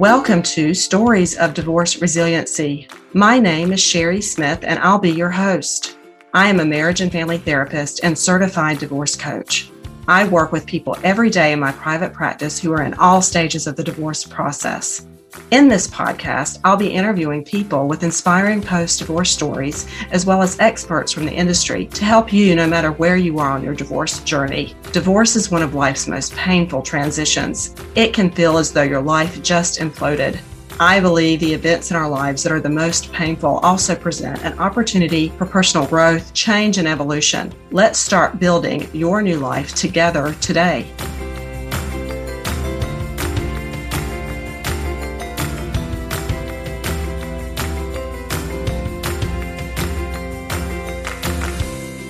Welcome 0.00 0.42
to 0.44 0.72
Stories 0.72 1.36
of 1.36 1.52
Divorce 1.52 2.00
Resiliency. 2.00 2.88
My 3.12 3.38
name 3.38 3.70
is 3.70 3.82
Sherry 3.82 4.22
Smith, 4.22 4.60
and 4.62 4.78
I'll 4.78 4.98
be 4.98 5.10
your 5.10 5.28
host. 5.28 5.98
I 6.32 6.48
am 6.48 6.58
a 6.58 6.64
marriage 6.64 7.02
and 7.02 7.12
family 7.12 7.36
therapist 7.36 8.00
and 8.02 8.18
certified 8.18 8.78
divorce 8.78 9.14
coach. 9.14 9.70
I 10.08 10.26
work 10.26 10.52
with 10.52 10.64
people 10.64 10.96
every 11.02 11.28
day 11.28 11.52
in 11.52 11.60
my 11.60 11.72
private 11.72 12.14
practice 12.14 12.58
who 12.58 12.72
are 12.72 12.82
in 12.82 12.94
all 12.94 13.20
stages 13.20 13.66
of 13.66 13.76
the 13.76 13.84
divorce 13.84 14.24
process. 14.24 15.06
In 15.50 15.68
this 15.68 15.88
podcast, 15.88 16.60
I'll 16.64 16.76
be 16.76 16.92
interviewing 16.92 17.44
people 17.44 17.88
with 17.88 18.02
inspiring 18.02 18.62
post 18.62 19.00
divorce 19.00 19.30
stories, 19.30 19.86
as 20.12 20.24
well 20.24 20.42
as 20.42 20.58
experts 20.60 21.12
from 21.12 21.26
the 21.26 21.32
industry 21.32 21.86
to 21.86 22.04
help 22.04 22.32
you 22.32 22.54
no 22.54 22.66
matter 22.66 22.92
where 22.92 23.16
you 23.16 23.38
are 23.38 23.50
on 23.50 23.64
your 23.64 23.74
divorce 23.74 24.20
journey. 24.20 24.74
Divorce 24.92 25.36
is 25.36 25.50
one 25.50 25.62
of 25.62 25.74
life's 25.74 26.06
most 26.06 26.34
painful 26.36 26.82
transitions. 26.82 27.74
It 27.94 28.14
can 28.14 28.30
feel 28.30 28.58
as 28.58 28.72
though 28.72 28.82
your 28.82 29.02
life 29.02 29.42
just 29.42 29.80
imploded. 29.80 30.38
I 30.78 30.98
believe 30.98 31.40
the 31.40 31.52
events 31.52 31.90
in 31.90 31.96
our 31.96 32.08
lives 32.08 32.42
that 32.42 32.52
are 32.52 32.60
the 32.60 32.70
most 32.70 33.12
painful 33.12 33.58
also 33.58 33.94
present 33.94 34.42
an 34.44 34.58
opportunity 34.58 35.28
for 35.36 35.44
personal 35.44 35.86
growth, 35.86 36.32
change, 36.32 36.78
and 36.78 36.88
evolution. 36.88 37.52
Let's 37.70 37.98
start 37.98 38.40
building 38.40 38.88
your 38.94 39.20
new 39.20 39.38
life 39.38 39.74
together 39.74 40.32
today. 40.40 40.90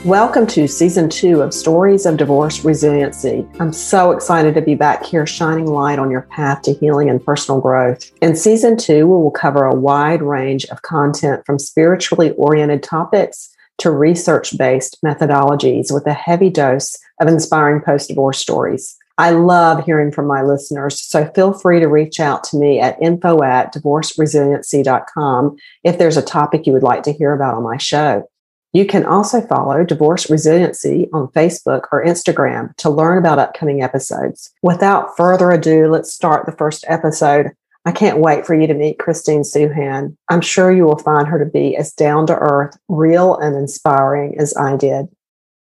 Welcome 0.07 0.47
to 0.47 0.67
season 0.67 1.11
two 1.11 1.43
of 1.43 1.53
Stories 1.53 2.07
of 2.07 2.17
Divorce 2.17 2.65
Resiliency. 2.65 3.47
I'm 3.61 3.71
so 3.71 4.13
excited 4.13 4.55
to 4.55 4.63
be 4.63 4.75
back 4.75 5.05
here 5.05 5.27
shining 5.27 5.67
light 5.67 5.99
on 5.99 6.11
your 6.11 6.23
path 6.23 6.63
to 6.63 6.73
healing 6.73 7.11
and 7.11 7.23
personal 7.23 7.61
growth. 7.61 8.11
In 8.23 8.35
season 8.35 8.79
two, 8.79 9.07
we 9.07 9.13
will 9.13 9.31
cover 9.31 9.67
a 9.67 9.75
wide 9.75 10.23
range 10.23 10.65
of 10.71 10.81
content 10.81 11.45
from 11.45 11.59
spiritually 11.59 12.31
oriented 12.39 12.83
topics 12.83 13.55
to 13.77 13.91
research 13.91 14.57
based 14.57 14.97
methodologies 15.05 15.93
with 15.93 16.07
a 16.07 16.15
heavy 16.15 16.49
dose 16.49 16.97
of 17.21 17.29
inspiring 17.29 17.83
post 17.83 18.09
divorce 18.09 18.39
stories. 18.39 18.97
I 19.19 19.33
love 19.33 19.85
hearing 19.85 20.13
from 20.13 20.27
my 20.27 20.41
listeners, 20.41 20.99
so 20.99 21.31
feel 21.35 21.53
free 21.53 21.79
to 21.79 21.89
reach 21.89 22.21
out 22.21 22.43
to 22.45 22.57
me 22.57 22.81
at 22.81 23.01
info 23.03 23.43
at 23.43 23.75
divorceresiliency.com 23.75 25.57
if 25.85 25.99
there's 25.99 26.17
a 26.17 26.23
topic 26.23 26.67
you 26.67 26.73
would 26.73 26.83
like 26.83 27.03
to 27.03 27.13
hear 27.13 27.35
about 27.35 27.53
on 27.53 27.63
my 27.63 27.77
show. 27.77 28.27
You 28.73 28.87
can 28.87 29.05
also 29.05 29.41
follow 29.41 29.83
Divorce 29.85 30.31
Resiliency 30.31 31.09
on 31.13 31.27
Facebook 31.29 31.89
or 31.91 32.05
Instagram 32.05 32.77
to 32.77 32.89
learn 32.89 33.19
about 33.19 33.41
upcoming 33.41 33.83
episodes. 33.83 34.53
Without 34.63 35.17
further 35.17 35.51
ado, 35.51 35.89
let's 35.89 36.13
start 36.13 36.47
the 36.47 36.57
first 36.57 36.85
episode. 36.87 37.51
I 37.85 37.91
can't 37.91 38.19
wait 38.19 38.47
for 38.47 38.55
you 38.55 38.69
to 38.69 38.75
meet 38.75 39.01
Christine 39.01 39.43
Suhan. 39.43 40.17
I'm 40.29 40.41
sure 40.41 40.71
you 40.71 40.85
will 40.85 40.99
find 40.99 41.27
her 41.27 41.39
to 41.43 41.51
be 41.51 41.77
as 41.77 41.93
down 41.93 42.29
to 42.29 42.37
earth, 42.37 42.77
real, 42.89 43.37
and 43.39 43.57
inspiring 43.57 44.39
as 44.39 44.57
I 44.57 44.77
did. 44.77 45.07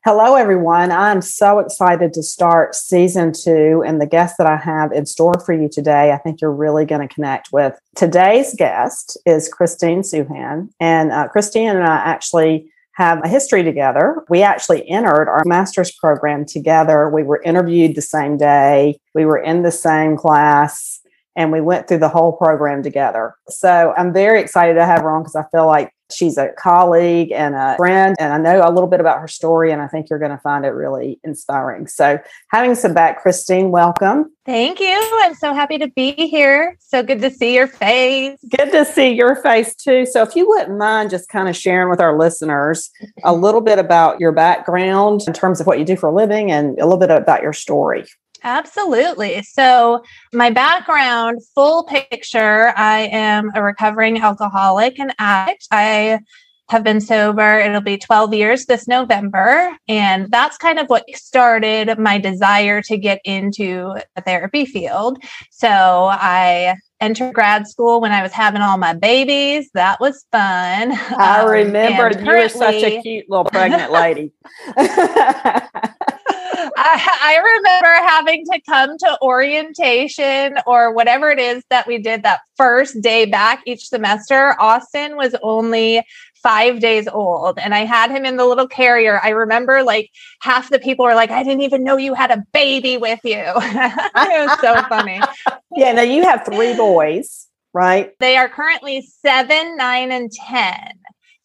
Hello, 0.02 0.36
everyone. 0.36 0.90
I'm 0.90 1.20
so 1.20 1.58
excited 1.58 2.14
to 2.14 2.22
start 2.22 2.76
season 2.76 3.32
two 3.32 3.82
and 3.84 4.00
the 4.00 4.06
guest 4.06 4.36
that 4.38 4.46
I 4.46 4.56
have 4.56 4.92
in 4.92 5.04
store 5.04 5.34
for 5.44 5.52
you 5.52 5.68
today. 5.68 6.12
I 6.12 6.16
think 6.16 6.40
you're 6.40 6.52
really 6.52 6.86
going 6.86 7.06
to 7.06 7.12
connect 7.12 7.52
with. 7.52 7.78
Today's 7.96 8.54
guest 8.54 9.18
is 9.26 9.48
Christine 9.48 10.02
Suhan. 10.02 10.70
And 10.78 11.10
uh, 11.10 11.26
Christine 11.28 11.70
and 11.70 11.82
I 11.82 11.96
actually 11.96 12.70
have 12.96 13.22
a 13.22 13.28
history 13.28 13.62
together. 13.62 14.24
We 14.30 14.42
actually 14.42 14.88
entered 14.88 15.28
our 15.28 15.42
master's 15.44 15.92
program 15.92 16.46
together. 16.46 17.10
We 17.10 17.22
were 17.22 17.42
interviewed 17.42 17.94
the 17.94 18.02
same 18.02 18.38
day, 18.38 18.98
we 19.14 19.26
were 19.26 19.38
in 19.38 19.62
the 19.62 19.70
same 19.70 20.16
class, 20.16 21.00
and 21.36 21.52
we 21.52 21.60
went 21.60 21.86
through 21.86 21.98
the 21.98 22.08
whole 22.08 22.32
program 22.32 22.82
together. 22.82 23.34
So 23.48 23.94
I'm 23.96 24.12
very 24.12 24.40
excited 24.40 24.74
to 24.74 24.84
have 24.84 25.02
her 25.02 25.10
on 25.10 25.22
because 25.22 25.36
I 25.36 25.44
feel 25.50 25.66
like 25.66 25.92
She's 26.12 26.38
a 26.38 26.50
colleague 26.56 27.32
and 27.32 27.56
a 27.56 27.76
friend, 27.76 28.14
and 28.20 28.32
I 28.32 28.38
know 28.38 28.60
a 28.64 28.70
little 28.70 28.88
bit 28.88 29.00
about 29.00 29.20
her 29.20 29.26
story, 29.26 29.72
and 29.72 29.82
I 29.82 29.88
think 29.88 30.08
you're 30.08 30.20
going 30.20 30.30
to 30.30 30.38
find 30.38 30.64
it 30.64 30.68
really 30.68 31.18
inspiring. 31.24 31.88
So, 31.88 32.20
having 32.52 32.76
some 32.76 32.94
back, 32.94 33.20
Christine, 33.20 33.72
welcome. 33.72 34.32
Thank 34.44 34.78
you. 34.78 34.96
I'm 35.24 35.34
so 35.34 35.52
happy 35.52 35.78
to 35.78 35.88
be 35.88 36.12
here. 36.12 36.76
So 36.78 37.02
good 37.02 37.20
to 37.22 37.30
see 37.30 37.56
your 37.56 37.66
face. 37.66 38.38
Good 38.56 38.70
to 38.70 38.84
see 38.84 39.14
your 39.14 39.34
face 39.34 39.74
too. 39.74 40.06
So, 40.06 40.22
if 40.22 40.36
you 40.36 40.46
wouldn't 40.46 40.78
mind 40.78 41.10
just 41.10 41.28
kind 41.28 41.48
of 41.48 41.56
sharing 41.56 41.90
with 41.90 42.00
our 42.00 42.16
listeners 42.16 42.88
a 43.24 43.34
little 43.34 43.60
bit 43.60 43.80
about 43.80 44.20
your 44.20 44.30
background 44.30 45.22
in 45.26 45.32
terms 45.32 45.60
of 45.60 45.66
what 45.66 45.80
you 45.80 45.84
do 45.84 45.96
for 45.96 46.10
a 46.10 46.14
living 46.14 46.52
and 46.52 46.78
a 46.78 46.84
little 46.84 47.00
bit 47.00 47.10
about 47.10 47.42
your 47.42 47.52
story. 47.52 48.04
Absolutely. 48.42 49.42
So, 49.42 50.02
my 50.32 50.50
background, 50.50 51.40
full 51.54 51.84
picture 51.84 52.72
I 52.76 53.08
am 53.12 53.50
a 53.54 53.62
recovering 53.62 54.20
alcoholic 54.20 54.98
and 54.98 55.14
addict. 55.18 55.66
I 55.70 56.20
have 56.68 56.82
been 56.82 57.00
sober. 57.00 57.58
It'll 57.58 57.80
be 57.80 57.96
12 57.96 58.34
years 58.34 58.66
this 58.66 58.88
November. 58.88 59.76
And 59.86 60.30
that's 60.30 60.58
kind 60.58 60.78
of 60.78 60.88
what 60.88 61.04
started 61.14 61.96
my 61.98 62.18
desire 62.18 62.82
to 62.82 62.96
get 62.96 63.20
into 63.24 63.94
the 64.16 64.22
therapy 64.22 64.64
field. 64.64 65.18
So, 65.50 65.68
I 65.68 66.76
entered 67.00 67.34
grad 67.34 67.66
school 67.66 68.00
when 68.00 68.12
I 68.12 68.22
was 68.22 68.32
having 68.32 68.62
all 68.62 68.78
my 68.78 68.94
babies. 68.94 69.70
That 69.74 70.00
was 70.00 70.24
fun. 70.32 70.92
I 71.18 71.40
um, 71.40 71.50
remember 71.50 72.18
you 72.18 72.26
were 72.26 72.48
such 72.48 72.82
a 72.82 73.02
cute 73.02 73.28
little 73.28 73.44
pregnant 73.44 73.92
lady. 73.92 74.32
I, 76.76 77.18
I, 77.22 77.36
remember 77.38 78.08
having 78.08 78.44
to 78.46 78.60
come 78.68 78.98
to 78.98 79.18
orientation 79.22 80.56
or 80.66 80.92
whatever 80.92 81.30
it 81.30 81.38
is 81.38 81.64
that 81.70 81.86
we 81.86 81.98
did 81.98 82.22
that 82.22 82.40
first 82.56 83.00
day 83.00 83.24
back 83.24 83.62
each 83.66 83.88
semester. 83.88 84.54
Austin 84.60 85.16
was 85.16 85.34
only 85.42 86.04
five 86.42 86.78
days 86.78 87.08
old 87.08 87.58
and 87.58 87.74
I 87.74 87.84
had 87.84 88.10
him 88.10 88.24
in 88.24 88.36
the 88.36 88.44
little 88.44 88.68
carrier. 88.68 89.18
I 89.20 89.30
remember 89.30 89.82
like 89.82 90.10
half 90.40 90.70
the 90.70 90.78
people 90.78 91.04
were 91.04 91.14
like, 91.14 91.30
I 91.30 91.42
didn't 91.42 91.62
even 91.62 91.82
know 91.82 91.96
you 91.96 92.14
had 92.14 92.30
a 92.30 92.44
baby 92.52 92.96
with 92.96 93.20
you. 93.24 93.32
it 93.46 94.48
was 94.48 94.60
so 94.60 94.80
funny. 94.88 95.20
Yeah, 95.78 95.92
now 95.92 96.02
you 96.02 96.22
have 96.22 96.46
three 96.46 96.74
boys, 96.74 97.48
right? 97.74 98.12
They 98.18 98.38
are 98.38 98.48
currently 98.48 99.06
seven, 99.20 99.76
nine, 99.76 100.10
and 100.10 100.32
10. 100.32 100.72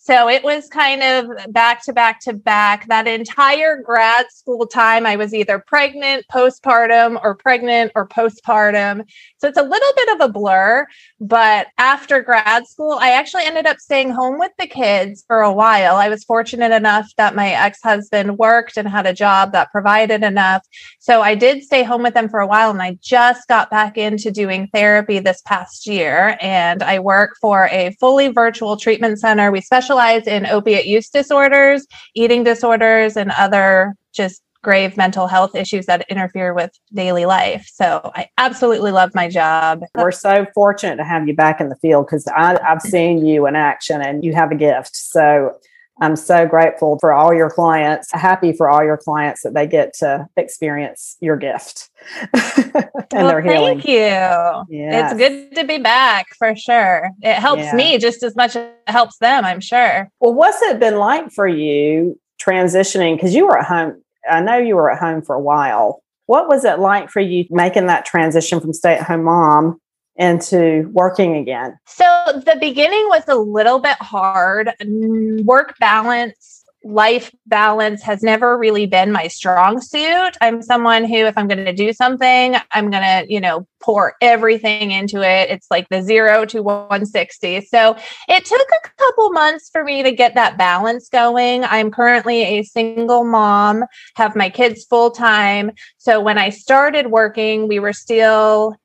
So 0.03 0.27
it 0.27 0.43
was 0.43 0.67
kind 0.67 1.03
of 1.03 1.53
back 1.53 1.83
to 1.83 1.93
back 1.93 2.21
to 2.21 2.33
back. 2.33 2.87
That 2.87 3.05
entire 3.05 3.77
grad 3.83 4.25
school 4.31 4.65
time, 4.65 5.05
I 5.05 5.15
was 5.15 5.31
either 5.31 5.59
pregnant, 5.59 6.25
postpartum, 6.33 7.23
or 7.23 7.35
pregnant 7.35 7.91
or 7.93 8.07
postpartum. 8.07 9.07
So 9.37 9.47
it's 9.47 9.59
a 9.59 9.61
little 9.61 9.93
bit 9.95 10.09
of 10.15 10.21
a 10.27 10.33
blur. 10.33 10.87
But 11.19 11.67
after 11.77 12.19
grad 12.19 12.65
school, 12.65 12.93
I 12.99 13.11
actually 13.11 13.43
ended 13.43 13.67
up 13.67 13.77
staying 13.77 14.09
home 14.09 14.39
with 14.39 14.51
the 14.57 14.65
kids 14.65 15.23
for 15.27 15.41
a 15.41 15.53
while. 15.53 15.97
I 15.97 16.09
was 16.09 16.23
fortunate 16.23 16.71
enough 16.71 17.07
that 17.17 17.35
my 17.35 17.51
ex 17.51 17.77
husband 17.83 18.39
worked 18.39 18.77
and 18.77 18.87
had 18.87 19.05
a 19.05 19.13
job 19.13 19.51
that 19.51 19.71
provided 19.71 20.23
enough. 20.23 20.65
So 20.97 21.21
I 21.21 21.35
did 21.35 21.61
stay 21.61 21.83
home 21.83 22.01
with 22.01 22.15
them 22.15 22.27
for 22.27 22.39
a 22.39 22.47
while. 22.47 22.71
And 22.71 22.81
I 22.81 22.97
just 23.03 23.47
got 23.47 23.69
back 23.69 23.99
into 23.99 24.31
doing 24.31 24.67
therapy 24.73 25.19
this 25.19 25.43
past 25.45 25.85
year. 25.85 26.39
And 26.41 26.81
I 26.81 26.97
work 26.97 27.35
for 27.39 27.67
a 27.71 27.95
fully 27.99 28.29
virtual 28.29 28.77
treatment 28.77 29.19
center. 29.19 29.51
We 29.51 29.61
specialize 29.61 29.90
specialize 29.91 30.25
in 30.27 30.45
opiate 30.45 30.85
use 30.85 31.09
disorders, 31.09 31.85
eating 32.15 32.43
disorders, 32.43 33.17
and 33.17 33.31
other 33.31 33.93
just 34.13 34.41
grave 34.63 34.95
mental 34.95 35.27
health 35.27 35.53
issues 35.55 35.85
that 35.87 36.05
interfere 36.09 36.53
with 36.53 36.71
daily 36.93 37.25
life. 37.25 37.67
So 37.73 37.99
I 38.15 38.29
absolutely 38.37 38.91
love 38.91 39.11
my 39.13 39.27
job. 39.27 39.81
We're 39.95 40.11
so 40.11 40.45
fortunate 40.53 40.97
to 40.97 41.03
have 41.03 41.27
you 41.27 41.35
back 41.35 41.59
in 41.59 41.69
the 41.69 41.75
field 41.77 42.05
because 42.05 42.25
I've 42.27 42.81
seen 42.81 43.25
you 43.25 43.47
in 43.47 43.55
action 43.55 44.01
and 44.01 44.23
you 44.23 44.33
have 44.33 44.51
a 44.51 44.55
gift. 44.55 44.95
So 44.95 45.55
I'm 46.01 46.15
so 46.15 46.47
grateful 46.47 46.97
for 46.99 47.13
all 47.13 47.31
your 47.31 47.51
clients, 47.51 48.11
happy 48.11 48.53
for 48.53 48.67
all 48.67 48.83
your 48.83 48.97
clients 48.97 49.43
that 49.43 49.53
they 49.53 49.67
get 49.67 49.93
to 49.99 50.27
experience 50.35 51.15
your 51.21 51.37
gift 51.37 51.91
and 52.33 52.73
well, 53.13 53.27
their 53.27 53.41
healing. 53.41 53.77
Thank 53.77 53.87
you. 53.87 54.75
Yes. 54.75 55.11
It's 55.11 55.19
good 55.19 55.55
to 55.55 55.63
be 55.63 55.77
back 55.77 56.25
for 56.39 56.55
sure. 56.55 57.11
It 57.21 57.35
helps 57.35 57.61
yeah. 57.61 57.75
me 57.75 57.99
just 57.99 58.23
as 58.23 58.35
much 58.35 58.55
as 58.55 58.63
it 58.63 58.91
helps 58.91 59.19
them, 59.19 59.45
I'm 59.45 59.59
sure. 59.59 60.09
Well, 60.19 60.33
what's 60.33 60.59
it 60.63 60.79
been 60.79 60.97
like 60.97 61.31
for 61.31 61.47
you 61.47 62.19
transitioning? 62.43 63.15
Because 63.15 63.35
you 63.35 63.45
were 63.45 63.59
at 63.59 63.67
home, 63.67 64.01
I 64.27 64.41
know 64.41 64.57
you 64.57 64.75
were 64.75 64.89
at 64.89 64.99
home 64.99 65.21
for 65.21 65.35
a 65.35 65.41
while. 65.41 66.01
What 66.25 66.47
was 66.47 66.65
it 66.65 66.79
like 66.79 67.11
for 67.11 67.19
you 67.19 67.45
making 67.51 67.85
that 67.87 68.05
transition 68.05 68.59
from 68.59 68.73
stay 68.73 68.95
at 68.95 69.03
home 69.03 69.25
mom 69.25 69.79
into 70.15 70.89
working 70.93 71.35
again? 71.35 71.77
So 71.85 72.03
the 72.33 72.57
beginning 72.59 73.05
was 73.09 73.23
a 73.27 73.35
little 73.35 73.79
bit 73.79 73.97
hard. 73.99 74.71
Mm, 74.81 75.45
work 75.45 75.75
balance 75.79 76.61
life 76.83 77.31
balance 77.45 78.01
has 78.01 78.23
never 78.23 78.57
really 78.57 78.85
been 78.85 79.11
my 79.11 79.27
strong 79.27 79.79
suit. 79.81 80.35
I'm 80.41 80.61
someone 80.61 81.05
who, 81.05 81.15
if 81.15 81.37
I'm 81.37 81.47
going 81.47 81.63
to 81.63 81.73
do 81.73 81.93
something, 81.93 82.55
I'm 82.71 82.89
going 82.89 83.03
to, 83.03 83.31
you 83.31 83.39
know, 83.39 83.67
pour 83.81 84.15
everything 84.21 84.91
into 84.91 85.21
it. 85.21 85.49
It's 85.49 85.67
like 85.69 85.87
the 85.89 86.01
zero 86.01 86.45
to 86.45 86.61
160. 86.61 87.61
So 87.61 87.95
it 88.27 88.45
took 88.45 88.67
a 88.83 88.89
couple 88.97 89.31
months 89.31 89.69
for 89.69 89.83
me 89.83 90.01
to 90.03 90.11
get 90.11 90.33
that 90.35 90.57
balance 90.57 91.07
going. 91.09 91.63
I'm 91.65 91.91
currently 91.91 92.41
a 92.41 92.63
single 92.63 93.25
mom, 93.25 93.83
have 94.15 94.35
my 94.35 94.49
kids 94.49 94.85
full 94.85 95.11
time. 95.11 95.71
So 95.97 96.19
when 96.19 96.37
I 96.37 96.49
started 96.49 97.07
working, 97.07 97.67
we 97.67 97.79
were 97.79 97.93
still 97.93 98.75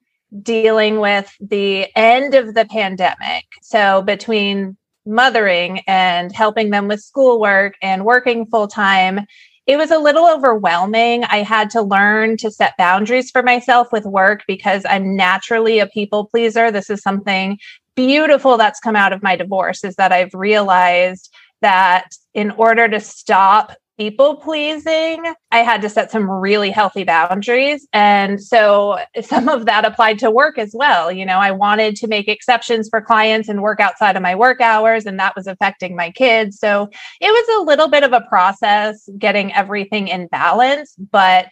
dealing 0.43 1.01
with 1.01 1.35
the 1.41 1.87
end 1.97 2.35
of 2.35 2.55
the 2.55 2.65
pandemic. 2.67 3.45
So 3.63 4.03
between 4.03 4.77
mothering 5.05 5.81
and 5.87 6.33
helping 6.33 6.71
them 6.71 6.89
with 6.89 7.01
schoolwork 7.01 7.75
and 7.81 8.05
working 8.05 8.47
full 8.47 8.69
time, 8.69 9.27
it 9.67 9.77
was 9.77 9.91
a 9.91 9.99
little 9.99 10.29
overwhelming. 10.29 11.25
I 11.25 11.39
had 11.39 11.71
to 11.71 11.83
learn 11.83 12.37
to 12.39 12.51
set 12.51 12.77
boundaries 12.77 13.31
for 13.31 13.43
myself 13.43 13.89
with 13.93 14.05
work 14.05 14.43
because 14.47 14.85
I'm 14.89 15.17
naturally 15.17 15.81
a 15.81 15.87
people 15.87 16.27
pleaser. 16.27 16.71
This 16.71 16.89
is 16.89 17.03
something 17.03 17.59
beautiful 17.97 18.57
that's 18.57 18.79
come 18.79 18.95
out 18.95 19.13
of 19.13 19.23
my 19.23 19.35
divorce 19.35 19.83
is 19.83 19.97
that 19.97 20.13
I've 20.13 20.35
realized 20.35 21.33
that 21.63 22.11
in 22.35 22.51
order 22.53 22.89
to 22.89 23.01
stop 23.01 23.73
people 23.97 24.37
pleasing, 24.37 25.33
I 25.51 25.59
had 25.59 25.81
to 25.83 25.89
set 25.89 26.11
some 26.11 26.31
really 26.31 26.71
healthy 26.71 27.05
boundaries. 27.05 27.87
And 27.93 28.43
so 28.43 28.99
some 29.23 29.49
of 29.49 29.67
that 29.67 29.85
applied 29.85 30.19
to 30.21 30.31
work 30.31 30.59
as 30.59 30.73
well. 30.75 31.11
You 31.11 31.25
know, 31.25 31.39
I 31.39 31.51
wanted 31.51 31.97
to 31.97 32.07
make 32.07 32.29
exceptions 32.29 32.89
for 32.89 33.01
clients 33.01 33.49
and 33.49 33.63
work 33.63 33.81
outside 33.81 34.17
of 34.17 34.23
my 34.23 34.35
work 34.35 34.61
hours, 34.61 35.07
and 35.07 35.19
that 35.19 35.35
was 35.35 35.47
affecting 35.47 35.97
my 35.97 36.11
kids. 36.11 36.59
So 36.59 36.89
it 37.21 37.29
was 37.29 37.61
a 37.61 37.65
little 37.65 37.89
bit 37.89 38.05
of 38.05 38.13
a 38.13 38.21
process 38.23 39.09
getting 39.19 39.53
everything 39.53 40.09
in 40.09 40.27
balance. 40.29 40.95
But 41.11 41.47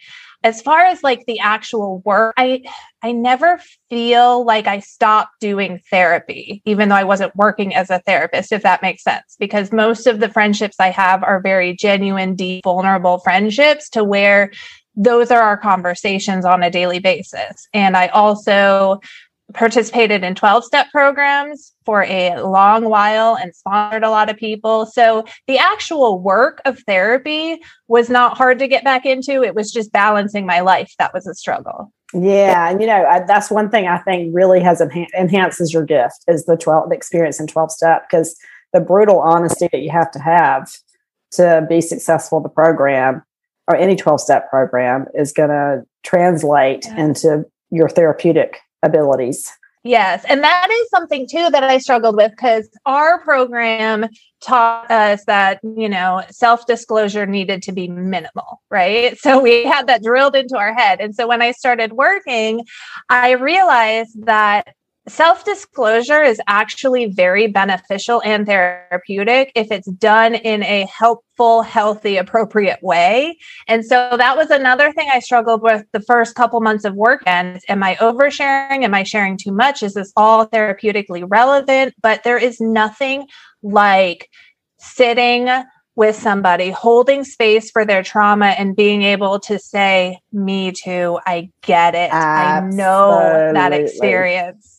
as 0.44 0.61
far 0.61 0.81
as 0.81 1.02
like 1.02 1.25
the 1.26 1.41
actual 1.41 2.00
work 2.05 2.35
i 2.37 2.62
i 3.02 3.11
never 3.11 3.58
feel 3.91 4.44
like 4.44 4.67
i 4.67 4.79
stopped 4.79 5.32
doing 5.41 5.81
therapy 5.91 6.62
even 6.64 6.88
though 6.88 6.94
i 6.94 7.02
wasn't 7.02 7.35
working 7.35 7.75
as 7.75 7.91
a 7.91 7.99
therapist 8.00 8.52
if 8.52 8.62
that 8.62 8.82
makes 8.82 9.02
sense 9.02 9.37
because 9.41 9.73
most 9.73 10.06
of 10.06 10.20
the 10.20 10.29
friendships 10.29 10.76
i 10.79 10.91
have 10.91 11.25
are 11.25 11.41
very 11.41 11.75
genuine 11.75 12.37
deep 12.37 12.62
vulnerable 12.62 13.19
friendships 13.19 13.88
to 13.88 14.05
where 14.05 14.52
those 14.96 15.31
are 15.32 15.43
our 15.43 15.56
conversations 15.56 16.44
on 16.44 16.62
a 16.62 16.70
daily 16.70 17.00
basis. 17.00 17.67
And 17.75 17.96
i 17.96 18.06
also 18.08 19.00
participated 19.52 20.25
in 20.25 20.35
12 20.35 20.64
step 20.64 20.87
programs 20.91 21.73
for 21.85 22.05
a 22.05 22.41
long 22.41 22.85
while 22.85 23.37
and 23.37 23.55
sponsored 23.55 24.02
a 24.02 24.11
lot 24.11 24.31
of 24.31 24.37
people. 24.37 24.87
So 24.87 25.25
the 25.46 25.58
actual 25.58 26.20
work 26.20 26.62
of 26.64 26.79
therapy 26.87 27.61
was 27.87 28.08
not 28.08 28.37
hard 28.37 28.58
to 28.61 28.69
get 28.69 28.85
back 28.85 29.05
into. 29.05 29.43
It 29.43 29.55
was 29.55 29.70
just 29.70 29.93
balancing 29.93 30.46
my 30.46 30.61
life 30.61 30.93
that 30.99 31.12
was 31.12 31.26
a 31.26 31.35
struggle. 31.35 31.93
Yeah, 32.14 32.70
and 32.70 32.81
you 32.81 32.87
know 32.87 33.05
I, 33.05 33.20
that's 33.26 33.50
one 33.50 33.70
thing 33.70 33.88
I 33.88 33.99
think 33.99 34.35
really 34.35 34.61
has 34.61 34.81
enha- 34.81 35.12
enhances 35.19 35.73
your 35.73 35.85
gift 35.85 36.25
is 36.29 36.46
the 36.46 36.56
12 36.56 36.91
the 36.91 36.94
experience 36.94 37.41
in 37.41 37.49
12 37.49 37.73
step 37.73 38.05
because 38.08 38.37
the 38.73 38.81
brutal 38.81 39.19
honesty 39.19 39.69
that 39.73 39.81
you 39.81 39.91
have 39.91 40.12
to 40.12 40.20
have 40.20 40.70
to 41.32 41.67
be 41.69 41.81
successful 41.81 42.38
in 42.38 42.44
the 42.44 42.49
program 42.49 43.23
or 43.67 43.76
any 43.76 43.96
12 43.96 44.20
step 44.20 44.49
program 44.49 45.06
is 45.14 45.32
going 45.32 45.49
to 45.49 45.82
translate 46.05 46.85
yeah. 46.87 47.05
into 47.05 47.44
your 47.70 47.88
therapeutic 47.88 48.61
abilities. 48.85 49.51
Yes. 49.87 50.25
And 50.27 50.43
that 50.43 50.69
is 50.71 50.89
something 50.89 51.27
too 51.29 51.51
that 51.51 51.63
I 51.63 51.77
struggled 51.77 52.17
with 52.17 52.31
because 52.31 52.71
our 52.87 53.21
program 53.21 54.07
taught 54.41 54.91
us 54.91 55.27
that, 55.27 55.61
you 55.63 55.91
know, 55.91 56.23
self 56.31 56.67
disclosure 56.67 57.27
needed 57.27 57.63
to 57.65 57.73
be 57.73 57.89
minimal, 57.89 58.63
right? 58.71 59.19
So 59.19 59.43
we 59.43 59.65
had 59.65 59.87
that 59.89 60.03
drilled 60.03 60.37
into 60.37 60.57
our 60.57 60.73
head. 60.73 61.01
And 61.01 61.15
so 61.15 61.29
when 61.29 61.43
I 61.43 61.53
started 61.53 61.93
working, 61.93 62.65
I 63.11 63.33
realized 63.33 64.25
that 64.25 64.75
Self 65.06 65.45
disclosure 65.45 66.23
is 66.23 66.41
actually 66.47 67.06
very 67.06 67.47
beneficial 67.47 68.23
and 68.25 68.47
therapeutic 68.47 69.53
if 69.55 69.71
it's 69.71 69.87
done 69.87 70.35
in 70.35 70.62
a 70.62 70.87
helpful, 70.87 71.61
healthy, 71.61 72.17
appropriate 72.17 72.83
way. 72.83 73.37
And 73.69 73.85
so 73.85 74.17
that 74.17 74.35
was 74.35 74.51
another 74.51 74.93
thing 74.93 75.11
I 75.12 75.19
struggled 75.19 75.61
with 75.61 75.85
the 75.93 76.01
first 76.01 76.35
couple 76.35 76.59
months 76.62 76.87
of 76.87 76.95
work. 76.95 77.23
And 77.27 77.61
am 77.69 77.83
I 77.83 77.97
oversharing? 77.97 78.83
Am 78.83 78.95
I 78.95 79.03
sharing 79.03 79.37
too 79.37 79.53
much? 79.53 79.83
Is 79.83 79.93
this 79.93 80.11
all 80.17 80.47
therapeutically 80.47 81.25
relevant? 81.29 81.95
But 82.01 82.25
there 82.25 82.39
is 82.39 82.59
nothing 82.59 83.27
like 83.62 84.31
sitting 84.79 85.51
with 85.97 86.17
somebody, 86.17 86.71
holding 86.71 87.25
space 87.25 87.71
for 87.71 87.85
their 87.85 88.03
trauma 88.03 88.47
and 88.47 88.75
being 88.75 89.03
able 89.03 89.39
to 89.41 89.59
say, 89.59 90.19
Me 90.33 90.73
too, 90.73 91.21
I 91.27 91.51
get 91.62 91.95
it. 91.95 92.11
Absolutely. 92.11 92.83
I 92.83 92.87
know 92.87 93.53
that 93.53 93.73
experience. 93.75 94.74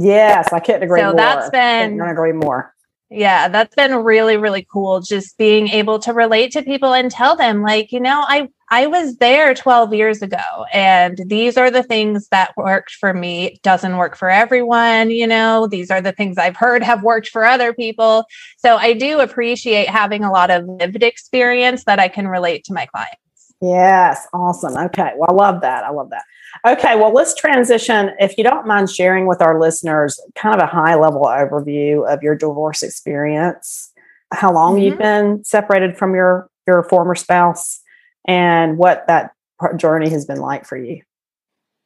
Yes, 0.00 0.52
I 0.52 0.60
can't 0.60 0.82
agree 0.82 1.00
so 1.00 1.06
more. 1.06 1.16
that's 1.16 1.50
been 1.50 2.00
I 2.00 2.12
agree 2.12 2.32
more. 2.32 2.72
Yeah, 3.10 3.48
that's 3.48 3.74
been 3.74 3.96
really, 3.96 4.36
really 4.36 4.66
cool. 4.70 5.00
Just 5.00 5.38
being 5.38 5.68
able 5.68 5.98
to 6.00 6.12
relate 6.12 6.52
to 6.52 6.62
people 6.62 6.92
and 6.92 7.10
tell 7.10 7.34
them, 7.36 7.62
like, 7.62 7.90
you 7.90 7.98
know, 7.98 8.24
I 8.28 8.48
I 8.70 8.86
was 8.86 9.16
there 9.16 9.54
12 9.54 9.94
years 9.94 10.22
ago, 10.22 10.66
and 10.72 11.18
these 11.26 11.56
are 11.56 11.70
the 11.70 11.82
things 11.82 12.28
that 12.28 12.52
worked 12.56 12.92
for 12.92 13.14
me. 13.14 13.46
It 13.46 13.62
doesn't 13.62 13.96
work 13.96 14.14
for 14.14 14.30
everyone, 14.30 15.10
you 15.10 15.26
know. 15.26 15.66
These 15.66 15.90
are 15.90 16.02
the 16.02 16.12
things 16.12 16.38
I've 16.38 16.56
heard 16.56 16.82
have 16.82 17.02
worked 17.02 17.28
for 17.28 17.44
other 17.44 17.72
people. 17.72 18.24
So 18.58 18.76
I 18.76 18.92
do 18.92 19.18
appreciate 19.20 19.88
having 19.88 20.22
a 20.22 20.30
lot 20.30 20.50
of 20.50 20.66
lived 20.66 21.02
experience 21.02 21.84
that 21.84 21.98
I 21.98 22.08
can 22.08 22.28
relate 22.28 22.62
to 22.64 22.74
my 22.74 22.86
clients. 22.86 23.16
Yes, 23.60 24.28
awesome. 24.32 24.76
Okay, 24.76 25.12
well, 25.16 25.30
I 25.30 25.32
love 25.32 25.62
that. 25.62 25.82
I 25.82 25.90
love 25.90 26.10
that. 26.10 26.24
Okay, 26.66 26.96
well, 26.96 27.12
let's 27.12 27.34
transition. 27.34 28.10
If 28.18 28.36
you 28.36 28.44
don't 28.44 28.66
mind 28.66 28.90
sharing 28.90 29.26
with 29.26 29.40
our 29.40 29.60
listeners 29.60 30.20
kind 30.34 30.54
of 30.54 30.62
a 30.62 30.66
high 30.70 30.94
level 30.94 31.22
overview 31.22 32.10
of 32.12 32.22
your 32.22 32.34
divorce 32.34 32.82
experience, 32.82 33.92
how 34.32 34.52
long 34.52 34.74
mm-hmm. 34.74 34.84
you've 34.84 34.98
been 34.98 35.44
separated 35.44 35.96
from 35.96 36.14
your 36.14 36.50
your 36.66 36.82
former 36.82 37.14
spouse, 37.14 37.80
and 38.26 38.76
what 38.76 39.06
that 39.06 39.32
journey 39.76 40.10
has 40.10 40.26
been 40.26 40.40
like 40.40 40.66
for 40.66 40.76
you. 40.76 41.02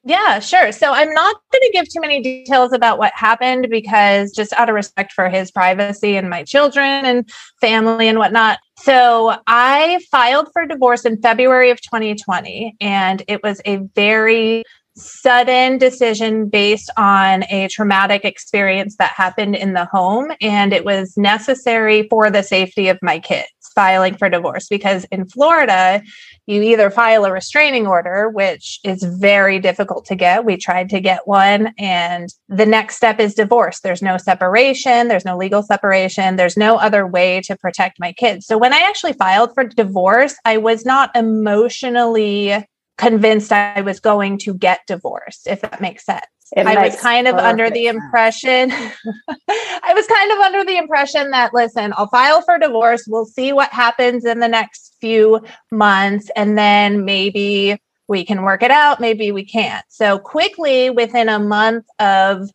Yeah, 0.05 0.41
sure. 0.41 0.73
So 0.73 0.93
I'm 0.93 1.13
not 1.13 1.37
going 1.53 1.63
to 1.63 1.71
give 1.73 1.89
too 1.89 2.01
many 2.01 2.21
details 2.21 2.73
about 2.73 2.99
what 2.99 3.13
happened 3.15 3.69
because 3.71 4.33
just 4.33 4.53
out 4.55 4.69
of 4.69 4.75
respect 4.75 5.13
for 5.13 5.29
his 5.29 5.53
privacy 5.53 6.17
and 6.17 6.29
my 6.29 6.43
children 6.43 7.05
and 7.05 7.31
family 7.61 8.09
and 8.09 8.19
whatnot. 8.19 8.59
So 8.79 9.37
I 9.47 10.01
filed 10.11 10.49
for 10.53 10.67
divorce 10.67 11.05
in 11.05 11.23
February 11.23 11.71
of 11.71 11.81
2020, 11.83 12.75
and 12.81 13.23
it 13.29 13.45
was 13.45 13.61
a 13.65 13.77
very 13.95 14.65
sudden 14.95 15.79
decision 15.79 16.49
based 16.49 16.91
on 16.97 17.45
a 17.51 17.69
traumatic 17.69 18.25
experience 18.25 18.97
that 18.97 19.11
happened 19.11 19.57
in 19.57 19.73
the 19.73 19.87
home. 19.87 20.33
And 20.41 20.73
it 20.73 20.85
was 20.85 21.17
necessary 21.17 22.07
for 22.09 22.31
the 22.31 22.43
safety 22.43 22.89
of 22.89 22.99
my 23.03 23.19
kids 23.19 23.49
filing 23.75 24.17
for 24.17 24.29
divorce 24.29 24.69
because 24.69 25.05
in 25.11 25.27
Florida, 25.27 26.03
you 26.47 26.63
either 26.63 26.91
file 26.91 27.25
a 27.25 27.33
restraining 27.33 27.87
order, 27.87 28.29
which 28.29 28.81
is 28.85 29.03
very 29.03 29.59
difficult 29.59 30.05
to 30.07 30.15
get. 30.15 30.45
We 30.45 30.57
tried 30.57 30.89
to 30.91 31.01
get 31.01 31.27
one, 31.27 31.73
and 31.79 32.29
the 32.49 32.67
next 32.67 32.97
step 32.97 33.21
is 33.21 33.35
divorce. 33.35 33.81
There's 33.81 34.03
no 34.03 34.17
separation, 34.17 35.09
there's 35.09 35.25
no 35.25 35.37
legal 35.37 35.63
separation, 35.63 36.37
there's 36.37 36.57
no 36.57 36.77
other 36.77 37.07
way 37.07 37.41
to 37.43 37.57
protect 37.57 38.01
my 38.01 38.13
kids. 38.13 38.47
So 38.47 38.59
when 38.59 38.73
I 38.73 38.81
actually 38.81 39.13
filed 39.15 39.55
for 39.55 39.65
divorce, 39.65 40.35
I 40.45 40.59
was 40.59 40.85
not 40.85 41.15
emotionally 41.15 42.65
convinced 42.99 43.53
I 43.53 43.81
was 43.81 44.01
going 44.01 44.39
to 44.39 44.55
get 44.55 44.81
divorced, 44.87 45.47
if 45.47 45.61
that 45.63 45.81
makes 45.81 46.05
sense. 46.05 46.27
It 46.55 46.67
I 46.67 46.87
was 46.87 47.01
kind 47.01 47.27
of 47.27 47.37
under 47.37 47.71
the 47.71 47.87
impression, 47.87 48.71
I 48.73 49.93
was 49.95 50.07
kind 50.07 50.33
of 50.33 50.39
under 50.39 50.65
the 50.65 50.77
impression 50.77 51.31
that, 51.31 51.55
listen, 51.55 51.95
I'll 51.97 52.09
file 52.09 52.43
for 52.43 52.59
divorce. 52.59 53.05
We'll 53.09 53.25
see 53.25 53.55
what 53.55 53.71
happens 53.71 54.27
in 54.27 54.41
the 54.41 54.49
next 54.49 54.97
few 55.01 55.41
months. 55.71 56.31
And 56.37 56.59
then 56.59 57.07
maybe 57.07 57.81
we 58.07 58.25
can 58.25 58.43
work 58.43 58.63
it 58.63 58.71
out. 58.71 59.01
Maybe 59.01 59.33
we 59.33 59.47
can't. 59.47 59.85
So 59.89 60.19
quickly, 60.19 60.91
within 60.91 61.31
a 61.31 61.39
month 61.39 61.87
of 61.99 62.51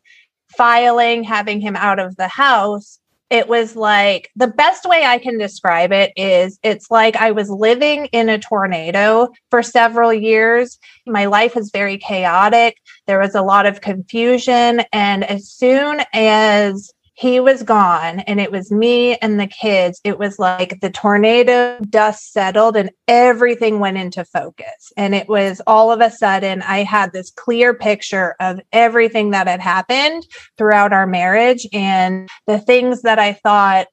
filing, 0.55 1.23
having 1.23 1.59
him 1.59 1.75
out 1.75 1.97
of 1.97 2.15
the 2.17 2.27
house, 2.27 2.99
it 3.29 3.47
was 3.47 3.75
like 3.75 4.29
the 4.35 4.47
best 4.47 4.85
way 4.85 5.03
I 5.03 5.17
can 5.17 5.37
describe 5.37 5.91
it 5.91 6.13
is 6.15 6.59
it's 6.63 6.89
like 6.89 7.15
I 7.17 7.31
was 7.31 7.49
living 7.49 8.05
in 8.07 8.29
a 8.29 8.39
tornado 8.39 9.29
for 9.51 9.61
several 9.61 10.13
years. 10.13 10.79
My 11.05 11.25
life 11.25 11.55
was 11.55 11.69
very 11.71 11.97
chaotic. 11.97 12.77
There 13.05 13.19
was 13.19 13.35
a 13.35 13.41
lot 13.41 13.65
of 13.65 13.81
confusion. 13.81 14.83
And 14.93 15.25
as 15.25 15.49
soon 15.49 16.01
as 16.13 16.93
he 17.17 17.39
was 17.39 17.63
gone 17.63 18.19
and 18.21 18.39
it 18.39 18.51
was 18.51 18.71
me 18.71 19.15
and 19.17 19.39
the 19.39 19.47
kids. 19.47 19.99
It 20.03 20.19
was 20.19 20.37
like 20.37 20.79
the 20.81 20.91
tornado 20.91 21.79
dust 21.89 22.31
settled 22.31 22.77
and 22.77 22.91
everything 23.07 23.79
went 23.79 23.97
into 23.97 24.23
focus. 24.23 24.93
And 24.95 25.15
it 25.15 25.27
was 25.27 25.59
all 25.65 25.91
of 25.91 25.99
a 25.99 26.11
sudden 26.11 26.61
i 26.61 26.83
had 26.83 27.13
this 27.13 27.31
clear 27.31 27.73
picture 27.73 28.35
of 28.39 28.59
everything 28.71 29.31
that 29.31 29.47
had 29.47 29.59
happened 29.59 30.27
throughout 30.57 30.93
our 30.93 31.07
marriage 31.07 31.67
and 31.73 32.29
the 32.45 32.59
things 32.59 33.01
that 33.01 33.19
i 33.19 33.33
thought 33.33 33.87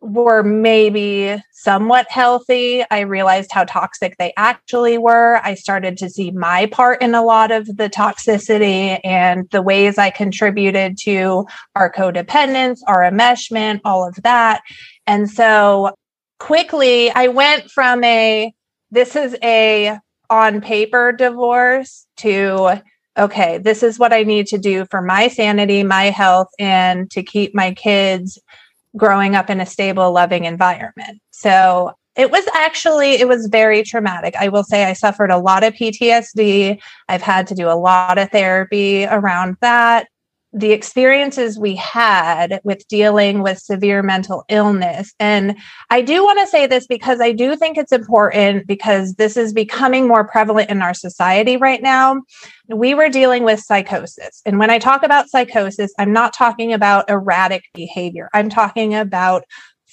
were 0.00 0.42
maybe 0.42 1.36
somewhat 1.52 2.06
healthy. 2.08 2.84
I 2.90 3.00
realized 3.00 3.50
how 3.52 3.64
toxic 3.64 4.16
they 4.16 4.32
actually 4.36 4.96
were. 4.96 5.40
I 5.42 5.54
started 5.54 5.96
to 5.98 6.08
see 6.08 6.30
my 6.30 6.66
part 6.66 7.02
in 7.02 7.14
a 7.14 7.24
lot 7.24 7.50
of 7.50 7.66
the 7.66 7.90
toxicity 7.90 9.00
and 9.04 9.48
the 9.50 9.62
ways 9.62 9.98
I 9.98 10.10
contributed 10.10 10.98
to 11.02 11.46
our 11.74 11.92
codependence, 11.92 12.78
our 12.86 13.00
enmeshment, 13.00 13.80
all 13.84 14.06
of 14.06 14.14
that. 14.22 14.60
And 15.06 15.28
so 15.28 15.94
quickly, 16.38 17.10
I 17.10 17.28
went 17.28 17.70
from 17.70 18.04
a 18.04 18.52
this 18.90 19.16
is 19.16 19.36
a 19.42 19.98
on 20.30 20.60
paper 20.60 21.12
divorce 21.12 22.06
to 22.18 22.82
okay, 23.18 23.58
this 23.58 23.82
is 23.82 23.98
what 23.98 24.12
I 24.12 24.22
need 24.22 24.46
to 24.46 24.58
do 24.58 24.86
for 24.92 25.02
my 25.02 25.26
sanity, 25.26 25.82
my 25.82 26.04
health, 26.04 26.48
and 26.60 27.10
to 27.10 27.22
keep 27.22 27.52
my 27.52 27.74
kids 27.74 28.38
growing 28.96 29.34
up 29.34 29.50
in 29.50 29.60
a 29.60 29.66
stable, 29.66 30.12
loving 30.12 30.44
environment. 30.44 31.20
So 31.30 31.92
it 32.16 32.32
was 32.32 32.44
actually 32.52 33.12
it 33.12 33.28
was 33.28 33.46
very 33.46 33.82
traumatic. 33.82 34.34
I 34.36 34.48
will 34.48 34.64
say 34.64 34.84
i 34.84 34.92
suffered 34.92 35.30
a 35.30 35.38
lot 35.38 35.62
of 35.62 35.72
ptsd 35.74 36.80
i've 37.08 37.22
had 37.22 37.46
to 37.46 37.54
do 37.54 37.68
a 37.68 37.78
lot 37.78 38.18
of 38.18 38.30
therapy 38.30 39.06
around 39.06 39.56
that 39.60 40.08
the 40.52 40.72
experiences 40.72 41.58
we 41.58 41.74
had 41.76 42.60
with 42.64 42.86
dealing 42.88 43.42
with 43.42 43.58
severe 43.58 44.02
mental 44.02 44.44
illness. 44.48 45.12
And 45.20 45.56
I 45.90 46.00
do 46.00 46.24
want 46.24 46.40
to 46.40 46.46
say 46.46 46.66
this 46.66 46.86
because 46.86 47.20
I 47.20 47.32
do 47.32 47.54
think 47.54 47.76
it's 47.76 47.92
important 47.92 48.66
because 48.66 49.14
this 49.14 49.36
is 49.36 49.52
becoming 49.52 50.08
more 50.08 50.26
prevalent 50.26 50.70
in 50.70 50.80
our 50.80 50.94
society 50.94 51.58
right 51.58 51.82
now. 51.82 52.22
We 52.68 52.94
were 52.94 53.10
dealing 53.10 53.44
with 53.44 53.60
psychosis. 53.60 54.40
And 54.46 54.58
when 54.58 54.70
I 54.70 54.78
talk 54.78 55.02
about 55.02 55.28
psychosis, 55.28 55.92
I'm 55.98 56.12
not 56.12 56.32
talking 56.32 56.72
about 56.72 57.10
erratic 57.10 57.64
behavior, 57.74 58.30
I'm 58.32 58.48
talking 58.48 58.94
about 58.94 59.44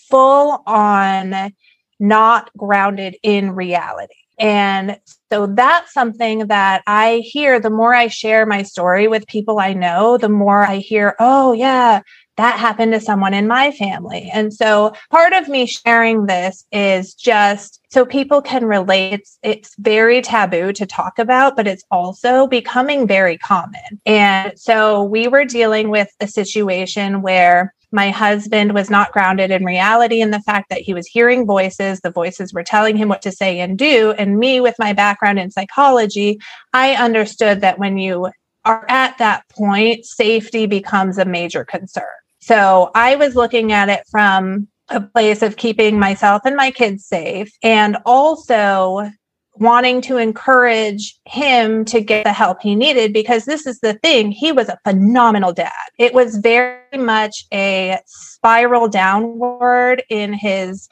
full 0.10 0.64
on, 0.66 1.52
not 2.00 2.50
grounded 2.58 3.18
in 3.24 3.52
reality. 3.52 4.16
And 4.38 5.00
so 5.32 5.48
that's 5.48 5.94
something 5.94 6.48
that 6.48 6.84
I 6.88 7.24
hear 7.26 7.60
the 7.60 7.70
more 7.70 7.94
I 7.94 8.08
share 8.08 8.46
my 8.46 8.64
story 8.64 9.08
with 9.08 9.28
people 9.28 9.60
I 9.60 9.74
know, 9.74 10.18
the 10.18 10.30
more 10.30 10.64
I 10.64 10.78
hear, 10.78 11.16
oh, 11.20 11.54
yeah, 11.54 12.02
that 12.38 12.60
happened 12.60 12.94
to 12.94 13.00
someone 13.00 13.34
in 13.34 13.48
my 13.48 13.72
family. 13.72 14.30
And 14.34 14.54
so 14.54 14.94
part 15.10 15.34
of 15.34 15.48
me 15.48 15.66
sharing 15.66 16.26
this 16.26 16.66
is 16.72 17.14
just 17.14 17.82
so 17.90 18.06
people 18.06 18.42
can 18.42 18.66
relate. 18.66 19.14
It's, 19.14 19.40
it's 19.42 19.76
very 19.78 20.22
taboo 20.22 20.74
to 20.74 20.86
talk 20.86 21.18
about, 21.18 21.56
but 21.56 21.68
it's 21.68 21.86
also 21.92 22.46
becoming 22.48 23.08
very 23.08 23.38
common. 23.38 24.02
And 24.06 24.60
so 24.60 25.04
we 25.04 25.28
were 25.28 25.46
dealing 25.46 25.90
with 25.90 26.10
a 26.20 26.28
situation 26.28 27.22
where 27.22 27.74
my 27.96 28.12
husband 28.12 28.74
was 28.74 28.90
not 28.90 29.12
grounded 29.12 29.50
in 29.50 29.66
reality 29.66 30.22
in 30.22 30.30
the 30.32 30.42
fact 30.42 30.70
that 30.70 30.82
he 30.82 30.94
was 30.94 31.08
hearing 31.08 31.46
voices. 31.46 32.02
The 32.02 32.12
voices 32.12 32.54
were 32.54 32.64
telling 32.64 32.98
him 32.98 33.10
what 33.10 33.22
to 33.24 33.32
say 33.32 33.60
and 33.60 33.78
do. 33.78 34.12
And 34.18 34.38
me, 34.38 34.60
with 34.60 34.76
my 34.78 34.94
background 34.94 35.40
in 35.40 35.50
psychology, 35.50 36.40
I 36.74 36.94
understood 36.94 37.62
that 37.62 37.80
when 37.80 37.98
you 37.98 38.30
are 38.66 38.86
at 38.90 39.18
that 39.20 39.48
point, 39.50 40.06
safety 40.06 40.66
becomes 40.66 41.18
a 41.18 41.26
major 41.26 41.64
concern. 41.64 42.04
So 42.42 42.92
I 42.94 43.16
was 43.16 43.36
looking 43.36 43.72
at 43.72 43.90
it 43.90 44.04
from 44.12 44.68
a 44.90 45.02
place 45.02 45.42
of 45.42 45.56
keeping 45.56 45.98
myself 45.98 46.42
and 46.46 46.56
my 46.56 46.72
kids 46.72 47.06
safe 47.06 47.52
and 47.64 47.98
also 48.06 49.10
wanting 49.58 50.02
to 50.02 50.18
encourage 50.18 51.18
him 51.26 51.86
to 51.86 52.02
get 52.02 52.24
the 52.24 52.34
help 52.34 52.62
he 52.62 52.76
needed 52.76 53.14
because 53.14 53.46
this 53.46 53.66
is 53.66 53.80
the 53.80 53.94
thing 53.96 54.32
he 54.32 54.52
was 54.52 54.70
a 54.70 54.80
phenomenal 54.84 55.54
dad. 55.54 55.72
It 55.98 56.14
was 56.14 56.38
very 56.38 56.98
much 56.98 57.46
a 57.54 58.00
spiral 58.06 58.88
downward 58.88 60.04
in 60.10 60.34
his 60.34 60.90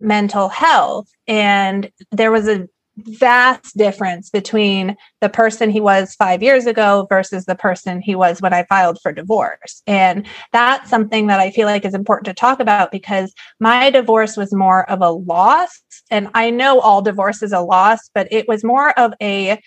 mental 0.00 0.48
health. 0.48 1.08
And 1.26 1.90
there 2.12 2.30
was 2.30 2.48
a 2.48 2.68
vast 2.98 3.76
difference 3.76 4.30
between 4.30 4.96
the 5.20 5.28
person 5.28 5.70
he 5.70 5.80
was 5.80 6.14
five 6.14 6.42
years 6.42 6.66
ago 6.66 7.06
versus 7.08 7.44
the 7.44 7.54
person 7.54 8.00
he 8.00 8.14
was 8.14 8.40
when 8.40 8.54
I 8.54 8.64
filed 8.64 8.98
for 9.02 9.12
divorce. 9.12 9.82
And 9.86 10.26
that's 10.52 10.88
something 10.88 11.26
that 11.26 11.40
I 11.40 11.50
feel 11.50 11.66
like 11.66 11.84
is 11.84 11.94
important 11.94 12.26
to 12.26 12.34
talk 12.34 12.60
about 12.60 12.90
because 12.90 13.34
my 13.60 13.90
divorce 13.90 14.36
was 14.36 14.54
more 14.54 14.88
of 14.90 15.02
a 15.02 15.10
loss. 15.10 15.82
And 16.10 16.28
I 16.34 16.50
know 16.50 16.80
all 16.80 17.02
divorce 17.02 17.42
is 17.42 17.52
a 17.52 17.60
loss, 17.60 18.10
but 18.14 18.28
it 18.30 18.48
was 18.48 18.64
more 18.64 18.98
of 18.98 19.12
a 19.20 19.60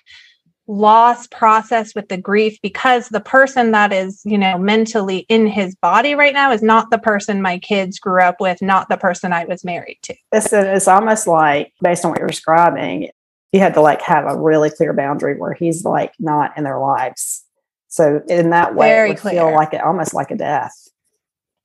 loss 0.67 1.25
process 1.25 1.95
with 1.95 2.07
the 2.09 2.17
grief 2.17 2.55
because 2.61 3.09
the 3.09 3.19
person 3.19 3.71
that 3.71 3.91
is 3.91 4.21
you 4.23 4.37
know 4.37 4.55
mentally 4.55 5.25
in 5.27 5.47
his 5.47 5.73
body 5.81 6.13
right 6.13 6.33
now 6.33 6.51
is 6.51 6.61
not 6.61 6.91
the 6.91 6.99
person 6.99 7.41
my 7.41 7.57
kids 7.57 7.97
grew 7.97 8.21
up 8.21 8.35
with 8.39 8.61
not 8.61 8.87
the 8.87 8.95
person 8.95 9.33
i 9.33 9.43
was 9.45 9.63
married 9.63 9.97
to 10.03 10.13
it's, 10.31 10.53
it's 10.53 10.87
almost 10.87 11.25
like 11.25 11.73
based 11.81 12.05
on 12.05 12.11
what 12.11 12.19
you're 12.19 12.27
describing 12.27 13.09
you 13.51 13.59
had 13.59 13.73
to 13.73 13.81
like 13.81 14.01
have 14.01 14.25
a 14.25 14.39
really 14.39 14.69
clear 14.69 14.93
boundary 14.93 15.35
where 15.37 15.53
he's 15.53 15.83
like 15.83 16.13
not 16.19 16.57
in 16.57 16.63
their 16.63 16.79
lives. 16.79 17.43
So 17.87 18.21
in 18.27 18.51
that 18.51 18.75
way, 18.75 18.89
Very 18.89 19.11
it 19.11 19.19
feel 19.19 19.53
like 19.53 19.73
it 19.73 19.81
almost 19.81 20.13
like 20.13 20.31
a 20.31 20.35
death. 20.35 20.73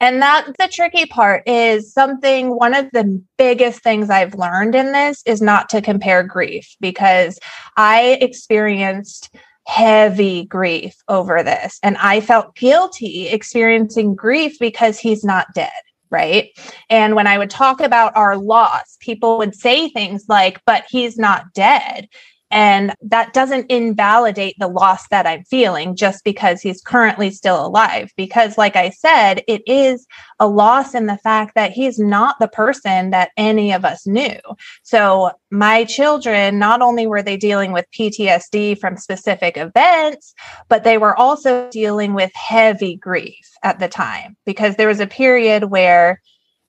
And 0.00 0.20
that's 0.20 0.50
the 0.58 0.68
tricky 0.68 1.06
part 1.06 1.46
is 1.46 1.92
something 1.92 2.50
one 2.50 2.74
of 2.74 2.90
the 2.92 3.22
biggest 3.38 3.82
things 3.82 4.10
I've 4.10 4.34
learned 4.34 4.74
in 4.74 4.92
this 4.92 5.22
is 5.24 5.40
not 5.40 5.68
to 5.70 5.80
compare 5.80 6.22
grief 6.22 6.74
because 6.80 7.38
I 7.76 8.18
experienced 8.20 9.34
heavy 9.66 10.44
grief 10.44 10.94
over 11.08 11.42
this 11.42 11.78
and 11.82 11.96
I 11.98 12.20
felt 12.20 12.54
guilty 12.54 13.28
experiencing 13.28 14.14
grief 14.14 14.58
because 14.58 14.98
he's 14.98 15.24
not 15.24 15.54
dead 15.54 15.70
right? 16.14 16.50
And 16.88 17.16
when 17.16 17.26
I 17.26 17.36
would 17.36 17.50
talk 17.50 17.80
about 17.80 18.16
our 18.16 18.36
loss, 18.36 18.96
people 19.00 19.36
would 19.38 19.54
say 19.54 19.88
things 19.88 20.26
like, 20.28 20.62
but 20.64 20.84
he's 20.88 21.18
not 21.18 21.52
dead. 21.52 22.08
And 22.54 22.94
that 23.02 23.32
doesn't 23.32 23.68
invalidate 23.68 24.54
the 24.60 24.68
loss 24.68 25.08
that 25.08 25.26
I'm 25.26 25.42
feeling 25.42 25.96
just 25.96 26.22
because 26.22 26.62
he's 26.62 26.80
currently 26.80 27.32
still 27.32 27.66
alive. 27.66 28.12
Because, 28.16 28.56
like 28.56 28.76
I 28.76 28.90
said, 28.90 29.42
it 29.48 29.62
is 29.66 30.06
a 30.38 30.46
loss 30.46 30.94
in 30.94 31.06
the 31.06 31.18
fact 31.18 31.56
that 31.56 31.72
he's 31.72 31.98
not 31.98 32.36
the 32.38 32.46
person 32.46 33.10
that 33.10 33.32
any 33.36 33.72
of 33.72 33.84
us 33.84 34.06
knew. 34.06 34.38
So, 34.84 35.32
my 35.50 35.82
children, 35.82 36.60
not 36.60 36.80
only 36.80 37.08
were 37.08 37.22
they 37.22 37.36
dealing 37.36 37.72
with 37.72 37.90
PTSD 37.90 38.78
from 38.78 38.98
specific 38.98 39.56
events, 39.56 40.32
but 40.68 40.84
they 40.84 40.96
were 40.96 41.18
also 41.18 41.68
dealing 41.70 42.14
with 42.14 42.32
heavy 42.34 42.94
grief 42.94 43.48
at 43.64 43.80
the 43.80 43.88
time 43.88 44.36
because 44.46 44.76
there 44.76 44.88
was 44.88 45.00
a 45.00 45.08
period 45.08 45.64
where 45.64 46.20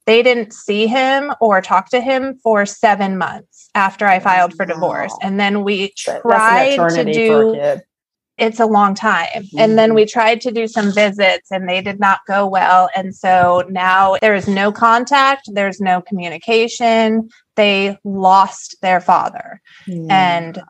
they 0.05 0.21
didn't 0.21 0.53
see 0.53 0.88
him 0.88 1.33
or 1.41 1.62
talk 1.62 1.89
to 1.89 2.00
him 2.00 2.38
for 2.43 2.65
seven 2.65 3.17
months 3.17 3.69
after 3.74 4.05
I 4.05 4.19
filed 4.19 4.53
for 4.53 4.65
divorce. 4.65 5.13
And 5.21 5.39
then 5.39 5.63
we 5.63 5.93
tried 5.95 6.77
to 6.77 7.03
do 7.03 7.81
it's 8.38 8.59
a 8.59 8.65
long 8.65 8.95
time. 8.95 9.27
Mm-hmm. 9.33 9.59
And 9.59 9.77
then 9.77 9.93
we 9.93 10.03
mm-hmm. 10.03 10.19
tried 10.19 10.41
to 10.41 10.51
do 10.51 10.67
some 10.67 10.93
visits 10.93 11.51
and 11.51 11.69
they 11.69 11.81
did 11.81 12.00
not 12.00 12.19
go 12.27 12.45
well. 12.45 12.89
And 12.95 13.15
so 13.15 13.63
now 13.69 14.17
there 14.21 14.35
is 14.35 14.47
no 14.47 14.71
contact, 14.71 15.50
there's 15.53 15.79
no 15.79 16.01
communication. 16.01 17.29
They 17.55 17.97
lost 18.03 18.75
their 18.81 19.00
father. 19.00 19.62
And 19.88 20.62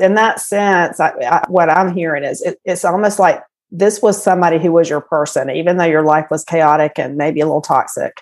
in 0.00 0.14
that 0.14 0.40
sense, 0.40 1.00
I, 1.00 1.10
I, 1.10 1.44
what 1.48 1.68
I'm 1.68 1.94
hearing 1.94 2.24
is 2.24 2.40
it, 2.40 2.58
it's 2.64 2.84
almost 2.84 3.18
like 3.18 3.42
this 3.70 4.00
was 4.00 4.22
somebody 4.22 4.58
who 4.58 4.72
was 4.72 4.88
your 4.88 5.02
person, 5.02 5.50
even 5.50 5.76
though 5.76 5.84
your 5.84 6.02
life 6.02 6.28
was 6.30 6.44
chaotic 6.44 6.92
and 6.96 7.16
maybe 7.16 7.40
a 7.40 7.46
little 7.46 7.60
toxic 7.60 8.14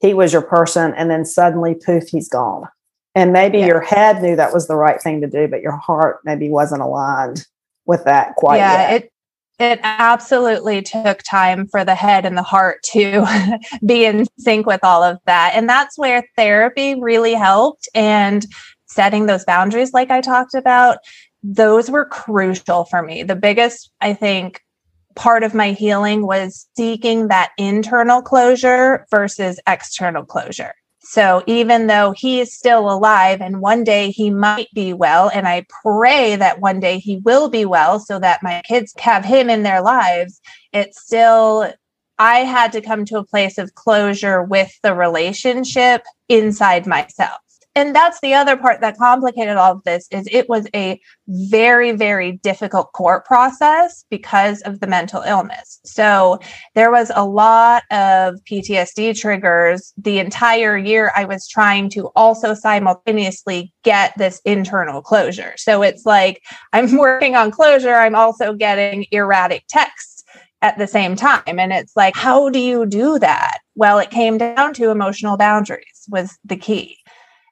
he 0.00 0.14
was 0.14 0.32
your 0.32 0.42
person 0.42 0.92
and 0.94 1.10
then 1.10 1.24
suddenly 1.24 1.74
poof 1.74 2.04
he's 2.08 2.28
gone 2.28 2.68
and 3.14 3.32
maybe 3.32 3.58
yes. 3.58 3.68
your 3.68 3.80
head 3.80 4.22
knew 4.22 4.36
that 4.36 4.52
was 4.52 4.66
the 4.66 4.76
right 4.76 5.00
thing 5.00 5.20
to 5.20 5.28
do 5.28 5.48
but 5.48 5.62
your 5.62 5.76
heart 5.76 6.20
maybe 6.24 6.48
wasn't 6.48 6.80
aligned 6.80 7.46
with 7.86 8.04
that 8.04 8.34
quite 8.36 8.56
yeah 8.56 8.90
yet. 8.90 9.02
it 9.02 9.10
it 9.60 9.78
absolutely 9.84 10.82
took 10.82 11.22
time 11.22 11.68
for 11.68 11.84
the 11.84 11.94
head 11.94 12.26
and 12.26 12.36
the 12.36 12.42
heart 12.42 12.82
to 12.82 13.24
be 13.86 14.04
in 14.04 14.26
sync 14.38 14.66
with 14.66 14.82
all 14.82 15.02
of 15.02 15.18
that 15.26 15.52
and 15.54 15.68
that's 15.68 15.98
where 15.98 16.26
therapy 16.36 17.00
really 17.00 17.34
helped 17.34 17.88
and 17.94 18.46
setting 18.86 19.26
those 19.26 19.44
boundaries 19.44 19.92
like 19.92 20.10
i 20.10 20.20
talked 20.20 20.54
about 20.54 20.98
those 21.42 21.90
were 21.90 22.06
crucial 22.06 22.84
for 22.84 23.02
me 23.02 23.22
the 23.22 23.36
biggest 23.36 23.90
i 24.00 24.12
think 24.12 24.60
part 25.14 25.42
of 25.42 25.54
my 25.54 25.72
healing 25.72 26.26
was 26.26 26.68
seeking 26.76 27.28
that 27.28 27.52
internal 27.58 28.22
closure 28.22 29.06
versus 29.10 29.60
external 29.66 30.24
closure. 30.24 30.74
So 31.06 31.42
even 31.46 31.86
though 31.86 32.12
he 32.12 32.40
is 32.40 32.56
still 32.56 32.90
alive 32.90 33.42
and 33.42 33.60
one 33.60 33.84
day 33.84 34.10
he 34.10 34.30
might 34.30 34.68
be 34.74 34.94
well, 34.94 35.30
and 35.32 35.46
I 35.46 35.66
pray 35.82 36.34
that 36.36 36.60
one 36.60 36.80
day 36.80 36.98
he 36.98 37.18
will 37.18 37.50
be 37.50 37.64
well 37.66 38.00
so 38.00 38.18
that 38.18 38.42
my 38.42 38.62
kids 38.66 38.94
have 38.98 39.24
him 39.24 39.50
in 39.50 39.62
their 39.62 39.82
lives, 39.82 40.40
it's 40.72 41.02
still, 41.02 41.70
I 42.18 42.38
had 42.38 42.72
to 42.72 42.80
come 42.80 43.04
to 43.06 43.18
a 43.18 43.24
place 43.24 43.58
of 43.58 43.74
closure 43.74 44.42
with 44.42 44.72
the 44.82 44.94
relationship 44.94 46.02
inside 46.28 46.86
myself 46.86 47.43
and 47.76 47.94
that's 47.94 48.20
the 48.20 48.34
other 48.34 48.56
part 48.56 48.80
that 48.80 48.96
complicated 48.96 49.56
all 49.56 49.72
of 49.72 49.84
this 49.84 50.06
is 50.10 50.28
it 50.30 50.48
was 50.48 50.66
a 50.74 51.00
very 51.28 51.92
very 51.92 52.32
difficult 52.32 52.92
court 52.92 53.24
process 53.24 54.04
because 54.10 54.62
of 54.62 54.80
the 54.80 54.86
mental 54.86 55.22
illness. 55.22 55.80
So 55.84 56.38
there 56.74 56.90
was 56.90 57.10
a 57.14 57.24
lot 57.24 57.82
of 57.90 58.36
ptsd 58.50 59.18
triggers. 59.18 59.92
The 59.96 60.18
entire 60.18 60.76
year 60.76 61.12
i 61.16 61.24
was 61.24 61.48
trying 61.48 61.90
to 61.90 62.08
also 62.14 62.54
simultaneously 62.54 63.72
get 63.82 64.16
this 64.16 64.40
internal 64.44 65.02
closure. 65.02 65.54
So 65.56 65.82
it's 65.82 66.06
like 66.06 66.42
i'm 66.72 66.96
working 66.96 67.34
on 67.34 67.50
closure. 67.50 67.94
I'm 67.94 68.14
also 68.14 68.54
getting 68.54 69.06
erratic 69.10 69.64
texts 69.68 70.22
at 70.62 70.78
the 70.78 70.86
same 70.86 71.14
time. 71.16 71.58
And 71.58 71.72
it's 71.72 71.96
like 71.96 72.14
how 72.14 72.48
do 72.50 72.60
you 72.60 72.86
do 72.86 73.18
that? 73.18 73.58
Well 73.74 73.98
it 73.98 74.10
came 74.10 74.38
down 74.38 74.74
to 74.74 74.90
emotional 74.90 75.36
boundaries 75.36 76.06
was 76.08 76.38
the 76.44 76.56
key 76.56 76.98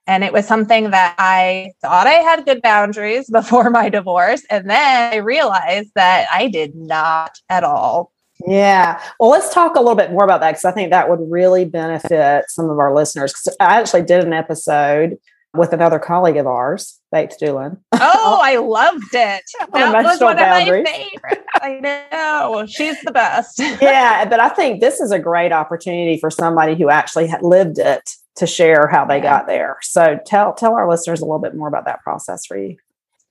And 0.07 0.25
it 0.25 0.33
was 0.33 0.47
something 0.47 0.91
that 0.91 1.15
I 1.19 1.73
thought 1.81 2.07
I 2.07 2.15
had 2.15 2.45
good 2.45 2.63
boundaries 2.63 3.31
before 3.33 3.71
my 3.71 3.89
divorce. 3.89 4.43
And 4.51 4.69
then 4.69 5.13
I 5.13 5.17
realized 5.17 5.91
that 5.95 6.27
I 6.33 6.49
did 6.49 6.75
not 6.75 7.39
at 7.49 7.65
all. 7.65 8.13
Yeah. 8.47 9.01
Well, 9.21 9.31
let's 9.31 9.55
talk 9.55 9.77
a 9.77 9.81
little 9.81 9.95
bit 9.95 10.11
more 10.11 10.25
about 10.25 10.41
that 10.41 10.53
because 10.53 10.65
I 10.65 10.73
think 10.73 10.91
that 10.91 11.09
would 11.09 11.21
really 11.31 11.65
benefit 11.65 12.47
some 12.49 12.69
of 12.69 12.79
our 12.79 12.93
listeners. 12.93 13.33
Because 13.33 13.57
I 13.61 13.79
actually 13.79 14.03
did 14.03 14.25
an 14.25 14.33
episode 14.33 15.19
with 15.55 15.73
another 15.73 15.99
colleague 15.99 16.39
of 16.39 16.47
ours, 16.47 16.99
Faith 17.13 17.37
Doolin. 17.39 17.77
Oh, 17.93 18.41
I 18.43 18.57
loved 18.57 19.15
it. 19.15 19.43
that 19.73 20.05
was 20.05 20.21
one 20.21 20.37
boundaries. 20.37 20.89
of 20.89 20.93
my 20.93 21.09
favorites. 21.31 21.49
I 21.61 22.09
know. 22.11 22.67
She's 22.67 23.01
the 23.03 23.13
best. 23.13 23.59
yeah. 23.81 24.25
But 24.25 24.41
I 24.41 24.49
think 24.49 24.81
this 24.81 25.01
is 25.01 25.13
a 25.13 25.19
great 25.19 25.53
opportunity 25.53 26.19
for 26.19 26.31
somebody 26.31 26.75
who 26.75 26.89
actually 26.89 27.33
lived 27.43 27.79
it 27.79 28.11
to 28.37 28.47
share 28.47 28.89
how 28.89 29.05
they 29.05 29.21
got 29.21 29.47
there. 29.47 29.79
So 29.83 30.19
tell 30.25 30.55
tell 30.55 30.75
our 30.75 30.89
listeners 30.89 31.21
a 31.21 31.25
little 31.25 31.39
bit 31.39 31.55
more 31.55 31.69
about 31.69 31.85
that 31.85 32.03
process 32.03 32.47
for 32.47 32.57
you. 32.57 32.77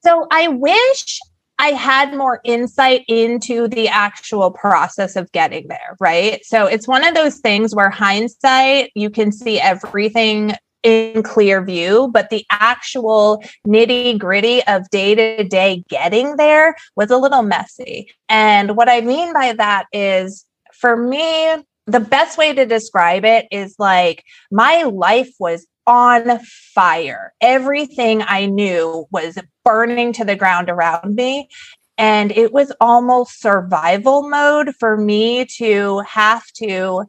So 0.03 0.27
I 0.31 0.47
wish 0.47 1.19
I 1.59 1.69
had 1.69 2.15
more 2.15 2.41
insight 2.43 3.03
into 3.07 3.67
the 3.67 3.87
actual 3.87 4.49
process 4.49 5.15
of 5.15 5.31
getting 5.31 5.67
there, 5.67 5.95
right? 5.99 6.43
So 6.43 6.65
it's 6.65 6.87
one 6.87 7.03
of 7.03 7.13
those 7.13 7.37
things 7.37 7.75
where 7.75 7.91
hindsight, 7.91 8.91
you 8.95 9.11
can 9.11 9.31
see 9.31 9.59
everything 9.59 10.53
in 10.81 11.21
clear 11.21 11.63
view, 11.63 12.09
but 12.11 12.31
the 12.31 12.43
actual 12.49 13.43
nitty 13.67 14.17
gritty 14.17 14.63
of 14.63 14.89
day 14.89 15.13
to 15.13 15.43
day 15.43 15.83
getting 15.87 16.35
there 16.37 16.75
was 16.95 17.11
a 17.11 17.17
little 17.17 17.43
messy. 17.43 18.11
And 18.27 18.75
what 18.75 18.89
I 18.89 19.01
mean 19.01 19.31
by 19.31 19.53
that 19.53 19.85
is 19.93 20.45
for 20.73 20.97
me, 20.97 21.57
the 21.91 21.99
best 21.99 22.37
way 22.37 22.53
to 22.53 22.65
describe 22.65 23.25
it 23.25 23.47
is 23.51 23.75
like 23.77 24.23
my 24.51 24.83
life 24.83 25.29
was 25.39 25.67
on 25.85 26.39
fire. 26.73 27.33
Everything 27.41 28.23
I 28.25 28.45
knew 28.45 29.05
was 29.11 29.37
burning 29.65 30.13
to 30.13 30.25
the 30.25 30.35
ground 30.35 30.69
around 30.69 31.15
me. 31.15 31.49
And 31.97 32.31
it 32.31 32.51
was 32.51 32.71
almost 32.79 33.41
survival 33.41 34.27
mode 34.27 34.73
for 34.79 34.97
me 34.97 35.45
to 35.57 35.99
have 36.07 36.43
to 36.55 37.03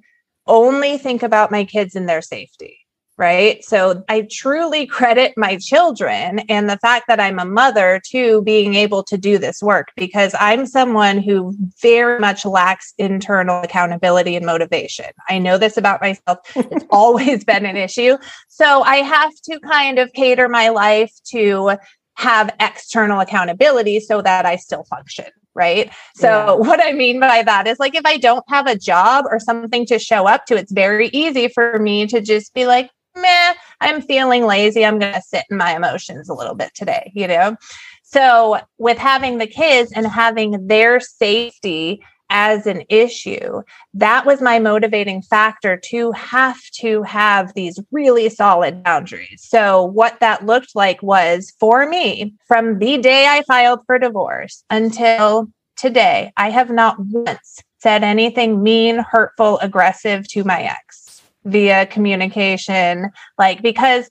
only 0.47 0.99
think 0.99 1.23
about 1.23 1.51
my 1.51 1.65
kids 1.65 1.95
and 1.95 2.09
their 2.09 2.23
safety 2.23 2.82
right? 3.23 3.65
So 3.65 4.03
I 4.09 4.27
truly 4.29 4.85
credit 4.85 5.35
my 5.37 5.57
children 5.57 6.41
and 6.49 6.69
the 6.69 6.77
fact 6.79 7.05
that 7.07 7.21
I'm 7.21 7.39
a 7.39 7.45
mother 7.45 8.03
to 8.11 8.43
being 8.43 8.75
able 8.75 9.05
to 9.05 9.17
do 9.17 9.39
this 9.39 9.63
work 9.63 9.93
because 9.95 10.35
I'm 10.41 10.67
someone 10.67 11.19
who 11.19 11.55
very 11.81 12.19
much 12.19 12.45
lacks 12.45 12.93
internal 12.99 13.63
accountability 13.63 14.35
and 14.35 14.45
motivation. 14.45 15.07
I 15.29 15.39
know 15.39 15.57
this 15.57 15.77
about 15.77 16.01
myself. 16.01 16.39
It's 16.57 16.85
always 16.91 17.45
been 17.45 17.65
an 17.65 17.77
issue. 17.77 18.17
So 18.49 18.83
I 18.83 18.97
have 18.97 19.33
to 19.45 19.61
kind 19.61 20.01
of 20.01 20.13
cater 20.15 20.49
my 20.49 20.71
life 20.71 21.13
to 21.27 21.77
have 22.15 22.53
external 22.59 23.21
accountability 23.21 24.01
so 24.01 24.21
that 24.23 24.47
I 24.47 24.57
still 24.57 24.83
function 24.83 25.27
right? 25.55 25.93
So, 26.15 26.29
yeah. 26.29 26.53
what 26.55 26.83
I 26.83 26.93
mean 26.93 27.21
by 27.21 27.43
that 27.43 27.67
is 27.67 27.79
like 27.79 27.95
if 27.95 28.07
I 28.07 28.17
don't 28.17 28.43
have 28.49 28.67
a 28.67 28.75
job 28.75 29.27
or 29.29 29.39
something 29.39 29.85
to 29.85 29.99
show 29.99 30.27
up 30.27 30.47
to, 30.47 30.57
it's 30.57 30.73
very 30.73 31.09
easy 31.09 31.49
for 31.49 31.79
me 31.79 32.07
to 32.07 32.23
just 32.23 32.55
be 32.55 32.65
like, 32.65 32.89
meh, 33.17 33.55
I'm 33.81 34.03
feeling 34.03 34.47
lazy. 34.47 34.85
I'm 34.85 34.99
going 34.99 35.15
to 35.15 35.23
sit 35.23 35.45
in 35.51 35.57
my 35.57 35.75
emotions 35.77 36.29
a 36.29 36.35
little 36.35 36.55
bit 36.55 36.73
today, 36.75 37.13
you 37.15 37.29
know? 37.29 37.57
So, 38.03 38.61
with 38.79 38.99
having 38.99 39.39
the 39.39 39.47
kids 39.47 39.91
and 39.93 40.07
having 40.07 40.67
their 40.67 41.01
safety 41.01 42.05
as 42.29 42.67
an 42.67 42.83
issue, 42.89 43.63
that 43.95 44.27
was 44.27 44.41
my 44.41 44.59
motivating 44.59 45.23
factor 45.23 45.77
to 45.77 46.13
have 46.13 46.61
to 46.81 47.03
have 47.03 47.55
these 47.55 47.79
really 47.91 48.29
solid 48.29 48.83
boundaries. 48.83 49.45
So, 49.47 49.85
what 49.85 50.21
that 50.21 50.45
looked 50.45 50.75
like 50.75 51.03
was 51.03 51.55
for 51.59 51.87
me 51.87 52.35
from 52.47 52.79
the 52.79 52.99
day 52.99 53.27
I 53.29 53.43
filed 53.47 53.81
for 53.87 53.99
divorce 53.99 54.63
until 54.69 55.49
today, 55.77 56.33
I 56.37 56.51
have 56.51 56.71
not 56.71 56.97
once 56.99 57.63
said 57.79 58.05
anything 58.05 58.63
mean, 58.63 58.99
hurtful, 58.99 59.59
aggressive 59.59 60.29
to 60.29 60.45
my 60.45 60.63
ex 60.63 61.02
via 61.45 61.87
communication, 61.87 63.11
like 63.39 63.63
because 63.63 64.11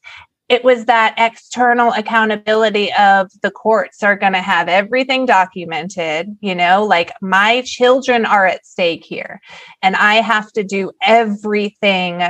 it 0.51 0.65
was 0.65 0.83
that 0.83 1.15
external 1.17 1.93
accountability 1.93 2.91
of 2.99 3.31
the 3.41 3.51
courts 3.51 4.03
are 4.03 4.17
going 4.17 4.33
to 4.33 4.41
have 4.41 4.67
everything 4.67 5.25
documented, 5.25 6.27
you 6.41 6.53
know, 6.53 6.83
like 6.83 7.13
my 7.21 7.61
children 7.61 8.25
are 8.25 8.45
at 8.45 8.65
stake 8.65 9.05
here 9.05 9.39
and 9.81 9.95
I 9.95 10.15
have 10.15 10.51
to 10.51 10.63
do 10.65 10.91
everything 11.01 12.21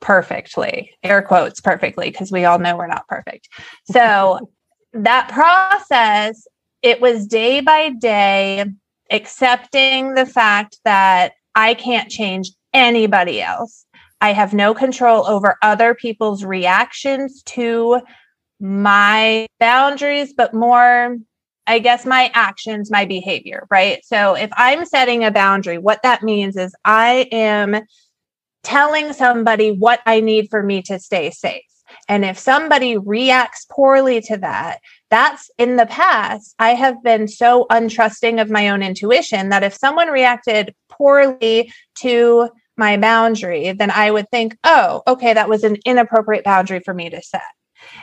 perfectly, 0.00 0.92
air 1.02 1.20
quotes 1.20 1.60
perfectly, 1.60 2.10
because 2.10 2.32
we 2.32 2.46
all 2.46 2.58
know 2.58 2.74
we're 2.74 2.86
not 2.86 3.06
perfect. 3.06 3.50
So 3.84 4.50
that 4.94 5.28
process, 5.28 6.46
it 6.80 7.02
was 7.02 7.26
day 7.26 7.60
by 7.60 7.90
day 7.90 8.64
accepting 9.10 10.14
the 10.14 10.24
fact 10.24 10.78
that 10.86 11.32
I 11.54 11.74
can't 11.74 12.10
change 12.10 12.50
anybody 12.72 13.42
else. 13.42 13.84
I 14.20 14.32
have 14.32 14.52
no 14.52 14.74
control 14.74 15.26
over 15.26 15.56
other 15.62 15.94
people's 15.94 16.44
reactions 16.44 17.42
to 17.44 18.00
my 18.60 19.46
boundaries, 19.60 20.32
but 20.36 20.52
more, 20.52 21.16
I 21.66 21.78
guess, 21.78 22.04
my 22.04 22.30
actions, 22.34 22.90
my 22.90 23.04
behavior, 23.04 23.66
right? 23.70 24.04
So 24.04 24.34
if 24.34 24.50
I'm 24.56 24.84
setting 24.84 25.24
a 25.24 25.30
boundary, 25.30 25.78
what 25.78 26.02
that 26.02 26.22
means 26.22 26.56
is 26.56 26.74
I 26.84 27.28
am 27.30 27.82
telling 28.64 29.12
somebody 29.12 29.70
what 29.70 30.00
I 30.04 30.20
need 30.20 30.48
for 30.50 30.62
me 30.62 30.82
to 30.82 30.98
stay 30.98 31.30
safe. 31.30 31.62
And 32.08 32.24
if 32.24 32.38
somebody 32.38 32.98
reacts 32.98 33.66
poorly 33.70 34.20
to 34.22 34.36
that, 34.38 34.80
that's 35.10 35.50
in 35.56 35.76
the 35.76 35.86
past, 35.86 36.54
I 36.58 36.70
have 36.70 37.02
been 37.02 37.28
so 37.28 37.66
untrusting 37.70 38.40
of 38.40 38.50
my 38.50 38.68
own 38.68 38.82
intuition 38.82 39.48
that 39.50 39.62
if 39.62 39.74
someone 39.74 40.08
reacted 40.08 40.74
poorly 40.90 41.72
to 42.00 42.50
my 42.78 42.96
boundary, 42.96 43.72
then 43.72 43.90
I 43.90 44.10
would 44.10 44.30
think, 44.30 44.56
oh, 44.64 45.02
okay, 45.06 45.34
that 45.34 45.48
was 45.48 45.64
an 45.64 45.76
inappropriate 45.84 46.44
boundary 46.44 46.80
for 46.80 46.94
me 46.94 47.10
to 47.10 47.22
set. 47.22 47.42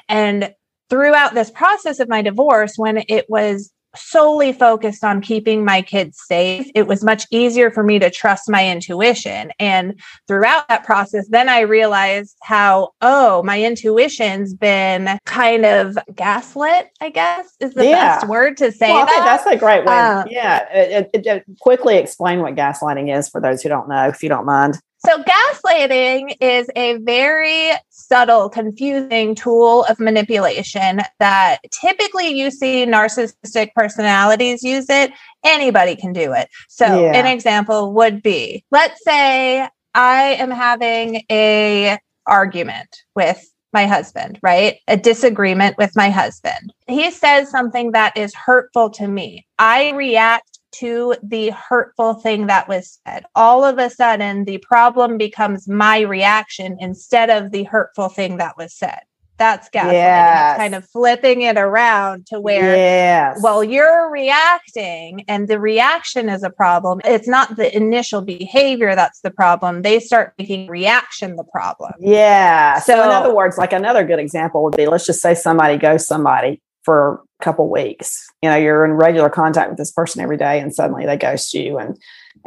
And 0.10 0.54
throughout 0.90 1.34
this 1.34 1.52
process 1.52 2.00
of 2.00 2.10
my 2.10 2.22
divorce, 2.22 2.74
when 2.78 3.04
it 3.08 3.26
was 3.30 3.72
solely 3.98 4.54
focused 4.54 5.04
on 5.04 5.22
keeping 5.22 5.66
my 5.66 5.82
kids 5.82 6.22
safe, 6.28 6.70
it 6.76 6.88
was 6.88 7.04
much 7.04 7.26
easier 7.32 7.72
for 7.72 7.84
me 7.84 8.00
to 8.00 8.10
trust 8.10 8.50
my 8.50 8.70
intuition. 8.70 9.52
And 9.60 10.00
throughout 10.28 10.68
that 10.70 10.84
process, 10.84 11.28
then 11.30 11.50
I 11.50 11.62
realized 11.62 12.36
how, 12.44 12.94
oh, 13.02 13.44
my 13.44 13.62
intuition's 13.62 14.54
been 14.54 15.18
kind 15.26 15.66
of 15.66 15.98
gaslit, 16.16 16.90
I 17.02 17.10
guess 17.10 17.56
is 17.60 17.74
the 17.74 17.86
yeah. 17.86 18.16
best 18.16 18.28
word 18.28 18.58
to 18.58 18.72
say 18.72 18.92
well, 18.92 19.06
that. 19.06 19.24
that's 19.26 19.46
a 19.46 19.58
great 19.58 19.86
way. 19.86 19.94
Uh, 19.94 20.26
yeah. 20.30 20.68
It, 20.74 21.10
it, 21.14 21.26
it, 21.26 21.46
quickly 21.60 21.98
explain 21.98 22.42
what 22.42 22.56
gaslighting 22.56 23.16
is 23.16 23.30
for 23.30 23.42
those 23.42 23.62
who 23.62 23.70
don't 23.70 23.88
know, 23.88 24.08
if 24.08 24.22
you 24.24 24.30
don't 24.30 24.46
mind. 24.46 24.80
So, 25.06 25.24
gaslighting 25.24 26.36
is 26.42 26.70
a 26.76 26.98
very 26.98 27.72
subtle, 27.90 28.50
confusing 28.50 29.36
tool 29.36 29.84
of 29.86 30.00
manipulation 30.00 31.02
that 31.20 31.60
typically 31.72 32.30
you 32.30 32.52
see 32.52 32.86
narcissistic 32.86 33.74
personalities 33.76 34.64
use 34.64 34.90
it. 34.90 35.12
Anybody 35.44 35.96
can 35.96 36.14
do 36.14 36.34
it. 36.34 36.50
So, 36.70 36.86
yeah. 36.86 37.18
an 37.18 37.28
example 37.28 37.94
would 37.94 38.22
be 38.24 38.64
let's 38.72 39.04
say 39.04 39.68
I 39.94 40.22
am 40.40 40.52
having 40.52 41.24
a 41.32 41.98
argument 42.28 43.04
with 43.16 43.46
my 43.74 43.86
husband, 43.86 44.40
right? 44.42 44.78
A 44.88 44.98
disagreement 44.98 45.78
with 45.78 45.92
my 45.96 46.10
husband. 46.10 46.74
He 46.88 47.12
says 47.12 47.52
something 47.52 47.92
that 47.92 48.18
is 48.18 48.34
hurtful 48.34 48.90
to 48.92 49.08
me. 49.08 49.46
I 49.60 49.92
react 49.92 50.55
to 50.80 51.16
the 51.24 51.50
hurtful 51.50 52.16
thing 52.16 52.48
that 52.48 52.68
was 52.68 53.00
said. 53.06 53.26
All 53.36 53.64
of 53.64 53.78
a 53.78 53.90
sudden, 53.90 54.46
the 54.46 54.58
problem 54.60 55.18
becomes 55.18 55.68
my 55.68 56.02
reaction 56.02 56.78
instead 56.80 57.30
of 57.30 57.52
the 57.52 57.64
hurtful 57.64 58.10
thing 58.10 58.38
that 58.38 58.58
was 58.58 58.74
said. 58.74 59.02
That's 59.38 59.70
gaslighting. 59.70 59.92
Yes. 59.92 60.58
Kind 60.58 60.76
of 60.76 60.86
flipping 60.88 61.42
it 61.42 61.58
around 61.58 62.28
to 62.28 62.40
where, 62.40 62.76
yes. 62.76 63.40
well, 63.44 63.64
you're 63.64 64.10
reacting 64.10 65.26
and 65.28 65.48
the 65.48 65.60
reaction 65.60 66.30
is 66.30 66.42
a 66.42 66.50
problem. 66.50 67.02
It's 67.04 67.28
not 67.28 67.58
the 67.58 67.76
initial 67.76 68.22
behavior 68.22 68.96
that's 68.96 69.20
the 69.22 69.32
problem. 69.32 69.82
They 69.82 70.00
start 70.00 70.34
making 70.40 70.68
reaction 70.68 71.36
the 71.36 71.44
problem. 71.44 71.92
Yeah. 72.00 72.80
So, 72.80 72.96
so 72.96 73.04
in 73.04 73.10
other 73.10 73.36
words, 73.36 73.58
like 73.58 73.74
another 73.74 74.06
good 74.06 74.20
example 74.20 74.64
would 74.64 74.78
be 74.78 74.86
let's 74.86 75.06
just 75.06 75.22
say 75.22 75.36
somebody 75.36 75.78
goes 75.78 76.08
somebody 76.08 76.62
for 76.84 77.22
couple 77.46 77.70
weeks. 77.70 78.28
You 78.42 78.50
know, 78.50 78.58
you're 78.58 78.84
in 78.84 78.92
regular 78.92 79.30
contact 79.30 79.70
with 79.70 79.78
this 79.78 79.92
person 79.92 80.22
every 80.22 80.36
day, 80.36 80.60
and 80.60 80.74
suddenly 80.74 81.06
they 81.06 81.16
ghost 81.16 81.54
you. 81.54 81.78
And 81.78 81.98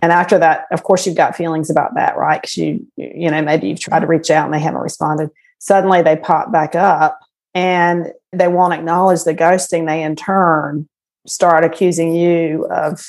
and 0.02 0.12
after 0.12 0.38
that, 0.38 0.66
of 0.70 0.82
course, 0.82 1.06
you've 1.06 1.16
got 1.16 1.36
feelings 1.36 1.70
about 1.70 1.94
that, 1.94 2.18
right? 2.18 2.40
Because 2.42 2.56
you 2.56 2.86
you 2.96 3.30
know 3.30 3.40
maybe 3.40 3.68
you've 3.68 3.80
tried 3.80 4.00
to 4.00 4.06
reach 4.06 4.30
out 4.30 4.44
and 4.44 4.52
they 4.52 4.58
haven't 4.58 4.82
responded. 4.82 5.30
Suddenly 5.60 6.02
they 6.02 6.16
pop 6.16 6.52
back 6.52 6.74
up 6.74 7.18
and 7.54 8.12
they 8.32 8.48
won't 8.48 8.74
acknowledge 8.74 9.24
the 9.24 9.34
ghosting. 9.34 9.86
They 9.86 10.02
in 10.02 10.16
turn 10.16 10.88
start 11.26 11.64
accusing 11.64 12.14
you 12.14 12.66
of 12.70 13.04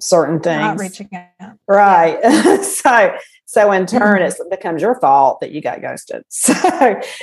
certain 0.00 0.40
things. 0.40 0.60
Not 0.60 0.80
reaching 0.80 1.08
out. 1.40 1.56
Right. 1.68 2.18
Yeah. 2.22 2.62
so 2.62 3.14
so 3.46 3.72
in 3.72 3.84
turn, 3.84 4.20
mm-hmm. 4.20 4.42
it 4.42 4.50
becomes 4.50 4.80
your 4.80 4.94
fault 5.00 5.40
that 5.40 5.50
you 5.50 5.60
got 5.60 5.80
ghosted. 5.80 6.22
So 6.30 6.52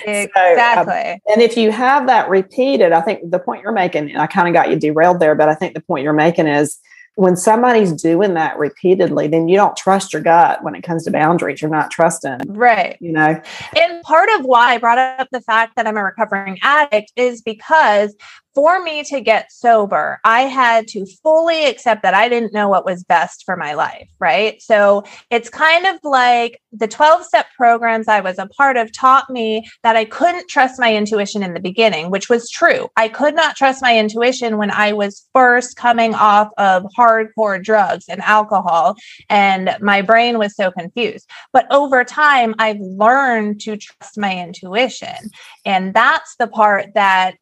exactly. 0.05 0.93
So, 0.93 1.11
um, 1.13 1.19
and 1.31 1.41
if 1.41 1.55
you 1.55 1.71
have 1.71 2.07
that 2.07 2.29
repeated, 2.29 2.91
I 2.91 3.01
think 3.01 3.31
the 3.31 3.39
point 3.39 3.63
you're 3.63 3.71
making, 3.71 4.11
and 4.11 4.21
I 4.21 4.27
kind 4.27 4.47
of 4.47 4.53
got 4.53 4.69
you 4.69 4.75
derailed 4.75 5.19
there, 5.19 5.35
but 5.35 5.47
I 5.47 5.55
think 5.55 5.73
the 5.73 5.81
point 5.81 6.03
you're 6.03 6.13
making 6.13 6.47
is 6.47 6.79
when 7.17 7.35
somebody's 7.35 7.93
doing 7.93 8.35
that 8.35 8.59
repeatedly, 8.59 9.27
then 9.27 9.47
you 9.47 9.55
don't 9.55 9.75
trust 9.75 10.13
your 10.13 10.21
gut 10.21 10.63
when 10.63 10.75
it 10.75 10.83
comes 10.83 11.03
to 11.05 11.11
boundaries. 11.11 11.61
You're 11.61 11.71
not 11.71 11.89
trusting. 11.89 12.39
Right. 12.47 12.95
You 12.99 13.11
know, 13.11 13.41
and 13.75 14.03
part 14.03 14.29
of 14.37 14.45
why 14.45 14.75
I 14.75 14.77
brought 14.77 14.99
up 14.99 15.27
the 15.31 15.41
fact 15.41 15.75
that 15.77 15.87
I'm 15.87 15.97
a 15.97 16.03
recovering 16.03 16.59
addict 16.61 17.11
is 17.15 17.41
because 17.41 18.15
for 18.57 18.81
me 18.83 19.03
to 19.03 19.21
get 19.21 19.51
sober, 19.51 20.19
I 20.23 20.41
had 20.41 20.87
to 20.87 21.05
fully 21.21 21.65
accept 21.65 22.01
that 22.01 22.15
I 22.15 22.27
didn't 22.27 22.53
know 22.53 22.69
what 22.69 22.85
was 22.85 23.03
best 23.03 23.43
for 23.45 23.55
my 23.55 23.75
life. 23.75 24.09
Right. 24.17 24.59
So 24.63 25.03
it's 25.29 25.47
kind 25.47 25.85
of 25.85 25.99
like 26.01 26.59
the 26.71 26.87
12 26.87 27.23
step 27.23 27.45
programs 27.55 28.07
I 28.07 28.19
was 28.21 28.39
a 28.39 28.47
part 28.47 28.75
of 28.75 28.91
taught 28.91 29.29
me 29.29 29.69
that 29.83 29.95
I 29.95 30.05
couldn't 30.05 30.49
trust 30.49 30.79
my 30.79 30.95
intuition 30.95 31.43
in 31.43 31.53
the 31.53 31.59
beginning, 31.59 32.09
which 32.09 32.29
was 32.29 32.49
true. 32.49 32.89
I 32.97 33.09
could 33.09 33.35
not 33.35 33.55
trust 33.55 33.83
my 33.83 33.95
intuition 33.95 34.57
when 34.57 34.71
I 34.71 34.91
was 34.91 35.27
first 35.35 35.75
coming 35.75 36.15
off 36.15 36.49
of 36.57 36.83
hardcore 36.97 37.63
drugs 37.63 38.05
and 38.09 38.23
alcohol, 38.23 38.95
and 39.29 39.77
my 39.81 40.01
brain 40.01 40.39
was 40.39 40.55
so 40.55 40.71
confused. 40.71 41.29
But 41.53 41.67
over 41.69 42.03
time, 42.03 42.55
I've 42.57 42.79
learned 42.79 43.61
to 43.61 43.77
trust 43.77 44.17
my 44.17 44.35
intuition. 44.35 45.29
And 45.63 45.93
that's 45.93 46.35
the 46.37 46.47
part 46.47 46.95
that 46.95 47.35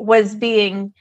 was 0.00 0.34
being 0.34 0.92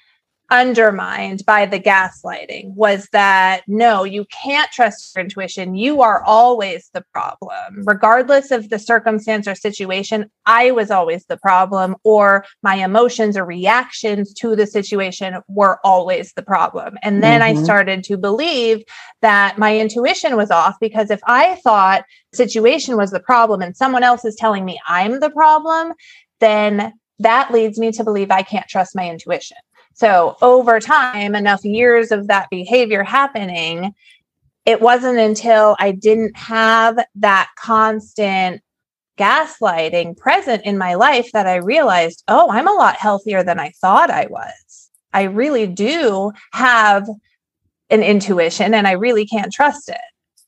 undermined 0.51 1.43
by 1.45 1.65
the 1.65 1.79
gaslighting 1.79 2.73
was 2.73 3.07
that 3.11 3.61
no, 3.67 4.03
you 4.03 4.25
can't 4.25 4.71
trust 4.71 5.15
your 5.15 5.23
intuition. 5.23 5.75
You 5.75 6.01
are 6.01 6.23
always 6.23 6.89
the 6.93 7.03
problem. 7.13 7.83
Regardless 7.85 8.51
of 8.51 8.69
the 8.69 8.79
circumstance 8.79 9.47
or 9.47 9.55
situation, 9.55 10.29
I 10.45 10.71
was 10.71 10.89
always 10.89 11.25
the 11.25 11.37
problem, 11.37 11.95
or 12.03 12.45
my 12.63 12.75
emotions 12.75 13.37
or 13.37 13.45
reactions 13.45 14.33
to 14.35 14.55
the 14.55 14.65
situation 14.65 15.35
were 15.47 15.79
always 15.83 16.33
the 16.33 16.43
problem. 16.43 16.97
And 17.03 17.21
then 17.21 17.41
mm-hmm. 17.41 17.59
I 17.59 17.63
started 17.63 18.03
to 18.05 18.17
believe 18.17 18.83
that 19.21 19.57
my 19.57 19.77
intuition 19.77 20.35
was 20.35 20.51
off 20.51 20.75
because 20.79 21.11
if 21.11 21.21
I 21.25 21.55
thought 21.57 22.05
situation 22.33 22.97
was 22.97 23.11
the 23.11 23.19
problem 23.19 23.61
and 23.61 23.77
someone 23.77 24.03
else 24.03 24.25
is 24.25 24.35
telling 24.35 24.65
me 24.65 24.79
I'm 24.87 25.19
the 25.19 25.29
problem, 25.29 25.93
then 26.39 26.93
that 27.19 27.51
leads 27.51 27.77
me 27.77 27.91
to 27.91 28.03
believe 28.03 28.31
I 28.31 28.41
can't 28.41 28.67
trust 28.67 28.95
my 28.95 29.09
intuition. 29.09 29.57
So, 29.93 30.37
over 30.41 30.79
time, 30.79 31.35
enough 31.35 31.63
years 31.65 32.11
of 32.11 32.27
that 32.27 32.49
behavior 32.49 33.03
happening, 33.03 33.93
it 34.65 34.81
wasn't 34.81 35.19
until 35.19 35.75
I 35.79 35.91
didn't 35.91 36.37
have 36.37 36.99
that 37.15 37.49
constant 37.57 38.61
gaslighting 39.17 40.15
present 40.15 40.63
in 40.63 40.77
my 40.77 40.93
life 40.93 41.29
that 41.33 41.45
I 41.45 41.55
realized, 41.55 42.23
oh, 42.27 42.49
I'm 42.49 42.67
a 42.67 42.73
lot 42.73 42.95
healthier 42.95 43.43
than 43.43 43.59
I 43.59 43.71
thought 43.81 44.09
I 44.09 44.27
was. 44.29 44.89
I 45.11 45.23
really 45.23 45.67
do 45.67 46.31
have 46.53 47.07
an 47.89 48.03
intuition 48.03 48.73
and 48.73 48.87
I 48.87 48.91
really 48.91 49.25
can't 49.25 49.51
trust 49.51 49.89
it. 49.89 49.97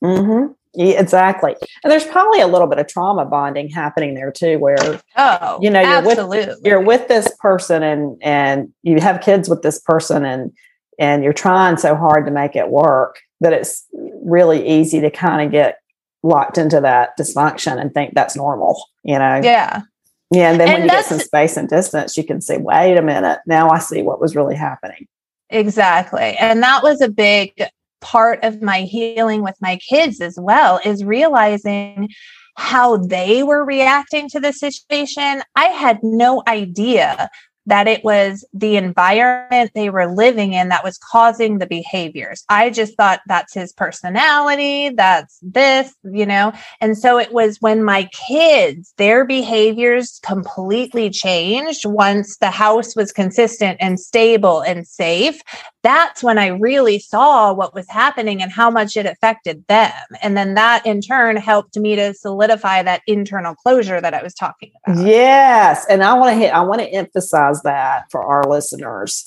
Mm-hmm. 0.02 0.52
Yeah, 0.74 1.00
exactly. 1.00 1.54
And 1.84 1.90
there's 1.90 2.06
probably 2.06 2.40
a 2.40 2.46
little 2.46 2.66
bit 2.66 2.78
of 2.78 2.86
trauma 2.86 3.26
bonding 3.26 3.68
happening 3.68 4.14
there 4.14 4.32
too, 4.32 4.58
where 4.58 5.00
oh, 5.16 5.58
you 5.60 5.68
know 5.68 5.80
you're 5.80 5.90
absolutely. 5.90 6.38
with 6.46 6.58
you're 6.64 6.80
with 6.80 7.08
this 7.08 7.30
person 7.40 7.82
and 7.82 8.16
and 8.22 8.72
you 8.82 9.00
have 9.00 9.20
kids 9.20 9.48
with 9.48 9.62
this 9.62 9.80
person 9.80 10.24
and 10.24 10.52
and 10.98 11.24
you're 11.24 11.32
trying 11.32 11.76
so 11.76 11.94
hard 11.94 12.24
to 12.26 12.32
make 12.32 12.56
it 12.56 12.68
work 12.68 13.20
that 13.40 13.52
it's 13.52 13.86
really 14.24 14.66
easy 14.66 15.00
to 15.00 15.10
kind 15.10 15.44
of 15.44 15.52
get 15.52 15.78
locked 16.22 16.56
into 16.56 16.80
that 16.80 17.10
dysfunction 17.18 17.80
and 17.80 17.92
think 17.92 18.14
that's 18.14 18.36
normal. 18.36 18.82
You 19.02 19.18
know? 19.18 19.40
Yeah. 19.42 19.82
Yeah. 20.30 20.50
And 20.50 20.60
then 20.60 20.68
and 20.68 20.74
when 20.74 20.82
you 20.84 20.88
get 20.88 21.04
some 21.04 21.18
space 21.18 21.56
and 21.56 21.68
distance, 21.68 22.16
you 22.16 22.24
can 22.24 22.40
say, 22.40 22.58
wait 22.58 22.96
a 22.96 23.02
minute, 23.02 23.40
now 23.46 23.70
I 23.70 23.78
see 23.78 24.02
what 24.02 24.20
was 24.20 24.34
really 24.34 24.54
happening. 24.54 25.06
Exactly. 25.50 26.36
And 26.40 26.62
that 26.62 26.82
was 26.82 27.00
a 27.02 27.08
big 27.08 27.60
part 28.02 28.44
of 28.44 28.60
my 28.60 28.82
healing 28.82 29.42
with 29.42 29.56
my 29.60 29.78
kids 29.88 30.20
as 30.20 30.38
well 30.38 30.80
is 30.84 31.04
realizing 31.04 32.08
how 32.56 32.98
they 32.98 33.42
were 33.42 33.64
reacting 33.64 34.28
to 34.28 34.40
the 34.40 34.52
situation. 34.52 35.42
I 35.56 35.66
had 35.66 36.00
no 36.02 36.42
idea 36.46 37.30
that 37.66 37.86
it 37.86 38.02
was 38.04 38.44
the 38.52 38.76
environment 38.76 39.70
they 39.74 39.90
were 39.90 40.12
living 40.12 40.52
in 40.52 40.68
that 40.68 40.84
was 40.84 40.98
causing 40.98 41.58
the 41.58 41.66
behaviors. 41.66 42.44
I 42.48 42.70
just 42.70 42.96
thought 42.96 43.20
that's 43.26 43.54
his 43.54 43.72
personality, 43.72 44.90
that's 44.90 45.38
this, 45.42 45.94
you 46.02 46.26
know. 46.26 46.52
And 46.80 46.98
so 46.98 47.18
it 47.18 47.32
was 47.32 47.60
when 47.60 47.84
my 47.84 48.08
kids, 48.28 48.92
their 48.96 49.24
behaviors 49.24 50.20
completely 50.24 51.10
changed 51.10 51.86
once 51.86 52.36
the 52.38 52.50
house 52.50 52.96
was 52.96 53.12
consistent 53.12 53.76
and 53.80 54.00
stable 54.00 54.60
and 54.60 54.86
safe. 54.86 55.40
That's 55.82 56.22
when 56.22 56.38
I 56.38 56.46
really 56.46 57.00
saw 57.00 57.52
what 57.52 57.74
was 57.74 57.88
happening 57.88 58.40
and 58.40 58.52
how 58.52 58.70
much 58.70 58.96
it 58.96 59.04
affected 59.04 59.64
them. 59.66 59.92
And 60.22 60.36
then 60.36 60.54
that 60.54 60.86
in 60.86 61.00
turn 61.00 61.36
helped 61.36 61.76
me 61.76 61.96
to 61.96 62.14
solidify 62.14 62.84
that 62.84 63.02
internal 63.08 63.56
closure 63.56 64.00
that 64.00 64.14
I 64.14 64.22
was 64.22 64.32
talking 64.32 64.70
about. 64.86 65.04
Yes. 65.04 65.84
And 65.88 66.04
I 66.04 66.14
want 66.14 66.30
to 66.30 66.36
hit, 66.36 66.54
I 66.54 66.60
want 66.60 66.80
to 66.82 66.88
emphasize 66.88 67.51
emphasize 67.52 67.62
that 67.62 68.04
for 68.10 68.22
our 68.22 68.44
listeners. 68.48 69.24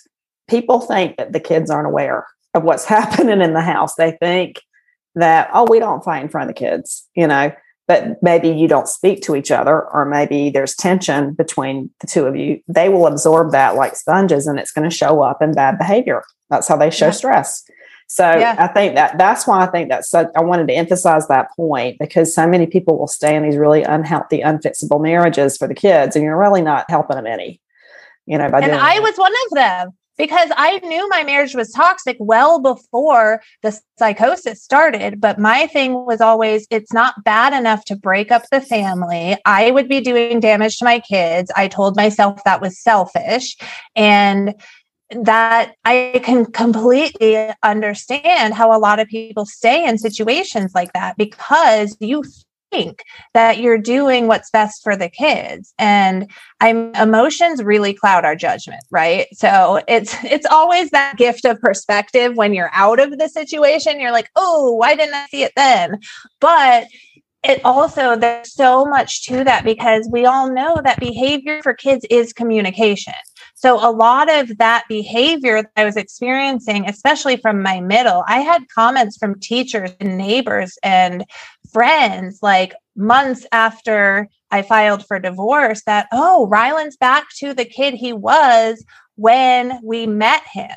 People 0.50 0.80
think 0.80 1.18
that 1.18 1.34
the 1.34 1.40
kids 1.40 1.70
aren't 1.70 1.88
aware 1.88 2.26
of 2.54 2.64
what's 2.64 2.86
happening 2.98 3.42
in 3.42 3.54
the 3.54 3.62
house. 3.62 3.96
They 3.96 4.12
think 4.12 4.62
that, 5.16 5.50
oh, 5.54 5.66
we 5.70 5.80
don't 5.80 6.04
fight 6.04 6.24
in 6.24 6.30
front 6.30 6.50
of 6.50 6.56
the 6.56 6.60
kids, 6.60 7.08
you 7.16 7.28
know, 7.28 7.52
but 7.88 8.22
maybe 8.22 8.50
you 8.50 8.68
don't 8.68 8.88
speak 8.88 9.22
to 9.24 9.36
each 9.36 9.52
other, 9.52 9.84
or 9.90 10.06
maybe 10.06 10.50
there's 10.50 10.76
tension 10.76 11.34
between 11.34 11.90
the 12.02 12.08
two 12.08 12.26
of 12.26 12.36
you. 12.36 12.60
They 12.68 12.90
will 12.90 13.08
absorb 13.08 13.52
that 13.52 13.76
like 13.76 13.96
sponges 13.96 14.48
and 14.48 14.60
it's 14.60 14.72
going 14.72 14.90
to 14.90 14.96
show 14.96 15.22
up 15.22 15.42
in 15.42 15.54
bad 15.54 15.78
behavior. 15.78 16.24
That's 16.50 16.68
how 16.68 16.78
they 16.78 16.90
show 16.90 17.08
yeah. 17.08 17.12
stress. 17.12 17.64
So 18.08 18.24
yeah. 18.24 18.56
I 18.60 18.68
think 18.68 18.96
that 18.96 19.18
that's 19.18 19.48
why 19.48 19.64
I 19.64 19.68
think 19.68 19.90
that's 19.90 20.10
so 20.10 20.30
I 20.36 20.44
wanted 20.44 20.68
to 20.68 20.76
emphasize 20.76 21.28
that 21.28 21.48
point 21.56 21.98
because 22.00 22.36
so 22.36 22.48
many 22.48 22.68
people 22.68 23.00
will 23.00 23.08
stay 23.08 23.36
in 23.36 23.42
these 23.42 23.58
really 23.58 23.82
unhealthy, 23.82 24.42
unfixable 24.42 25.02
marriages 25.02 25.58
for 25.58 25.68
the 25.68 25.74
kids, 25.74 26.16
and 26.16 26.24
you're 26.24 26.38
really 26.38 26.62
not 26.62 26.86
helping 26.88 27.16
them 27.16 27.26
any 27.26 27.60
you 28.26 28.38
know, 28.38 28.46
and 28.46 28.72
I 28.72 29.00
was 29.00 29.16
one 29.18 29.34
of 29.46 29.56
them 29.56 29.92
because 30.18 30.50
I 30.56 30.80
knew 30.80 31.08
my 31.10 31.24
marriage 31.24 31.56
was 31.56 31.72
toxic 31.72 32.18
well 32.20 32.60
before 32.62 33.42
the 33.62 33.78
psychosis 34.00 34.64
started. 34.64 35.20
But 35.20 35.40
my 35.40 35.68
thing 35.68 36.06
was 36.06 36.22
always, 36.22 36.68
it's 36.70 36.94
not 36.94 37.24
bad 37.24 37.54
enough 37.54 37.86
to 37.86 37.96
break 37.96 38.32
up 38.32 38.44
the 38.52 38.62
family. 38.62 39.38
I 39.46 39.72
would 39.72 39.90
be 39.90 40.02
doing 40.02 40.40
damage 40.40 40.78
to 40.78 40.86
my 40.86 41.00
kids. 41.00 41.52
I 41.56 41.68
told 41.68 41.96
myself 41.96 42.44
that 42.46 42.62
was 42.62 42.80
selfish. 42.80 43.58
And 43.96 44.56
that 45.12 45.76
I 45.86 46.20
can 46.24 46.46
completely 46.46 47.50
understand 47.62 48.56
how 48.56 48.76
a 48.76 48.80
lot 48.80 49.00
of 49.00 49.08
people 49.08 49.46
stay 49.46 49.88
in 49.88 50.00
situations 50.00 50.74
like 50.74 50.94
that 50.94 51.16
because 51.16 51.96
you 52.00 52.24
think 52.76 53.04
that 53.34 53.60
you're 53.60 53.78
doing 53.78 54.28
what's 54.28 54.50
best 54.50 54.84
for 54.84 54.96
the 54.96 55.10
kids. 55.10 55.74
And 55.78 56.30
i'm 56.62 56.96
emotions 56.96 57.62
really 57.64 57.94
cloud 57.94 58.24
our 58.26 58.36
judgment 58.36 58.82
right? 58.92 59.28
So 59.34 59.82
it's 59.88 60.16
it's 60.24 60.46
always 60.46 60.90
that 60.92 61.18
gift 61.18 61.46
of 61.46 61.60
perspective 61.60 62.36
when 62.36 62.54
you're 62.54 62.72
out 62.74 63.00
of 63.00 63.18
the 63.18 63.30
situation 63.30 64.00
you're 64.00 64.12
like 64.12 64.30
oh 64.36 64.74
why 64.74 64.96
didn't 64.96 65.16
i 65.16 65.28
see 65.28 65.44
it 65.44 65.54
then? 65.56 66.00
But 66.40 66.88
it 67.44 67.62
also 67.64 68.16
there's 68.16 68.54
so 68.54 68.86
much 68.86 69.26
to 69.26 69.44
that 69.44 69.64
because 69.64 70.10
we 70.12 70.26
all 70.26 70.52
know 70.52 70.82
that 70.84 71.00
behavior 71.00 71.62
for 71.62 71.74
kids 71.74 72.06
is 72.10 72.34
communication 72.34 73.14
so 73.56 73.78
a 73.78 73.90
lot 73.90 74.30
of 74.30 74.58
that 74.58 74.84
behavior 74.90 75.62
that 75.62 75.72
I 75.78 75.86
was 75.86 75.96
experiencing, 75.96 76.88
especially 76.88 77.38
from 77.38 77.64
my 77.64 77.80
middle, 77.80 78.24
I 78.28 78.42
had 78.42 78.70
comments 78.70 79.18
from 79.18 79.40
teachers 79.40 79.92
and 80.02 80.18
neighbors 80.18 80.78
and 80.84 81.26
friends 81.72 82.40
like 82.42 82.76
months 82.98 83.46
after 83.54 84.28
I 84.52 84.62
filed 84.62 85.06
for 85.06 85.20
divorce 85.20 85.84
that, 85.86 86.08
oh, 86.12 86.48
Ryland's 86.48 86.98
back 86.98 87.28
to 87.38 87.54
the 87.54 87.66
kid 87.66 87.94
he 87.94 88.12
was 88.12 88.84
when 89.16 89.80
we 89.82 90.06
met 90.06 90.44
him. 90.52 90.76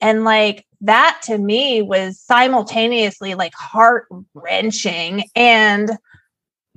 And 0.00 0.24
like 0.24 0.66
that 0.82 1.20
to 1.24 1.36
me 1.36 1.82
was 1.82 2.20
simultaneously 2.20 3.34
like 3.34 3.54
heart 3.54 4.06
wrenching 4.34 5.24
and 5.34 5.98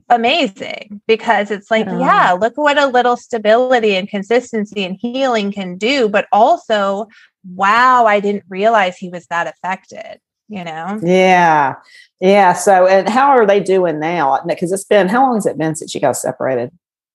amazing 0.10 1.02
because 1.08 1.52
it's 1.52 1.72
like, 1.72 1.88
oh. 1.88 2.00
yeah, 2.00 2.32
look 2.34 2.58
what 2.58 2.78
a 2.78 2.88
little 2.88 3.18
stability 3.18 3.96
and 3.96 4.08
consistency 4.08 4.84
and 4.84 4.98
healing 5.00 5.52
can 5.52 5.78
do. 5.78 6.10
But 6.10 6.28
also, 6.32 7.08
wow, 7.54 8.06
I 8.06 8.20
didn't 8.20 8.44
realize 8.50 8.98
he 8.98 9.10
was 9.10 9.26
that 9.28 9.48
affected 9.48 10.20
you 10.54 10.64
know? 10.64 11.00
Yeah. 11.02 11.76
Yeah. 12.20 12.54
So, 12.54 12.86
and 12.86 13.10
how 13.10 13.30
are 13.30 13.46
they 13.46 13.60
doing 13.60 14.00
now? 14.00 14.40
Because 14.48 14.72
it's 14.72 14.84
been, 14.84 15.08
how 15.08 15.24
long 15.24 15.36
has 15.36 15.46
it 15.46 15.58
been 15.58 15.76
since 15.76 15.94
you 15.96 16.02
got 16.02 16.16
separated? 16.16 16.72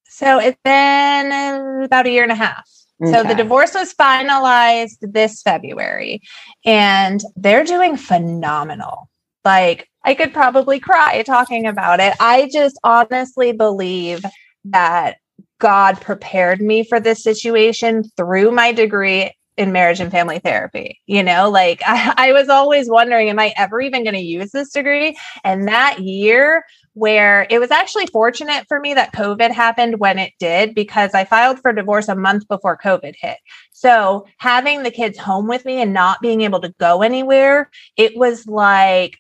So 0.09 0.41
it's 0.41 0.59
been 0.65 1.83
about 1.85 2.07
a 2.07 2.11
year 2.11 2.25
and 2.25 2.33
a 2.33 2.37
half. 2.37 2.69
Okay. 3.01 3.13
So 3.13 3.23
the 3.23 3.35
divorce 3.35 3.75
was 3.75 3.95
finalized 3.95 4.97
this 5.01 5.41
February 5.43 6.21
and 6.65 7.23
they're 7.37 7.65
doing 7.65 7.97
phenomenal. 7.97 9.09
Like 9.45 9.89
I 10.09 10.15
could 10.15 10.33
probably 10.33 10.81
cry 10.81 11.23
talking 11.23 11.67
about 11.67 12.01
it. 12.01 12.15
I 12.19 12.49
just 12.51 12.79
honestly 12.83 13.53
believe 13.53 14.25
that 14.65 15.19
God 15.61 16.01
prepared 16.01 16.63
me 16.63 16.83
for 16.83 16.99
this 16.99 17.23
situation 17.23 18.05
through 18.17 18.53
my 18.53 18.73
degree 18.73 19.31
in 19.59 19.71
marriage 19.71 20.01
and 20.01 20.11
family 20.11 20.39
therapy. 20.39 20.99
You 21.05 21.23
know, 21.23 21.51
like 21.51 21.83
I, 21.85 22.15
I 22.31 22.33
was 22.33 22.49
always 22.49 22.89
wondering, 22.89 23.29
am 23.29 23.39
I 23.39 23.53
ever 23.59 23.83
even 23.83 24.03
going 24.03 24.15
to 24.15 24.21
use 24.21 24.51
this 24.51 24.73
degree? 24.73 25.15
And 25.45 25.69
that 25.69 25.99
year, 26.01 26.65
where 26.95 27.47
it 27.51 27.59
was 27.59 27.71
actually 27.71 28.07
fortunate 28.07 28.65
for 28.67 28.81
me 28.81 28.95
that 28.95 29.13
COVID 29.13 29.51
happened 29.51 30.01
when 30.01 30.19
it 30.19 30.33
did, 30.41 30.75
because 30.75 31.13
I 31.13 31.27
filed 31.27 31.61
for 31.61 31.75
divorce 31.75 32.09
a 32.09 32.17
month 32.17 32.49
before 32.49 32.79
COVID 32.79 33.13
hit. 33.21 33.37
So 33.73 34.25
having 34.39 34.85
the 34.85 34.91
kids 34.91 35.19
home 35.19 35.49
with 35.49 35.67
me 35.67 35.83
and 35.83 35.93
not 35.93 36.23
being 36.23 36.41
able 36.41 36.61
to 36.63 36.75
go 36.81 37.03
anywhere, 37.03 37.71
it 37.99 38.17
was 38.17 38.47
like 38.47 39.19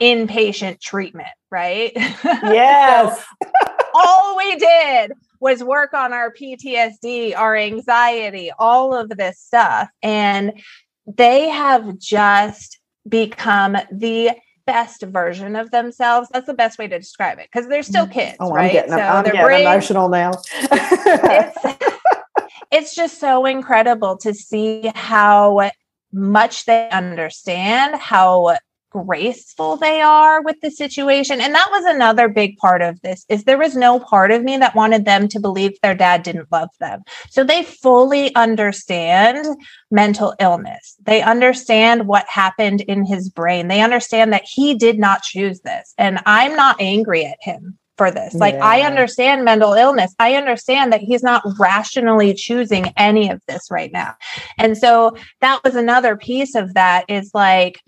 inpatient 0.00 0.80
treatment, 0.80 1.28
right? 1.50 1.92
Yes. 1.94 3.24
so 3.42 3.48
all 3.94 4.36
we 4.36 4.56
did 4.56 5.12
was 5.40 5.62
work 5.62 5.94
on 5.94 6.12
our 6.12 6.32
PTSD, 6.32 7.36
our 7.36 7.56
anxiety, 7.56 8.50
all 8.58 8.94
of 8.94 9.08
this 9.10 9.38
stuff. 9.38 9.88
And 10.02 10.60
they 11.06 11.48
have 11.48 11.98
just 11.98 12.78
become 13.08 13.76
the 13.90 14.32
best 14.66 15.02
version 15.02 15.56
of 15.56 15.70
themselves. 15.70 16.28
That's 16.32 16.46
the 16.46 16.54
best 16.54 16.78
way 16.78 16.88
to 16.88 16.98
describe 16.98 17.38
it 17.38 17.48
because 17.50 17.68
they're 17.68 17.82
still 17.82 18.06
kids, 18.06 18.36
oh, 18.40 18.50
right? 18.50 18.66
I'm 18.66 18.72
getting, 18.72 18.90
so 18.90 18.98
I'm 18.98 19.24
getting 19.24 19.40
brain, 19.40 19.60
emotional 19.62 20.08
now. 20.08 20.32
it's, 20.60 21.84
it's 22.70 22.94
just 22.94 23.18
so 23.18 23.46
incredible 23.46 24.18
to 24.18 24.34
see 24.34 24.90
how 24.94 25.70
much 26.12 26.66
they 26.66 26.88
understand, 26.90 27.94
how 27.96 28.56
graceful 28.90 29.76
they 29.76 30.00
are 30.00 30.42
with 30.42 30.56
the 30.62 30.70
situation 30.70 31.40
and 31.40 31.54
that 31.54 31.68
was 31.70 31.84
another 31.84 32.28
big 32.28 32.56
part 32.56 32.80
of 32.80 33.00
this 33.02 33.24
is 33.28 33.44
there 33.44 33.58
was 33.58 33.76
no 33.76 34.00
part 34.00 34.30
of 34.30 34.42
me 34.42 34.56
that 34.56 34.74
wanted 34.74 35.04
them 35.04 35.28
to 35.28 35.38
believe 35.38 35.72
their 35.82 35.94
dad 35.94 36.22
didn't 36.22 36.50
love 36.50 36.70
them 36.80 37.02
so 37.28 37.44
they 37.44 37.62
fully 37.62 38.34
understand 38.34 39.46
mental 39.90 40.34
illness 40.40 40.96
they 41.02 41.22
understand 41.22 42.06
what 42.06 42.26
happened 42.28 42.80
in 42.82 43.04
his 43.04 43.28
brain 43.28 43.68
they 43.68 43.82
understand 43.82 44.32
that 44.32 44.44
he 44.44 44.74
did 44.74 44.98
not 44.98 45.22
choose 45.22 45.60
this 45.60 45.92
and 45.98 46.18
i'm 46.24 46.56
not 46.56 46.76
angry 46.80 47.24
at 47.24 47.38
him 47.40 47.78
for 47.98 48.10
this. 48.10 48.32
Like, 48.32 48.54
yeah. 48.54 48.64
I 48.64 48.82
understand 48.82 49.44
mental 49.44 49.74
illness. 49.74 50.14
I 50.18 50.36
understand 50.36 50.92
that 50.92 51.00
he's 51.00 51.24
not 51.24 51.42
rationally 51.58 52.32
choosing 52.32 52.92
any 52.96 53.28
of 53.28 53.42
this 53.48 53.70
right 53.70 53.92
now. 53.92 54.14
And 54.56 54.78
so 54.78 55.16
that 55.40 55.60
was 55.64 55.74
another 55.74 56.16
piece 56.16 56.54
of 56.54 56.74
that 56.74 57.04
is 57.08 57.32
like, 57.34 57.80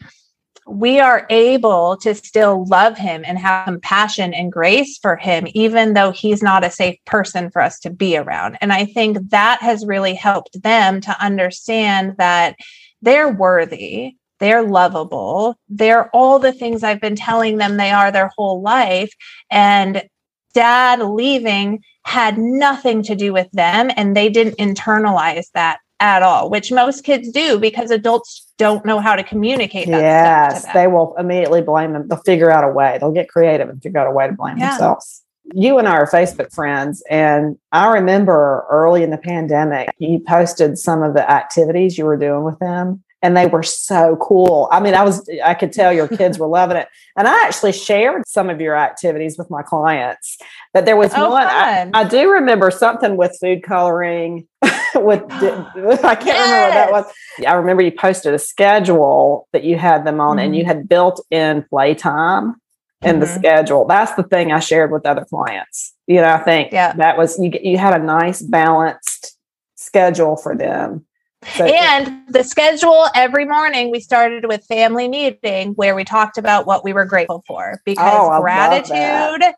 we 0.67 1.01
are 1.01 1.27
able 1.31 1.97
to 1.99 2.15
still 2.15 2.67
love 2.67 2.97
him 2.97 3.23
and 3.27 3.39
have 3.39 3.65
compassion 3.65 4.33
and 4.35 4.53
grace 4.53 4.99
for 4.99 5.17
him, 5.17 5.47
even 5.55 5.95
though 5.95 6.11
he's 6.11 6.43
not 6.43 6.65
a 6.65 6.71
safe 6.71 6.97
person 7.07 7.51
for 7.51 7.63
us 7.63 7.79
to 7.81 7.91
be 7.91 8.17
around. 8.17 8.59
And 8.61 8.73
I 8.73 8.85
think 8.85 9.31
that 9.31 9.61
has 9.63 9.87
really 9.87 10.15
helped 10.15 10.63
them 10.63 11.01
to 11.03 11.23
understand 11.23 12.17
that 12.19 12.57
they're 13.03 13.33
worthy, 13.33 14.17
they're 14.39 14.63
lovable, 14.63 15.57
they're 15.69 16.09
all 16.15 16.39
the 16.39 16.53
things 16.53 16.83
I've 16.83 17.01
been 17.01 17.17
telling 17.17 17.57
them 17.57 17.77
they 17.77 17.91
are 17.91 18.13
their 18.13 18.31
whole 18.37 18.63
life. 18.63 19.13
And 19.51 20.03
dad 20.55 21.01
leaving 21.01 21.83
had 22.05 22.39
nothing 22.39 23.03
to 23.05 23.15
do 23.15 23.33
with 23.33 23.51
them, 23.53 23.91
and 23.97 24.17
they 24.17 24.29
didn't 24.29 24.59
internalize 24.59 25.47
that 25.55 25.79
at 26.01 26.23
all, 26.23 26.51
which 26.51 26.73
most 26.73 27.05
kids 27.05 27.31
do 27.31 27.59
because 27.59 27.91
adults 27.91 28.47
don't 28.57 28.85
know 28.85 29.01
how 29.01 29.15
to 29.15 29.23
communicate 29.23 29.87
that 29.89 30.01
yes, 30.01 30.67
they 30.73 30.87
will 30.87 31.15
immediately 31.17 31.63
blame 31.63 31.93
them. 31.93 32.09
They'll 32.09 32.19
figure 32.19 32.51
out 32.51 32.65
a 32.65 32.69
way. 32.69 32.99
They'll 32.99 33.13
get 33.13 33.29
creative 33.29 33.69
and 33.69 33.83
figure 33.83 34.01
out 34.01 34.07
a 34.07 34.11
way 34.11 34.27
to 34.27 34.33
blame 34.33 34.59
yeah. 34.59 34.71
themselves. 34.71 35.23
You 35.53 35.79
and 35.79 35.89
I 35.89 35.93
are 35.93 36.09
Facebook 36.09 36.53
friends, 36.53 37.03
and 37.11 37.59
I 37.73 37.93
remember 37.93 38.65
early 38.71 39.03
in 39.03 39.11
the 39.11 39.19
pandemic, 39.19 39.91
you 39.99 40.21
posted 40.21 40.79
some 40.79 41.03
of 41.03 41.15
the 41.15 41.29
activities 41.29 41.99
you 41.99 42.05
were 42.05 42.17
doing 42.17 42.45
with 42.45 42.59
them 42.61 43.03
and 43.23 43.37
they 43.37 43.47
were 43.47 43.63
so 43.63 44.17
cool. 44.17 44.69
I 44.73 44.81
mean, 44.81 44.95
I 44.95 45.03
was 45.03 45.29
I 45.45 45.55
could 45.55 45.73
tell 45.73 45.93
your 45.93 46.09
kids 46.09 46.39
were 46.39 46.47
loving 46.47 46.77
it. 46.77 46.89
And 47.17 47.29
I 47.29 47.45
actually 47.45 47.73
shared 47.73 48.27
some 48.27 48.49
of 48.49 48.61
your 48.61 48.77
activities 48.77 49.37
with 49.37 49.51
my 49.51 49.63
clients. 49.63 50.39
That 50.73 50.87
there 50.87 50.97
was 50.97 51.13
oh, 51.15 51.31
one 51.31 51.47
I, 51.47 51.91
I, 51.93 52.05
do 52.05 52.31
remember 52.31 52.71
something 52.71 53.17
with 53.17 53.37
food 53.41 53.63
coloring 53.63 54.47
with 54.95 55.23
I 55.31 56.15
can't 56.15 56.27
yes. 56.27 56.49
remember 56.49 56.67
what 56.67 56.75
that 56.75 56.93
was. 56.93 57.13
I 57.47 57.53
remember 57.55 57.83
you 57.83 57.93
posted 57.93 58.35
a 58.35 58.39
schedule 58.39 59.49
that 59.53 59.65
you 59.65 59.77
had 59.77 60.05
them 60.05 60.21
on 60.21 60.37
mm-hmm. 60.37 60.47
and 60.47 60.57
you 60.57 60.63
mm-hmm. 60.63 60.69
had 60.69 60.89
built 60.89 61.25
in 61.31 61.65
playtime 61.69 62.57
in 63.03 63.13
mm-hmm. 63.13 63.21
the 63.21 63.27
schedule. 63.27 63.87
That's 63.87 64.15
the 64.15 64.23
thing 64.23 64.53
I 64.53 64.61
shared 64.61 64.93
with 64.93 65.05
other 65.05 65.25
clients. 65.25 65.95
You 66.07 66.17
know, 66.17 66.33
I 66.33 66.39
think 66.39 66.73
yeah. 66.73 66.95
that 66.95 67.19
was 67.19 67.39
you 67.39 67.53
you 67.63 67.77
had 67.77 68.01
a 68.01 68.03
nice 68.03 68.41
balanced 68.41 69.37
schedule 69.77 70.37
for 70.37 70.57
them 70.57 71.05
so, 71.57 71.65
and 71.65 72.23
the 72.29 72.45
schedule 72.45 73.07
every 73.15 73.47
morning 73.47 73.91
we 73.91 74.01
started 74.01 74.47
with 74.47 74.65
family 74.67 75.09
meeting 75.09 75.73
where 75.73 75.95
we 75.95 76.05
talked 76.05 76.37
about 76.37 76.67
what 76.67 76.85
we 76.85 76.93
were 76.93 77.07
grateful 77.07 77.43
for 77.47 77.81
because 77.85 78.09
oh, 78.13 78.41
gratitude 78.41 79.55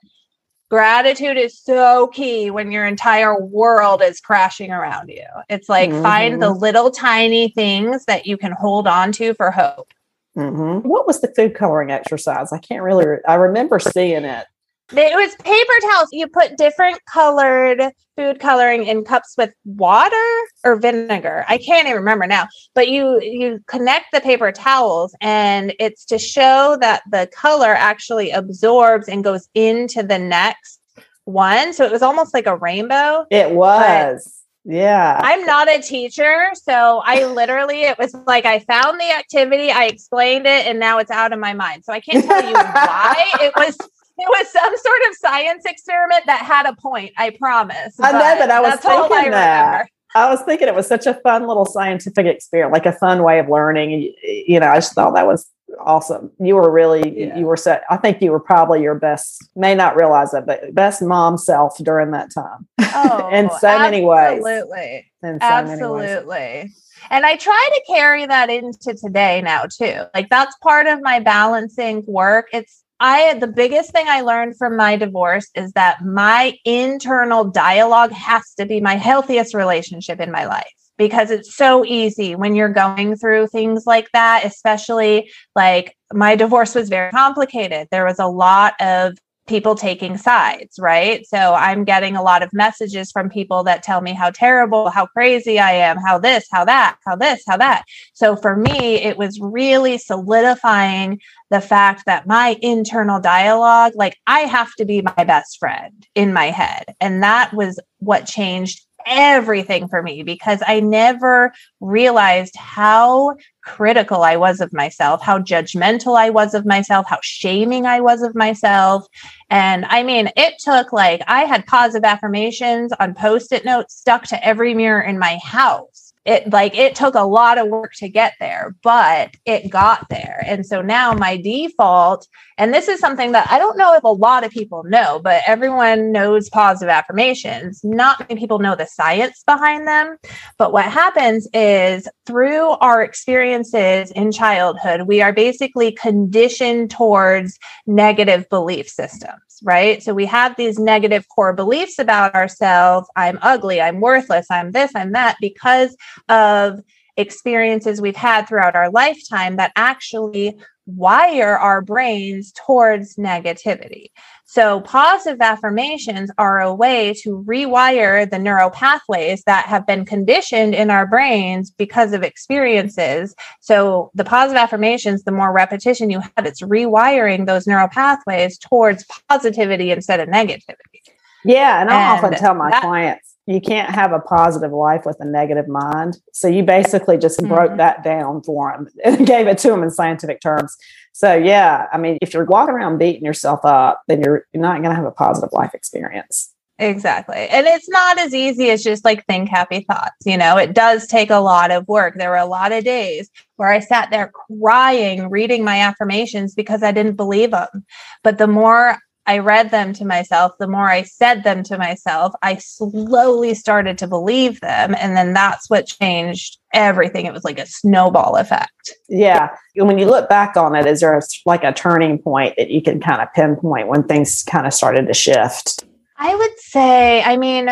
gratitude 0.73 1.37
is 1.37 1.61
so 1.63 2.07
key 2.15 2.51
when 2.51 2.73
your 2.73 2.87
entire 2.87 3.39
world 3.39 4.01
is 4.01 4.23
crashing 4.23 4.71
around 4.73 5.11
you. 5.11 5.27
It's 5.51 5.69
like 5.69 5.91
mm-hmm. 5.91 6.03
find 6.03 6.41
the 6.41 6.47
mm-hmm. 6.47 6.61
little 6.61 6.91
tiny 6.91 7.51
things 7.51 8.07
that 8.07 8.25
you 8.25 8.39
can 8.39 8.53
hold 8.53 8.87
on 8.87 9.13
to 9.13 9.35
for 9.35 9.51
hope. 9.51 9.93
Mm-hmm. 10.35 10.89
What 10.89 11.07
was 11.07 11.21
the 11.21 11.31
food 11.37 11.55
coloring 11.55 11.91
exercise? 11.91 12.55
I 12.55 12.59
can't 12.59 12.83
really. 12.83 13.07
Re- 13.07 13.21
I 13.29 13.35
remember 13.35 13.79
seeing 13.79 14.25
it. 14.25 14.47
It 14.95 15.17
was 15.17 15.35
paper 15.37 15.73
towels. 15.91 16.09
You 16.13 16.29
put 16.29 16.57
different 16.57 16.99
colored 17.07 17.93
food 18.17 18.41
coloring 18.41 18.87
in 18.87 19.05
cups 19.05 19.35
with 19.39 19.55
water 19.65 20.17
or 20.65 20.77
vinegar. 20.77 21.45
I 21.49 21.57
can't 21.59 21.87
even 21.87 21.99
remember 21.99 22.27
now. 22.27 22.47
But 22.75 22.89
you 22.89 23.21
you 23.23 23.61
connect 23.67 24.07
the 24.13 24.21
paper 24.21 24.53
towels 24.53 25.15
and 25.21 25.75
it's 25.79 26.05
to 26.07 26.19
show 26.19 26.77
that 26.81 27.03
the 27.11 27.29
color 27.35 27.75
actually 27.75 28.31
absorbs 28.31 29.09
and 29.09 29.25
goes 29.25 29.49
into 29.55 30.03
the 30.03 30.19
next 30.19 30.81
one. 31.25 31.73
So 31.73 31.85
it 31.85 31.93
was 31.93 32.03
almost 32.03 32.35
like 32.35 32.47
a 32.47 32.57
rainbow. 32.57 33.25
It 33.31 33.51
was. 33.51 34.43
Yeah. 34.65 35.19
I'm 35.23 35.45
not 35.45 35.69
a 35.69 35.81
teacher. 35.81 36.51
So 36.55 37.03
I 37.05 37.25
literally, 37.33 37.83
it 37.83 37.99
was 37.99 38.15
like 38.27 38.45
I 38.45 38.61
found 38.61 39.01
the 39.01 39.11
activity, 39.11 39.71
I 39.71 39.87
explained 39.87 40.47
it, 40.47 40.67
and 40.67 40.79
now 40.79 40.99
it's 40.99 41.11
out 41.11 41.33
of 41.33 41.39
my 41.39 41.53
mind. 41.53 41.85
So 41.85 41.93
I 41.93 42.01
can't 42.01 42.25
tell 42.25 42.45
you 42.45 42.53
why 42.53 43.31
it 43.41 43.53
was 43.57 43.77
it 44.19 44.29
was 44.29 44.53
some 44.53 44.77
sort 44.77 45.01
of 45.09 45.17
science 45.17 45.65
experiment 45.65 46.27
that 46.27 46.43
had 46.43 46.67
a 46.67 46.75
point. 46.75 47.13
I 47.17 47.31
promise. 47.31 47.99
I 48.01 48.13
know, 48.13 48.37
but 48.39 48.51
I 48.51 48.61
was 48.61 48.75
thinking 48.81 49.29
I 49.29 49.31
that. 49.31 49.67
Remember. 49.67 49.89
I 50.15 50.31
was 50.31 50.43
thinking 50.43 50.69
it 50.69 50.75
was 50.75 50.87
such 50.87 51.07
a 51.07 51.15
fun 51.15 51.47
little 51.47 51.65
scientific 51.65 52.27
experiment, 52.27 52.75
like 52.75 52.87
a 52.87 52.99
fun 52.99 53.23
way 53.23 53.39
of 53.39 53.49
learning. 53.49 54.13
You 54.23 54.61
know, 54.61 54.69
I 54.69 54.77
just 54.77 54.95
thought 54.95 55.15
that 55.15 55.27
was 55.27 55.51
awesome. 55.81 56.31
You 56.39 56.57
were 56.57 56.71
really, 56.71 57.19
yeah. 57.19 57.39
you 57.39 57.47
were 57.47 57.57
set. 57.57 57.85
I 57.91 57.97
think 57.97 58.21
you 58.21 58.31
were 58.31 58.41
probably 58.41 58.83
your 58.83 58.95
best, 58.95 59.49
may 59.57 59.75
not 59.75 59.97
realize 59.97 60.35
it, 60.35 60.45
but 60.47 60.75
best 60.75 61.03
mom 61.03 61.39
self 61.39 61.79
during 61.79 62.11
that 62.13 62.31
time. 62.33 62.69
Oh, 62.95 63.31
in 63.31 63.49
so 63.49 63.69
absolutely. 63.69 63.79
many 63.81 64.05
ways. 64.05 64.45
Absolutely. 64.45 65.07
So 65.23 65.39
absolutely. 65.41 66.75
And 67.11 67.25
I 67.25 67.37
try 67.37 67.71
to 67.73 67.83
carry 67.91 68.27
that 68.27 68.51
into 68.51 68.95
today 68.95 69.41
now 69.41 69.65
too. 69.65 70.03
Like 70.15 70.29
that's 70.29 70.55
part 70.59 70.87
of 70.87 71.01
my 71.01 71.19
balancing 71.19 72.05
work. 72.07 72.49
It's 72.53 72.85
I 73.03 73.35
the 73.35 73.49
biggest 73.49 73.91
thing 73.91 74.07
I 74.09 74.21
learned 74.21 74.57
from 74.57 74.77
my 74.77 74.95
divorce 74.97 75.51
is 75.57 75.73
that 75.73 76.05
my 76.05 76.57
internal 76.65 77.45
dialogue 77.45 78.13
has 78.13 78.55
to 78.59 78.65
be 78.65 78.81
my 78.81 78.95
healthiest 78.95 79.55
relationship 79.55 80.21
in 80.21 80.31
my 80.31 80.47
life 80.47 80.73
because 80.99 81.33
it's 81.33 81.57
so 81.57 81.85
easy 81.85 82.37
when 82.37 82.55
you're 82.55 82.69
going 82.69 83.17
through 83.17 83.49
things 83.49 83.87
like 83.87 84.09
that, 84.13 84.45
especially 84.45 85.33
like 85.57 85.97
my 86.13 86.37
divorce 86.37 86.77
was 86.77 86.89
very 86.89 87.11
complicated. 87.11 87.89
There 87.91 88.05
was 88.05 88.21
a 88.21 88.29
lot 88.29 88.75
of 88.81 89.19
people 89.47 89.75
taking 89.75 90.17
sides, 90.17 90.79
right? 90.79 91.27
So 91.27 91.55
I'm 91.55 91.85
getting 91.85 92.17
a 92.17 92.23
lot 92.23 92.43
of 92.43 92.53
messages 92.53 93.11
from 93.11 93.29
people 93.29 93.65
that 93.65 93.83
tell 93.83 94.01
me 94.01 94.13
how 94.13 94.31
terrible, 94.31 94.91
how 94.91 95.07
crazy 95.07 95.59
I 95.59 95.73
am, 95.73 95.97
how 95.97 96.19
this, 96.19 96.47
how 96.51 96.65
that, 96.65 96.97
how 97.05 97.17
this, 97.17 97.43
how 97.47 97.57
that. 97.57 97.85
So 98.15 98.37
for 98.37 98.57
me, 98.57 98.97
it 98.97 99.19
was 99.19 99.41
really 99.41 99.99
solidifying 99.99 101.21
the 101.51 101.61
fact 101.61 102.05
that 102.07 102.27
my 102.27 102.57
internal 102.63 103.21
dialogue, 103.21 103.93
like 103.97 104.17
I 104.27 104.41
have 104.41 104.73
to 104.77 104.85
be 104.85 105.03
my 105.03 105.25
best 105.25 105.59
friend 105.59 106.07
in 106.15 106.33
my 106.33 106.47
head. 106.47 106.95
And 107.01 107.23
that 107.23 107.53
was 107.53 107.81
what 107.99 108.27
changed 108.27 108.81
everything 109.07 109.89
for 109.89 110.03
me 110.03 110.23
because 110.23 110.63
I 110.67 110.81
never 110.81 111.53
realized 111.81 112.55
how 112.57 113.35
critical 113.63 114.23
I 114.23 114.37
was 114.37 114.61
of 114.61 114.73
myself, 114.73 115.23
how 115.23 115.39
judgmental 115.39 116.19
I 116.19 116.31
was 116.31 116.55
of 116.55 116.67
myself, 116.67 117.07
how 117.09 117.19
shaming 117.23 117.87
I 117.87 118.01
was 118.01 118.23
of 118.23 118.35
myself. 118.35 119.07
And 119.51 119.85
I 119.87 120.03
mean, 120.03 120.31
it 120.37 120.55
took 120.59 120.93
like 120.93 121.23
I 121.27 121.45
had 121.45 121.67
positive 121.67 122.05
affirmations 122.05 122.93
on 122.99 123.15
post 123.15 123.53
it 123.53 123.65
notes 123.65 123.95
stuck 123.95 124.25
to 124.29 124.45
every 124.45 124.75
mirror 124.75 125.03
in 125.03 125.19
my 125.19 125.39
house 125.43 126.02
it 126.25 126.53
like 126.53 126.77
it 126.77 126.95
took 126.95 127.15
a 127.15 127.21
lot 127.21 127.59
of 127.59 127.69
work 127.69 127.93
to 127.95 128.09
get 128.09 128.35
there 128.39 128.75
but 128.83 129.35
it 129.45 129.71
got 129.71 130.09
there 130.09 130.43
and 130.47 130.65
so 130.65 130.81
now 130.81 131.13
my 131.13 131.37
default 131.37 132.29
and 132.59 132.73
this 132.73 132.87
is 132.87 133.01
something 133.01 133.33
that 133.33 133.51
i 133.51 133.59
don't 133.59 133.77
know 133.77 133.95
if 133.95 134.05
a 134.05 134.09
lot 134.09 134.45
of 134.45 134.51
people 134.51 134.85
know 134.85 135.21
but 135.23 135.43
everyone 135.47 136.13
knows 136.13 136.49
positive 136.51 136.89
affirmations 136.89 137.81
not 137.83 138.21
many 138.21 138.39
people 138.39 138.61
know 138.61 138.77
the 138.77 138.87
science 138.87 139.43
behind 139.47 139.87
them 139.87 140.17
but 140.59 140.73
what 140.73 140.85
happens 140.85 141.49
is 141.53 142.09
through 142.27 142.71
our 142.81 143.03
experiences 143.03 144.11
in 144.13 144.31
childhood 144.31 145.03
we 145.09 145.21
are 145.21 145.33
basically 145.33 145.91
conditioned 145.91 146.91
towards 146.91 147.59
negative 147.87 148.49
belief 148.49 148.89
systems 148.89 149.43
right? 149.65 150.03
So 150.03 150.15
we 150.15 150.27
have 150.27 150.57
these 150.57 150.79
negative 150.79 151.27
core 151.29 151.53
beliefs 151.53 151.99
about 151.99 152.35
ourselves. 152.35 153.09
I'm 153.17 153.39
ugly, 153.43 153.81
I'm 153.81 154.01
worthless, 154.01 154.47
I'm 154.51 154.73
this, 154.73 154.91
I'm 154.95 155.13
that, 155.13 155.37
because 155.41 155.97
of 156.29 156.81
experiences 157.17 158.01
we've 158.01 158.17
had 158.17 158.49
throughout 158.49 158.75
our 158.75 158.91
lifetime 158.91 159.57
that 159.57 159.73
actually 159.77 160.57
wire 160.87 161.57
our 161.59 161.81
brains 161.81 162.53
towards 162.67 163.17
negativity. 163.17 164.07
So, 164.45 164.81
positive 164.83 165.41
affirmations 165.41 166.31
are 166.37 166.61
a 166.61 166.75
way 166.75 167.15
to 167.23 167.43
rewire 167.49 168.29
the 168.29 168.39
neural 168.39 168.71
pathways 168.71 169.43
that 169.45 169.65
have 169.67 169.87
been 169.87 170.05
conditioned 170.05 170.75
in 170.75 170.91
our 170.91 171.07
brains 171.07 171.71
because 171.71 172.13
of 172.13 172.23
experiences. 172.23 173.35
So, 173.61 174.11
the 174.15 174.25
positive 174.25 174.61
affirmations, 174.61 175.23
the 175.23 175.33
more 175.33 175.53
repetition 175.53 176.11
you 176.11 176.21
have, 176.21 176.45
it's 176.45 176.61
rewiring 176.61 177.47
those 177.47 177.67
neural 177.67 177.89
pathways 177.89 178.59
towards 178.59 179.07
positivity 179.29 179.91
instead 179.91 180.21
of 180.21 180.29
negativity. 180.29 181.01
Yeah. 181.45 181.81
And 181.81 181.91
I 181.91 182.17
often 182.17 182.35
tell 182.35 182.55
my 182.55 182.71
that, 182.71 182.83
clients, 182.83 183.32
you 183.47 183.61
can't 183.61 183.93
have 183.93 184.13
a 184.13 184.21
positive 184.21 184.73
life 184.73 185.05
with 185.05 185.17
a 185.21 185.25
negative 185.25 185.67
mind. 185.67 186.19
So 186.33 186.49
you 186.49 186.63
basically 186.63 187.19
just 187.19 187.41
mm-hmm. 187.41 187.53
broke 187.53 187.77
that 187.77 188.05
down 188.05 188.43
for 188.43 188.73
him 188.73 188.89
and 189.05 189.27
gave 189.27 189.47
it 189.47 189.59
to 189.59 189.73
him 189.73 189.83
in 189.83 189.91
scientific 189.91 190.41
terms. 190.41 190.77
So 191.13 191.35
yeah, 191.35 191.87
I 191.93 191.99
mean, 191.99 192.19
if 192.23 192.33
you're 192.33 192.45
walking 192.45 192.75
around 192.75 192.99
beating 192.99 193.25
yourself 193.25 193.61
up, 193.65 194.03
then 194.09 194.23
you're, 194.23 194.47
you're 194.53 194.63
not 194.63 194.79
going 194.79 194.91
to 194.91 194.97
have 194.97 195.05
a 195.05 195.11
positive 195.11 195.51
life 195.53 195.75
experience. 195.75 196.53
Exactly. 196.79 197.49
And 197.49 197.67
it's 197.67 197.89
not 197.89 198.19
as 198.19 198.35
easy 198.35 198.71
as 198.71 198.83
just 198.83 199.05
like 199.05 199.25
think 199.27 199.49
happy 199.49 199.81
thoughts. 199.81 200.17
You 200.25 200.37
know, 200.37 200.57
it 200.57 200.75
does 200.75 201.07
take 201.07 201.31
a 201.31 201.37
lot 201.37 201.71
of 201.71 201.87
work. 201.87 202.15
There 202.17 202.31
were 202.31 202.37
a 202.37 202.47
lot 202.47 202.73
of 202.73 202.83
days 202.83 203.31
where 203.57 203.69
I 203.69 203.79
sat 203.79 204.11
there 204.11 204.33
crying, 204.61 205.31
reading 205.31 205.65
my 205.65 205.81
affirmations 205.81 206.55
because 206.55 206.83
I 206.83 206.91
didn't 206.91 207.17
believe 207.17 207.53
them. 207.53 207.85
But 208.25 208.39
the 208.39 208.49
more 208.49 208.99
I 209.27 209.39
read 209.39 209.71
them 209.71 209.93
to 209.95 210.05
myself, 210.05 210.53
the 210.59 210.67
more 210.67 210.89
I 210.89 211.03
said 211.03 211.45
them 211.45 211.63
to 211.65 211.79
myself, 211.79 212.35
I 212.43 212.57
slowly 212.57 213.55
started 213.55 213.97
to 213.99 214.09
believe 214.09 214.61
them. 214.61 214.97
And 214.99 215.17
then 215.17 215.33
that's 215.33 215.71
what 215.71 215.87
changed 215.87 216.59
everything. 216.75 217.27
It 217.27 217.33
was 217.33 217.45
like 217.45 217.61
a 217.61 217.67
snowball 217.67 218.37
effect. 218.37 218.91
Yeah. 219.09 219.51
And 219.77 219.87
when 219.87 219.99
you 219.99 220.07
look 220.07 220.29
back 220.29 220.57
on 220.57 220.75
it, 220.75 220.87
is 220.87 221.01
there 221.01 221.17
a, 221.17 221.23
like 221.47 221.63
a 221.63 221.73
turning 221.73 222.19
point 222.19 222.55
that 222.57 222.71
you 222.71 222.83
can 222.83 223.01
kind 223.01 223.23
of 223.23 223.33
pinpoint 223.33 223.89
when 223.89 224.03
things 224.03 224.43
kind 224.43 224.67
of 224.67 224.75
started 224.75 225.07
to 225.07 225.15
shift? 225.15 225.85
I 226.17 226.35
would 226.35 226.59
say, 226.59 227.23
I 227.23 227.37
mean, 227.37 227.69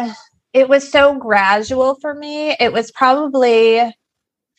it 0.52 0.68
was 0.68 0.90
so 0.90 1.16
gradual 1.16 1.96
for 1.96 2.14
me. 2.14 2.56
It 2.60 2.72
was 2.72 2.92
probably 2.92 3.92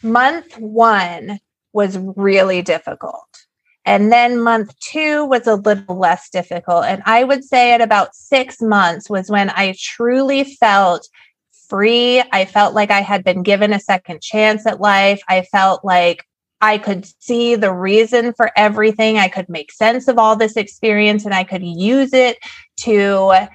month 0.04 0.58
one 0.58 1.40
was 1.74 1.98
really 1.98 2.62
difficult 2.62 3.46
and 3.86 4.12
then 4.12 4.42
month 4.42 4.78
two 4.80 5.26
was 5.26 5.48
a 5.48 5.56
little 5.56 5.98
less 5.98 6.30
difficult. 6.30 6.86
And 6.86 7.02
I 7.06 7.24
would 7.24 7.44
say 7.44 7.74
at 7.74 7.82
about 7.82 8.16
six 8.16 8.62
months 8.62 9.10
was 9.10 9.30
when 9.30 9.50
I 9.50 9.76
truly 9.80 10.44
felt 10.44 11.08
free. 11.68 12.22
I 12.32 12.46
felt 12.46 12.76
like 12.76 12.92
I 12.92 13.02
had 13.02 13.24
been 13.24 13.44
given 13.44 13.74
a 13.74 13.80
second 13.80 14.22
chance 14.22 14.68
at 14.68 14.82
life. 14.82 15.22
I 15.28 15.44
felt 15.44 15.84
like 15.84 16.26
I 16.60 16.78
could 16.78 17.08
see 17.20 17.56
the 17.56 17.74
reason 17.74 18.34
for 18.34 18.52
everything. 18.56 19.18
I 19.18 19.30
could 19.30 19.50
make 19.50 19.72
sense 19.72 20.08
of 20.08 20.20
all 20.20 20.36
this 20.36 20.58
experience 20.58 21.26
and 21.26 21.34
I 21.34 21.44
could 21.44 21.64
use 21.64 22.14
it 22.14 22.38
to 22.82 23.48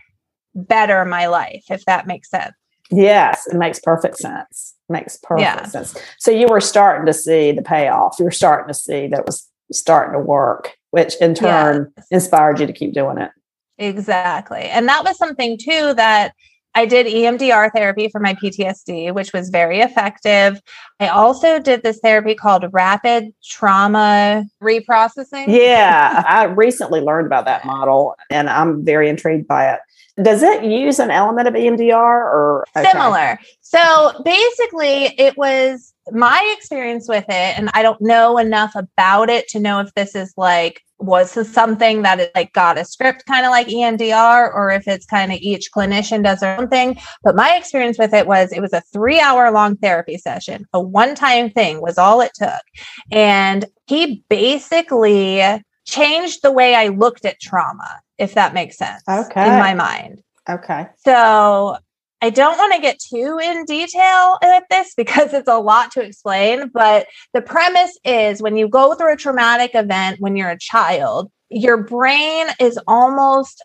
better 0.55 1.05
my 1.05 1.27
life, 1.27 1.65
if 1.71 1.85
that 1.85 2.07
makes 2.07 2.31
sense. 2.31 2.55
Yes, 2.91 3.47
it 3.47 3.57
makes 3.57 3.79
perfect 3.81 4.17
sense. 4.17 4.75
Makes 4.89 5.19
perfect 5.19 5.43
yeah. 5.43 5.67
sense. 5.67 5.97
So 6.19 6.31
you 6.31 6.47
were 6.49 6.61
starting 6.61 7.07
to 7.07 7.13
see 7.13 7.53
the 7.53 7.63
payoff. 7.63 8.17
You 8.19 8.25
were 8.25 8.31
starting 8.31 8.69
to 8.69 8.75
see 8.75 9.09
that 9.09 9.27
was 9.27 9.49
starting 9.73 10.13
to 10.13 10.21
work, 10.21 10.77
which 10.91 11.15
in 11.21 11.35
turn 11.35 11.93
yes. 11.97 12.07
inspired 12.11 12.61
you 12.61 12.67
to 12.67 12.73
keep 12.73 12.93
doing 12.93 13.19
it. 13.19 13.31
Exactly. 13.79 14.63
And 14.63 14.89
that 14.89 15.05
was 15.05 15.19
something 15.19 15.59
too 15.59 15.95
that 15.95 16.33
I 16.77 16.85
did 16.85 17.07
EMDR 17.07 17.73
therapy 17.75 18.09
for 18.11 18.21
my 18.21 18.35
PTSD, 18.35 19.15
which 19.15 19.33
was 19.33 19.49
very 19.49 19.81
effective. 19.81 20.61
I 21.01 21.09
also 21.09 21.59
did 21.59 21.83
this 21.83 21.99
therapy 22.01 22.35
called 22.35 22.67
rapid 22.71 23.33
trauma 23.43 24.45
reprocessing. 24.63 25.47
Yeah, 25.49 26.23
I 26.29 26.45
recently 26.45 27.01
learned 27.01 27.27
about 27.27 27.47
that 27.47 27.65
model 27.65 28.15
and 28.31 28.51
I'm 28.51 28.85
very 28.85 29.09
intrigued 29.09 29.49
by 29.49 29.73
it. 29.73 29.81
Does 30.23 30.43
it 30.43 30.65
use 30.65 30.99
an 30.99 31.11
element 31.11 31.49
of 31.49 31.55
EMDR 31.55 31.95
or 31.95 32.67
okay. 32.77 32.91
similar? 32.91 33.39
So 33.63 34.21
basically, 34.23 35.15
it 35.19 35.37
was 35.39 35.95
my 36.13 36.55
experience 36.57 37.09
with 37.09 37.25
it, 37.29 37.59
and 37.59 37.71
I 37.75 37.83
don't 37.83 38.01
know 38.01 38.39
enough 38.39 38.75
about 38.75 39.29
it 39.31 39.49
to 39.49 39.61
know 39.61 39.81
if 39.81 39.93
this 39.95 40.15
is 40.15 40.33
like 40.37 40.83
was 40.99 41.35
this 41.35 41.53
something 41.53 42.03
that 42.03 42.21
it 42.21 42.33
like 42.35 42.53
got 42.53 42.79
a 42.79 42.85
script 42.85 43.27
kind 43.27 43.45
of 43.45 43.51
like 43.51 43.67
EMDR 43.67 44.53
or 44.55 44.71
if 44.71 44.89
it's 44.89 45.05
kind 45.05 45.31
of 45.31 45.39
each 45.41 45.71
clinician 45.71 46.23
does 46.23 46.41
their 46.41 46.59
own 46.59 46.69
thing. 46.69 46.99
But 47.23 47.37
my 47.37 47.55
experience 47.57 47.99
with 47.99 48.15
it 48.15 48.27
was 48.27 48.53
it 48.53 48.61
was 48.61 48.73
a 48.73 48.81
three 48.93 49.21
hour 49.21 49.51
long 49.51 49.77
therapy 49.77 50.17
session, 50.17 50.65
a 50.73 50.81
one 50.81 51.15
time 51.15 51.51
thing 51.51 51.81
was 51.83 51.99
all 51.99 52.21
it 52.21 52.33
took. 52.35 52.63
And 53.11 53.67
he 53.87 54.25
basically 54.29 55.43
changed 55.85 56.41
the 56.43 56.53
way 56.53 56.75
I 56.75 56.89
looked 56.89 57.25
at 57.25 57.41
trauma, 57.41 58.01
if 58.19 58.35
that 58.35 58.55
makes 58.55 58.79
sense. 58.79 59.03
Okay. 59.09 59.47
In 59.47 59.59
my 59.59 59.75
mind. 59.75 60.23
Okay. 60.49 60.87
So 61.05 61.77
I 62.23 62.31
don't 62.31 62.57
want 62.57 62.75
to 62.75 62.81
get 62.81 62.99
too 62.99 63.39
in 63.43 63.65
detail 63.67 64.39
with 64.43 64.65
this 64.71 64.95
because 64.97 65.35
it's 65.35 65.49
a 65.49 65.59
lot 65.59 65.93
to 65.93 66.01
explain, 66.01 66.69
but 66.73 67.07
the 67.35 67.43
premise 67.43 67.99
is 68.05 68.41
when 68.41 68.57
you 68.57 68.69
go 68.69 68.95
through 68.95 69.13
a 69.13 69.17
traumatic 69.17 69.73
event 69.75 70.21
when 70.21 70.37
you're 70.37 70.51
a 70.51 70.59
child, 70.59 71.31
your 71.51 71.77
brain 71.77 72.47
is 72.59 72.79
almost 72.87 73.63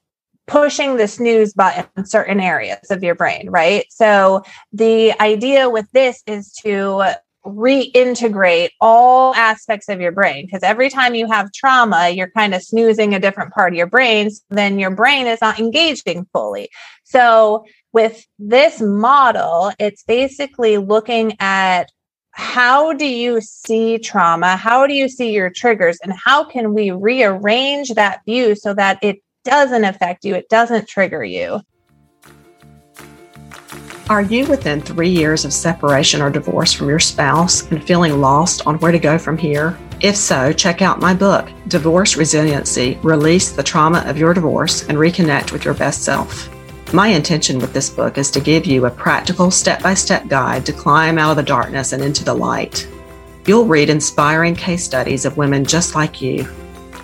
pushing 0.47 0.97
the 0.97 1.07
snooze 1.07 1.53
button 1.53 1.85
in 1.95 2.05
certain 2.05 2.41
areas 2.41 2.91
of 2.91 3.03
your 3.03 3.15
brain, 3.15 3.49
right? 3.49 3.85
So 3.89 4.43
the 4.73 5.13
idea 5.21 5.69
with 5.69 5.89
this 5.93 6.21
is 6.27 6.51
to 6.63 7.15
reintegrate 7.45 8.69
all 8.79 9.33
aspects 9.33 9.89
of 9.89 9.99
your 9.99 10.11
brain 10.11 10.45
because 10.45 10.61
every 10.61 10.89
time 10.91 11.15
you 11.15 11.25
have 11.25 11.51
trauma 11.53 12.09
you're 12.09 12.29
kind 12.29 12.53
of 12.53 12.61
snoozing 12.61 13.15
a 13.15 13.19
different 13.19 13.51
part 13.51 13.73
of 13.73 13.77
your 13.77 13.87
brain 13.87 14.29
so 14.29 14.43
then 14.51 14.77
your 14.77 14.91
brain 14.91 15.25
is 15.25 15.41
not 15.41 15.59
engaging 15.59 16.23
fully 16.33 16.69
so 17.03 17.65
with 17.93 18.25
this 18.39 18.81
model 18.81 19.71
it's 19.79 20.03
basically 20.03 20.77
looking 20.77 21.35
at 21.39 21.91
how 22.31 22.93
do 22.93 23.05
you 23.05 23.41
see 23.41 23.97
trauma 23.97 24.55
how 24.55 24.87
do 24.87 24.93
you 24.93 25.09
see 25.09 25.31
your 25.31 25.49
triggers 25.49 25.99
and 26.03 26.13
how 26.13 26.43
can 26.43 26.73
we 26.73 26.91
rearrange 26.91 27.89
that 27.89 28.21
view 28.25 28.55
so 28.55 28.73
that 28.73 28.97
it 29.01 29.17
doesn't 29.43 29.85
affect 29.85 30.23
you 30.23 30.35
it 30.35 30.47
doesn't 30.49 30.87
trigger 30.87 31.23
you 31.23 31.59
are 34.11 34.21
you 34.21 34.45
within 34.47 34.81
three 34.81 35.09
years 35.09 35.45
of 35.45 35.53
separation 35.53 36.21
or 36.21 36.29
divorce 36.29 36.73
from 36.73 36.89
your 36.89 36.99
spouse 36.99 37.71
and 37.71 37.81
feeling 37.81 38.19
lost 38.19 38.67
on 38.67 38.77
where 38.79 38.91
to 38.91 38.99
go 38.99 39.17
from 39.17 39.37
here? 39.37 39.77
If 40.01 40.17
so, 40.17 40.51
check 40.51 40.81
out 40.81 40.99
my 40.99 41.13
book, 41.13 41.49
Divorce 41.69 42.17
Resiliency 42.17 42.99
Release 43.03 43.53
the 43.53 43.63
Trauma 43.63 43.99
of 44.05 44.17
Your 44.17 44.33
Divorce 44.33 44.83
and 44.89 44.97
Reconnect 44.97 45.53
with 45.53 45.63
Your 45.63 45.75
Best 45.75 46.03
Self. 46.03 46.49
My 46.93 47.07
intention 47.07 47.59
with 47.59 47.73
this 47.73 47.89
book 47.89 48.17
is 48.17 48.29
to 48.31 48.39
give 48.39 48.65
you 48.65 48.85
a 48.85 48.91
practical 48.91 49.49
step 49.49 49.81
by 49.81 49.93
step 49.93 50.27
guide 50.27 50.65
to 50.65 50.73
climb 50.73 51.17
out 51.17 51.31
of 51.31 51.37
the 51.37 51.43
darkness 51.43 51.93
and 51.93 52.03
into 52.03 52.23
the 52.23 52.33
light. 52.33 52.87
You'll 53.45 53.65
read 53.65 53.89
inspiring 53.89 54.55
case 54.55 54.83
studies 54.83 55.25
of 55.25 55.37
women 55.37 55.63
just 55.63 55.95
like 55.95 56.21
you. 56.21 56.47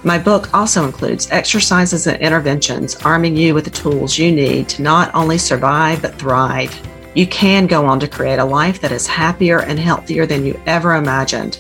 My 0.04 0.20
book 0.20 0.54
also 0.54 0.86
includes 0.86 1.32
exercises 1.32 2.06
and 2.06 2.22
interventions 2.22 2.96
arming 2.98 3.36
you 3.36 3.54
with 3.54 3.64
the 3.64 3.72
tools 3.72 4.18
you 4.18 4.32
need 4.32 4.70
to 4.70 4.82
not 4.82 5.14
only 5.16 5.38
survive 5.38 6.02
but 6.02 6.16
thrive 6.16 6.76
you 7.18 7.26
can 7.26 7.66
go 7.66 7.84
on 7.84 8.00
to 8.00 8.08
create 8.08 8.38
a 8.38 8.46
life 8.46 8.80
that 8.80 8.92
is 8.92 9.08
happier 9.08 9.62
and 9.62 9.80
healthier 9.80 10.28
than 10.28 10.46
you 10.46 10.62
ever 10.68 10.94
imagined. 10.94 11.58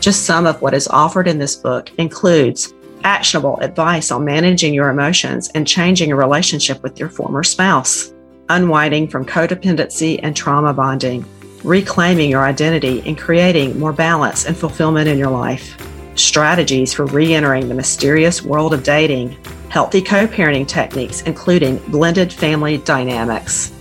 Just 0.00 0.26
some 0.26 0.46
of 0.46 0.60
what 0.60 0.74
is 0.74 0.86
offered 0.88 1.26
in 1.26 1.38
this 1.38 1.56
book 1.56 1.90
includes 1.96 2.74
actionable 3.04 3.58
advice 3.60 4.10
on 4.10 4.24
managing 4.24 4.74
your 4.74 4.90
emotions 4.90 5.50
and 5.54 5.66
changing 5.66 6.12
a 6.12 6.16
relationship 6.16 6.82
with 6.82 6.98
your 6.98 7.08
former 7.08 7.42
spouse, 7.42 8.12
unwinding 8.48 9.08
from 9.08 9.24
codependency 9.24 10.20
and 10.22 10.36
trauma 10.36 10.72
bonding, 10.72 11.24
reclaiming 11.64 12.30
your 12.30 12.44
identity, 12.44 13.02
and 13.06 13.18
creating 13.18 13.78
more 13.78 13.92
balance 13.92 14.46
and 14.46 14.56
fulfillment 14.56 15.08
in 15.08 15.18
your 15.18 15.30
life. 15.30 15.76
Strategies 16.14 16.92
for 16.92 17.06
re 17.06 17.34
entering 17.34 17.68
the 17.68 17.74
mysterious 17.74 18.42
world 18.42 18.74
of 18.74 18.82
dating, 18.82 19.36
healthy 19.68 20.02
co 20.02 20.26
parenting 20.26 20.66
techniques, 20.66 21.22
including 21.22 21.78
blended 21.88 22.32
family 22.32 22.78
dynamics. 22.78 23.72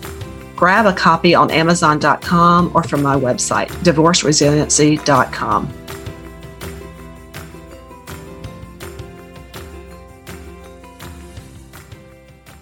Grab 0.55 0.87
a 0.87 0.93
copy 0.93 1.35
on 1.35 1.51
Amazon.com 1.51 2.71
or 2.73 2.83
from 2.83 3.03
my 3.03 3.15
website, 3.15 3.69
divorceresiliency.com. 3.83 5.86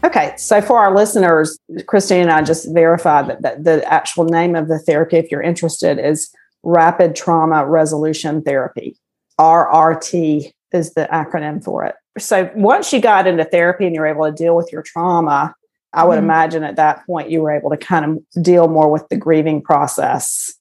Okay, 0.06 0.36
so 0.38 0.62
for 0.62 0.78
our 0.78 0.96
listeners, 0.96 1.58
Christine 1.88 2.22
and 2.22 2.32
I 2.32 2.44
just 2.44 2.72
verified 2.72 3.28
that, 3.28 3.42
that 3.42 3.64
the 3.64 3.92
actual 3.92 4.26
name 4.26 4.56
of 4.56 4.68
the 4.68 4.78
therapy, 4.78 5.18
if 5.18 5.32
you're 5.32 5.42
interested, 5.42 5.98
is 5.98 6.32
Rapid 6.62 7.16
Trauma 7.16 7.66
Resolution 7.66 8.44
Therapy. 8.44 8.98
RRT 9.42 10.52
is 10.74 10.94
the 10.94 11.08
acronym 11.12 11.64
for 11.64 11.84
it. 11.86 11.96
So 12.20 12.52
once 12.56 12.94
you 12.94 13.02
got 13.02 13.26
into 13.26 13.46
therapy 13.46 13.88
and 13.88 13.96
you're 13.96 14.06
able 14.06 14.26
to 14.26 14.32
deal 14.32 14.56
with 14.56 14.72
your 14.72 14.84
trauma, 14.84 15.56
I 15.92 16.04
would 16.06 16.18
mm-hmm. 16.18 16.26
imagine 16.26 16.64
at 16.64 16.76
that 16.76 17.04
point 17.08 17.32
you 17.32 17.42
were 17.42 17.52
able 17.52 17.72
to 17.72 17.78
kind 17.78 18.06
of 18.06 18.44
deal 18.44 18.68
more 18.68 18.92
with 18.92 19.08
the 19.10 19.18
grieving 19.18 19.62
process 19.62 20.54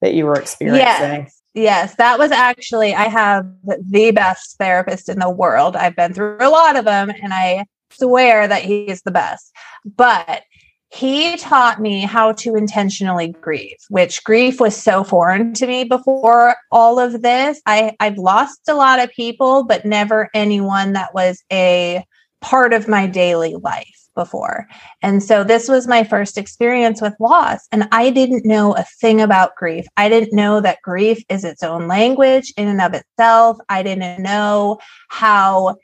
that 0.00 0.14
you 0.14 0.26
were 0.26 0.38
experiencing. 0.38 1.22
Yes. 1.24 1.38
Yes, 1.54 1.96
that 1.96 2.18
was 2.18 2.30
actually, 2.30 2.94
I 2.94 3.08
have 3.08 3.44
the 3.62 4.10
best 4.14 4.56
therapist 4.56 5.10
in 5.10 5.18
the 5.18 5.28
world. 5.28 5.76
I've 5.76 5.94
been 5.94 6.14
through 6.14 6.38
a 6.40 6.48
lot 6.48 6.76
of 6.76 6.86
them 6.86 7.10
and 7.10 7.34
I 7.34 7.66
swear 7.94 8.48
that 8.48 8.62
he's 8.62 9.02
the 9.02 9.10
best. 9.10 9.52
But 9.84 10.42
he 10.92 11.38
taught 11.38 11.80
me 11.80 12.02
how 12.02 12.32
to 12.32 12.54
intentionally 12.54 13.34
grieve, 13.40 13.78
which 13.88 14.22
grief 14.24 14.60
was 14.60 14.76
so 14.76 15.02
foreign 15.02 15.54
to 15.54 15.66
me 15.66 15.84
before 15.84 16.54
all 16.70 16.98
of 16.98 17.22
this. 17.22 17.62
I, 17.64 17.96
I've 17.98 18.18
lost 18.18 18.60
a 18.68 18.74
lot 18.74 18.98
of 18.98 19.10
people, 19.10 19.64
but 19.64 19.86
never 19.86 20.28
anyone 20.34 20.92
that 20.92 21.14
was 21.14 21.42
a 21.50 22.04
part 22.42 22.74
of 22.74 22.88
my 22.88 23.06
daily 23.06 23.54
life 23.54 24.02
before. 24.14 24.66
And 25.00 25.22
so 25.22 25.42
this 25.44 25.66
was 25.66 25.88
my 25.88 26.04
first 26.04 26.36
experience 26.36 27.00
with 27.00 27.14
loss. 27.18 27.66
And 27.72 27.88
I 27.92 28.10
didn't 28.10 28.44
know 28.44 28.76
a 28.76 28.84
thing 29.00 29.22
about 29.22 29.56
grief. 29.56 29.86
I 29.96 30.10
didn't 30.10 30.36
know 30.36 30.60
that 30.60 30.82
grief 30.82 31.24
is 31.30 31.44
its 31.44 31.62
own 31.62 31.88
language 31.88 32.52
in 32.58 32.68
and 32.68 32.82
of 32.82 32.92
itself. 32.92 33.56
I 33.70 33.82
didn't 33.82 34.22
know 34.22 34.78
how 35.08 35.76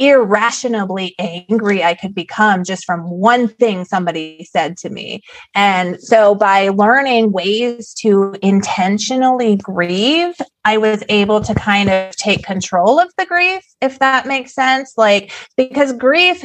irrationally 0.00 1.14
angry 1.18 1.84
I 1.84 1.94
could 1.94 2.14
become 2.14 2.64
just 2.64 2.84
from 2.84 3.08
one 3.08 3.48
thing 3.48 3.84
somebody 3.84 4.48
said 4.50 4.76
to 4.78 4.90
me. 4.90 5.22
And 5.54 6.00
so 6.00 6.34
by 6.34 6.70
learning 6.70 7.32
ways 7.32 7.92
to 8.00 8.34
intentionally 8.42 9.56
grieve, 9.56 10.34
I 10.64 10.78
was 10.78 11.04
able 11.10 11.42
to 11.42 11.54
kind 11.54 11.90
of 11.90 12.16
take 12.16 12.42
control 12.42 12.98
of 12.98 13.12
the 13.18 13.26
grief, 13.26 13.62
if 13.80 13.98
that 13.98 14.26
makes 14.26 14.54
sense. 14.54 14.94
Like, 14.96 15.32
because 15.56 15.92
grief, 15.92 16.42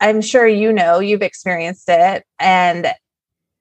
I'm 0.00 0.20
sure 0.20 0.46
you 0.46 0.72
know, 0.72 1.00
you've 1.00 1.22
experienced 1.22 1.88
it, 1.88 2.24
and 2.38 2.88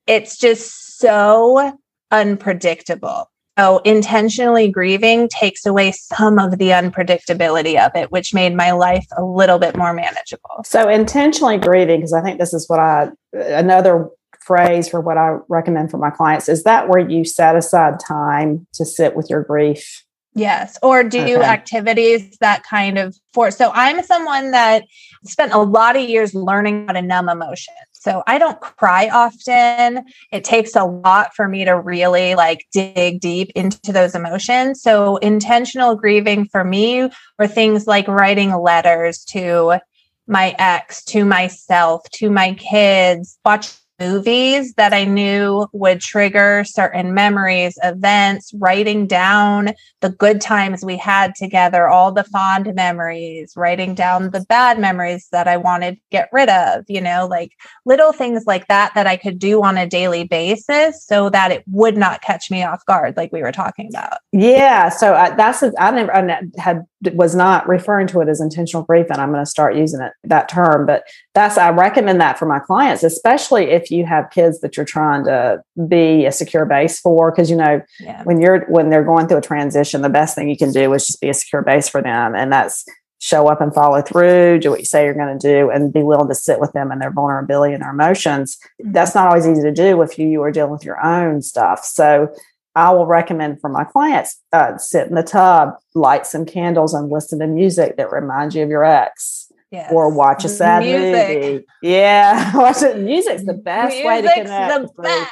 it's 0.05 0.37
just 0.37 0.99
so 0.99 1.77
unpredictable. 2.11 3.29
So 3.57 3.79
intentionally 3.79 4.69
grieving 4.69 5.29
takes 5.29 5.65
away 5.65 5.91
some 5.91 6.37
of 6.37 6.59
the 6.59 6.69
unpredictability 6.69 7.83
of 7.83 7.91
it, 7.95 8.11
which 8.11 8.33
made 8.33 8.55
my 8.55 8.71
life 8.71 9.05
a 9.17 9.23
little 9.23 9.57
bit 9.57 9.75
more 9.75 9.93
manageable. 9.93 10.63
So 10.63 10.87
intentionally 10.87 11.57
grieving, 11.57 11.99
because 11.99 12.13
I 12.13 12.21
think 12.21 12.39
this 12.39 12.53
is 12.53 12.69
what 12.69 12.79
I 12.79 13.09
another 13.33 14.09
phrase 14.41 14.87
for 14.87 15.01
what 15.01 15.17
I 15.17 15.37
recommend 15.49 15.91
for 15.91 15.97
my 15.97 16.09
clients 16.09 16.47
is 16.47 16.63
that 16.63 16.87
where 16.87 16.99
you 16.99 17.25
set 17.25 17.55
aside 17.55 17.99
time 17.99 18.65
to 18.75 18.85
sit 18.85 19.15
with 19.15 19.29
your 19.29 19.43
grief. 19.43 20.03
Yes, 20.33 20.77
or 20.83 21.03
do 21.03 21.19
okay. 21.19 21.41
activities 21.41 22.37
that 22.41 22.63
kind 22.63 22.99
of 22.99 23.17
for. 23.33 23.49
So 23.49 23.71
I'm 23.73 24.03
someone 24.03 24.51
that 24.51 24.83
spent 25.25 25.51
a 25.51 25.57
lot 25.57 25.95
of 25.95 26.07
years 26.07 26.35
learning 26.35 26.85
how 26.85 26.93
to 26.93 27.01
numb 27.01 27.27
emotion. 27.27 27.73
So 27.99 28.23
I 28.27 28.37
don't 28.37 28.59
cry 28.59 29.09
often. 29.09 30.05
It 30.31 30.43
takes 30.43 30.75
a 30.75 30.83
lot 30.83 31.33
for 31.35 31.47
me 31.47 31.65
to 31.65 31.71
really 31.71 32.35
like 32.35 32.65
dig 32.71 33.19
deep 33.19 33.51
into 33.55 33.91
those 33.91 34.15
emotions. 34.15 34.81
So 34.81 35.17
intentional 35.17 35.95
grieving 35.95 36.45
for 36.45 36.63
me 36.63 37.09
were 37.39 37.47
things 37.47 37.87
like 37.87 38.07
writing 38.07 38.55
letters 38.55 39.23
to 39.25 39.79
my 40.27 40.55
ex, 40.59 41.03
to 41.05 41.25
myself, 41.25 42.03
to 42.11 42.29
my 42.29 42.53
kids, 42.53 43.39
watch 43.45 43.73
movies 43.99 44.73
that 44.73 44.93
I 44.93 45.05
knew 45.05 45.67
would 45.73 46.01
trigger 46.01 46.63
certain 46.65 47.13
memories, 47.13 47.77
events, 47.83 48.53
writing 48.53 49.07
down 49.07 49.73
the 50.01 50.09
good 50.09 50.41
times 50.41 50.85
we 50.85 50.97
had 50.97 51.33
together, 51.35 51.87
all 51.87 52.11
the 52.11 52.23
fond 52.23 52.73
memories, 52.75 53.53
writing 53.55 53.95
down 53.95 54.31
the 54.31 54.45
bad 54.47 54.79
memories 54.79 55.27
that 55.31 55.47
I 55.47 55.57
wanted 55.57 55.95
to 55.95 56.01
get 56.11 56.29
rid 56.31 56.49
of, 56.49 56.85
you 56.87 57.01
know, 57.01 57.27
like 57.29 57.53
little 57.85 58.11
things 58.11 58.43
like 58.45 58.67
that 58.67 58.93
that 58.95 59.07
I 59.07 59.17
could 59.17 59.39
do 59.39 59.63
on 59.63 59.77
a 59.77 59.87
daily 59.87 60.25
basis 60.25 61.03
so 61.05 61.29
that 61.31 61.51
it 61.51 61.63
would 61.67 61.97
not 61.97 62.21
catch 62.21 62.51
me 62.51 62.63
off 62.63 62.85
guard, 62.85 63.17
like 63.17 63.31
we 63.31 63.41
were 63.41 63.51
talking 63.51 63.89
about. 63.89 64.19
Yeah. 64.31 64.89
So 64.89 65.13
uh, 65.13 65.35
that's, 65.35 65.63
I 65.79 65.91
never 65.91 66.15
I 66.15 66.41
had, 66.57 66.85
was 67.13 67.35
not 67.35 67.67
referring 67.67 68.07
to 68.07 68.21
it 68.21 68.27
as 68.27 68.41
intentional 68.41 68.83
grief, 68.83 69.07
and 69.09 69.21
I'm 69.21 69.31
going 69.31 69.43
to 69.43 69.49
start 69.49 69.75
using 69.75 70.01
it, 70.01 70.13
that 70.23 70.49
term, 70.49 70.85
but 70.85 71.03
that's, 71.35 71.57
I 71.57 71.69
recommend 71.69 72.19
that 72.21 72.39
for 72.39 72.47
my 72.47 72.59
clients, 72.59 73.03
especially 73.03 73.65
if 73.65 73.91
you 73.91 74.05
have 74.05 74.31
kids 74.31 74.61
that 74.61 74.75
you're 74.75 74.85
trying 74.85 75.25
to 75.25 75.61
be 75.87 76.25
a 76.25 76.31
secure 76.31 76.65
base 76.65 76.99
for 76.99 77.31
because 77.31 77.49
you 77.49 77.55
know 77.55 77.81
yeah. 77.99 78.23
when 78.23 78.41
you're 78.41 78.65
when 78.65 78.89
they're 78.89 79.03
going 79.03 79.27
through 79.27 79.37
a 79.37 79.41
transition 79.41 80.01
the 80.01 80.09
best 80.09 80.35
thing 80.35 80.49
you 80.49 80.57
can 80.57 80.71
do 80.71 80.93
is 80.93 81.05
just 81.05 81.21
be 81.21 81.29
a 81.29 81.33
secure 81.33 81.61
base 81.61 81.87
for 81.87 82.01
them 82.01 82.35
and 82.35 82.51
that's 82.51 82.85
show 83.19 83.47
up 83.47 83.61
and 83.61 83.73
follow 83.73 84.01
through 84.01 84.59
do 84.59 84.69
what 84.69 84.79
you 84.79 84.85
say 84.85 85.05
you're 85.05 85.13
going 85.13 85.37
to 85.37 85.47
do 85.47 85.69
and 85.69 85.93
be 85.93 86.03
willing 86.03 86.27
to 86.27 86.35
sit 86.35 86.59
with 86.59 86.71
them 86.73 86.91
and 86.91 87.01
their 87.01 87.11
vulnerability 87.11 87.73
and 87.73 87.83
their 87.83 87.91
emotions 87.91 88.57
mm-hmm. 88.81 88.91
that's 88.91 89.15
not 89.15 89.27
always 89.27 89.47
easy 89.47 89.61
to 89.61 89.71
do 89.71 90.01
if 90.01 90.17
you, 90.17 90.27
you 90.27 90.41
are 90.41 90.51
dealing 90.51 90.71
with 90.71 90.83
your 90.83 91.03
own 91.03 91.41
stuff 91.41 91.83
so 91.83 92.33
I 92.77 92.91
will 92.91 93.07
recommend 93.07 93.59
for 93.59 93.69
my 93.69 93.83
clients 93.83 94.39
uh, 94.53 94.77
sit 94.77 95.07
in 95.07 95.15
the 95.15 95.23
tub, 95.23 95.71
light 95.95 96.27
some 96.27 96.45
candles, 96.45 96.93
and 96.93 97.11
listen 97.11 97.39
to 97.39 97.47
music 97.47 97.97
that 97.97 98.11
reminds 98.11 98.53
you 98.55 98.63
of 98.63 98.69
your 98.69 98.85
ex 98.85 99.51
Yes. 99.71 99.91
Or 99.91 100.09
watch 100.09 100.45
a 100.45 100.49
sad 100.49 100.83
Music. 100.83 101.41
movie. 101.41 101.65
Yeah, 101.81 102.55
watch 102.55 102.81
it. 102.81 102.99
Music's 102.99 103.43
the 103.43 103.53
best 103.53 103.95
Music's 103.95 104.07
way 104.07 104.21
to 104.21 104.33
connect. 104.33 104.95
The 104.95 105.01
best. 105.03 105.31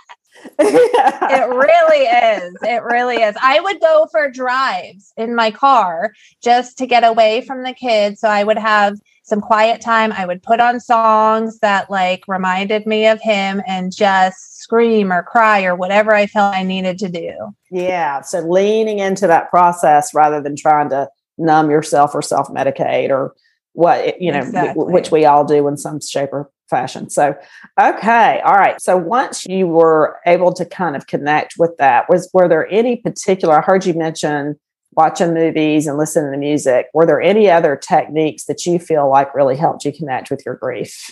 It 0.60 1.50
really 1.50 2.06
is. 2.06 2.56
It 2.62 2.84
really 2.84 3.18
is. 3.18 3.36
I 3.42 3.60
would 3.60 3.80
go 3.80 4.08
for 4.12 4.30
drives 4.30 5.14
in 5.18 5.36
my 5.36 5.52
car 5.52 6.14
just 6.42 6.78
to 6.80 6.88
get 6.88 7.04
away 7.04 7.42
from 7.42 7.64
the 7.64 7.74
kids. 7.74 8.22
So 8.22 8.30
I 8.30 8.44
would 8.44 8.58
have 8.58 9.00
some 9.24 9.42
quiet 9.42 9.82
time. 9.82 10.12
I 10.12 10.26
would 10.26 10.44
put 10.44 10.60
on 10.60 10.80
songs 10.80 11.60
that 11.60 11.90
like 11.90 12.24
reminded 12.28 12.86
me 12.86 13.08
of 13.08 13.20
him 13.22 13.62
and 13.68 13.96
just 13.96 14.60
scream 14.60 15.12
or 15.12 15.24
cry 15.24 15.64
or 15.64 15.76
whatever 15.76 16.14
I 16.14 16.28
felt 16.28 16.56
I 16.56 16.64
needed 16.64 17.00
to 17.00 17.10
do. 17.10 17.34
Yeah. 17.72 18.22
So 18.22 18.42
leaning 18.42 19.00
into 19.00 19.28
that 19.28 19.50
process 19.50 20.14
rather 20.14 20.42
than 20.42 20.56
trying 20.56 20.90
to 20.90 21.10
numb 21.38 21.70
yourself 21.70 22.14
or 22.14 22.22
self 22.22 22.50
medicate 22.50 23.10
or 23.10 23.36
what 23.74 24.22
you 24.22 24.32
know 24.32 24.40
exactly. 24.40 24.86
which 24.86 25.12
we 25.12 25.26
all 25.26 25.44
do 25.44 25.68
in 25.68 25.76
some 25.76 26.00
shape 26.00 26.32
or 26.32 26.50
fashion. 26.70 27.10
So 27.10 27.36
okay 27.80 28.42
all 28.46 28.56
right. 28.56 28.82
So 28.82 28.98
once 28.98 29.46
you 29.46 29.68
were 29.68 30.20
able 30.26 30.54
to 30.54 30.66
kind 30.66 30.96
of 30.96 31.08
connect 31.08 31.56
with 31.58 31.78
that 31.78 32.10
was 32.10 32.30
were 32.34 32.48
there 32.48 32.68
any 32.72 32.98
particular 32.98 33.60
i 33.60 33.62
heard 33.62 33.86
you 33.86 33.94
mention 33.94 34.58
watching 34.96 35.34
movies 35.34 35.88
and 35.88 35.98
listening 35.98 36.32
to 36.32 36.38
music. 36.38 36.88
Were 36.94 37.06
there 37.06 37.22
any 37.22 37.50
other 37.50 37.76
techniques 37.76 38.46
that 38.46 38.66
you 38.66 38.80
feel 38.80 39.10
like 39.10 39.36
really 39.36 39.56
helped 39.56 39.86
you 39.86 39.92
connect 39.92 40.32
with 40.32 40.44
your 40.46 40.56
grief? 40.56 41.12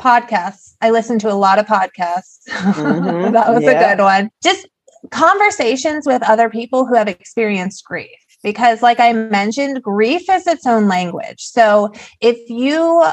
Podcasts. 0.00 0.74
I 0.80 0.90
listen 0.90 1.18
to 1.20 1.30
a 1.30 1.34
lot 1.34 1.58
of 1.58 1.66
podcasts. 1.66 2.48
Mm-hmm. 2.48 3.32
that 3.32 3.52
was 3.52 3.62
yeah. 3.62 3.70
a 3.70 3.96
good 3.96 4.02
one. 4.02 4.30
Just 4.42 4.68
conversations 5.10 6.06
with 6.06 6.22
other 6.22 6.48
people 6.48 6.86
who 6.86 6.94
have 6.94 7.08
experienced 7.08 7.84
grief. 7.84 8.10
Because, 8.42 8.82
like 8.82 9.00
I 9.00 9.12
mentioned, 9.12 9.82
grief 9.82 10.22
is 10.30 10.46
its 10.46 10.64
own 10.64 10.86
language. 10.86 11.40
So 11.40 11.92
if 12.20 12.38
you 12.48 13.04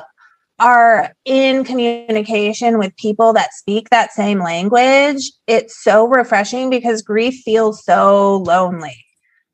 are 0.60 1.14
in 1.26 1.64
communication 1.64 2.78
with 2.78 2.96
people 2.98 3.34
that 3.34 3.54
speak 3.54 3.90
that 3.90 4.14
same 4.14 4.40
language, 4.40 5.32
it's 5.48 5.84
so 5.84 6.08
refreshing 6.08 6.70
because 6.70 7.02
grief 7.02 7.42
feels 7.44 7.84
so 7.84 8.38
lonely, 8.38 9.06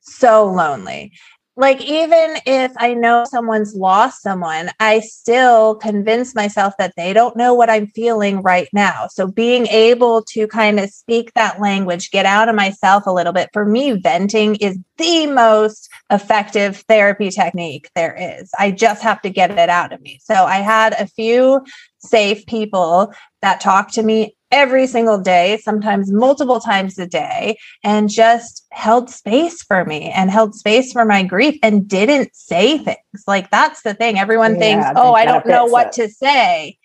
so 0.02 0.46
lonely 0.46 1.12
like 1.56 1.82
even 1.82 2.38
if 2.46 2.72
i 2.78 2.94
know 2.94 3.24
someone's 3.30 3.76
lost 3.76 4.22
someone 4.22 4.70
i 4.80 5.00
still 5.00 5.76
convince 5.76 6.34
myself 6.34 6.74
that 6.78 6.94
they 6.96 7.14
don't 7.14 7.36
know 7.36 7.54
what 7.54 7.70
i'm 7.70 7.88
feeling 7.88 8.42
right 8.42 8.70
now. 8.74 9.08
So 9.08 9.28
being 9.28 9.68
able 9.68 10.24
to 10.30 10.48
kind 10.48 10.80
of 10.80 10.90
speak 10.90 11.34
that 11.34 11.60
language 11.60 12.12
get 12.12 12.26
out 12.26 12.50
of 12.50 12.56
myself 12.56 13.06
a 13.06 13.12
little 13.12 13.34
bit 13.34 13.50
for 13.54 13.66
me 13.66 13.94
venting 13.94 14.56
is 14.56 14.78
the 14.98 15.28
most 15.28 15.90
effective 16.10 16.78
therapy 16.88 17.30
technique 17.30 17.90
there 17.96 18.16
is. 18.16 18.52
I 18.58 18.72
just 18.72 19.02
have 19.04 19.22
to 19.24 19.30
get 19.30 19.52
it 19.52 19.70
out 19.70 19.94
of 19.94 20.02
me. 20.02 20.20
So 20.24 20.34
i 20.34 20.58
had 20.58 20.94
a 20.94 21.08
few 21.08 21.66
safe 22.00 22.46
people 22.46 23.14
that 23.42 23.62
talk 23.62 23.92
to 23.92 24.04
me 24.04 24.36
every 24.52 24.88
single 24.88 25.20
day, 25.20 25.60
sometimes 25.64 26.12
multiple 26.12 26.60
times 26.60 26.98
a 27.00 27.08
day, 27.08 27.58
and 27.84 28.10
just 28.10 28.66
held 28.72 29.10
space 29.10 29.64
for 29.64 29.86
me 29.86 30.10
and 30.10 30.30
held 30.30 30.56
space 30.56 30.92
for 30.92 31.06
my 31.06 31.24
grief 31.24 31.58
and 31.64 31.88
didn't 31.88 32.36
say 32.36 32.78
things. 32.78 33.24
Like 33.28 33.50
that's 33.50 33.82
the 33.84 33.94
thing. 33.94 34.20
Everyone 34.20 34.56
yeah, 34.56 34.60
thinks, 34.60 34.88
oh, 34.96 35.14
I 35.14 35.26
don't 35.26 35.46
know 35.46 35.66
what 35.66 35.88
it. 35.88 35.94
to 35.94 36.10
say. 36.10 36.78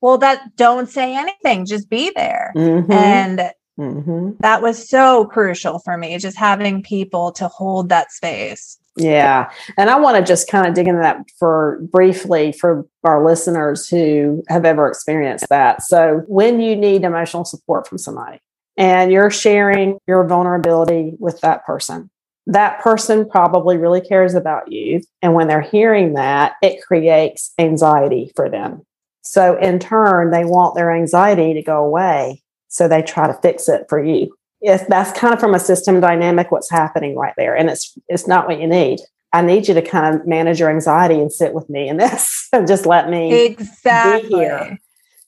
Well, 0.00 0.18
that 0.18 0.56
don't 0.56 0.88
say 0.88 1.16
anything, 1.16 1.64
just 1.64 1.88
be 1.88 2.10
there. 2.14 2.52
Mm-hmm. 2.56 2.92
And 2.92 3.38
mm-hmm. 3.78 4.30
that 4.40 4.60
was 4.60 4.88
so 4.88 5.26
crucial 5.26 5.78
for 5.78 5.96
me, 5.96 6.18
just 6.18 6.36
having 6.36 6.82
people 6.82 7.30
to 7.32 7.46
hold 7.46 7.88
that 7.90 8.10
space. 8.10 8.78
Yeah. 8.96 9.50
And 9.78 9.88
I 9.88 9.98
want 9.98 10.18
to 10.18 10.22
just 10.22 10.48
kind 10.48 10.66
of 10.66 10.74
dig 10.74 10.86
into 10.86 11.00
that 11.00 11.24
for 11.38 11.80
briefly 11.90 12.52
for 12.52 12.86
our 13.04 13.24
listeners 13.24 13.88
who 13.88 14.42
have 14.48 14.64
ever 14.64 14.86
experienced 14.86 15.46
that. 15.48 15.82
So, 15.82 16.22
when 16.26 16.60
you 16.60 16.76
need 16.76 17.04
emotional 17.04 17.44
support 17.44 17.88
from 17.88 17.98
somebody 17.98 18.38
and 18.76 19.10
you're 19.10 19.30
sharing 19.30 19.98
your 20.06 20.26
vulnerability 20.26 21.14
with 21.18 21.40
that 21.40 21.64
person, 21.64 22.10
that 22.46 22.80
person 22.80 23.28
probably 23.28 23.78
really 23.78 24.00
cares 24.00 24.34
about 24.34 24.70
you. 24.70 25.00
And 25.22 25.32
when 25.32 25.48
they're 25.48 25.60
hearing 25.62 26.14
that, 26.14 26.54
it 26.62 26.82
creates 26.82 27.52
anxiety 27.58 28.30
for 28.36 28.50
them. 28.50 28.82
So, 29.22 29.56
in 29.56 29.78
turn, 29.78 30.30
they 30.30 30.44
want 30.44 30.74
their 30.74 30.92
anxiety 30.94 31.54
to 31.54 31.62
go 31.62 31.82
away. 31.82 32.42
So, 32.68 32.88
they 32.88 33.00
try 33.00 33.26
to 33.26 33.40
fix 33.40 33.70
it 33.70 33.86
for 33.88 34.04
you 34.04 34.34
yes, 34.62 34.84
that's 34.88 35.18
kind 35.18 35.34
of 35.34 35.40
from 35.40 35.54
a 35.54 35.58
system 35.58 36.00
dynamic 36.00 36.50
what's 36.50 36.70
happening 36.70 37.16
right 37.16 37.34
there. 37.36 37.56
And 37.56 37.68
it's 37.68 37.96
it's 38.08 38.26
not 38.26 38.46
what 38.46 38.60
you 38.60 38.66
need. 38.66 39.00
I 39.32 39.42
need 39.42 39.66
you 39.66 39.74
to 39.74 39.82
kind 39.82 40.14
of 40.14 40.26
manage 40.26 40.60
your 40.60 40.70
anxiety 40.70 41.14
and 41.14 41.32
sit 41.32 41.54
with 41.54 41.68
me 41.70 41.88
in 41.88 41.96
this 41.96 42.48
and 42.52 42.66
just 42.66 42.86
let 42.86 43.08
me 43.08 43.46
exactly. 43.46 44.28
be 44.28 44.36
here. 44.36 44.78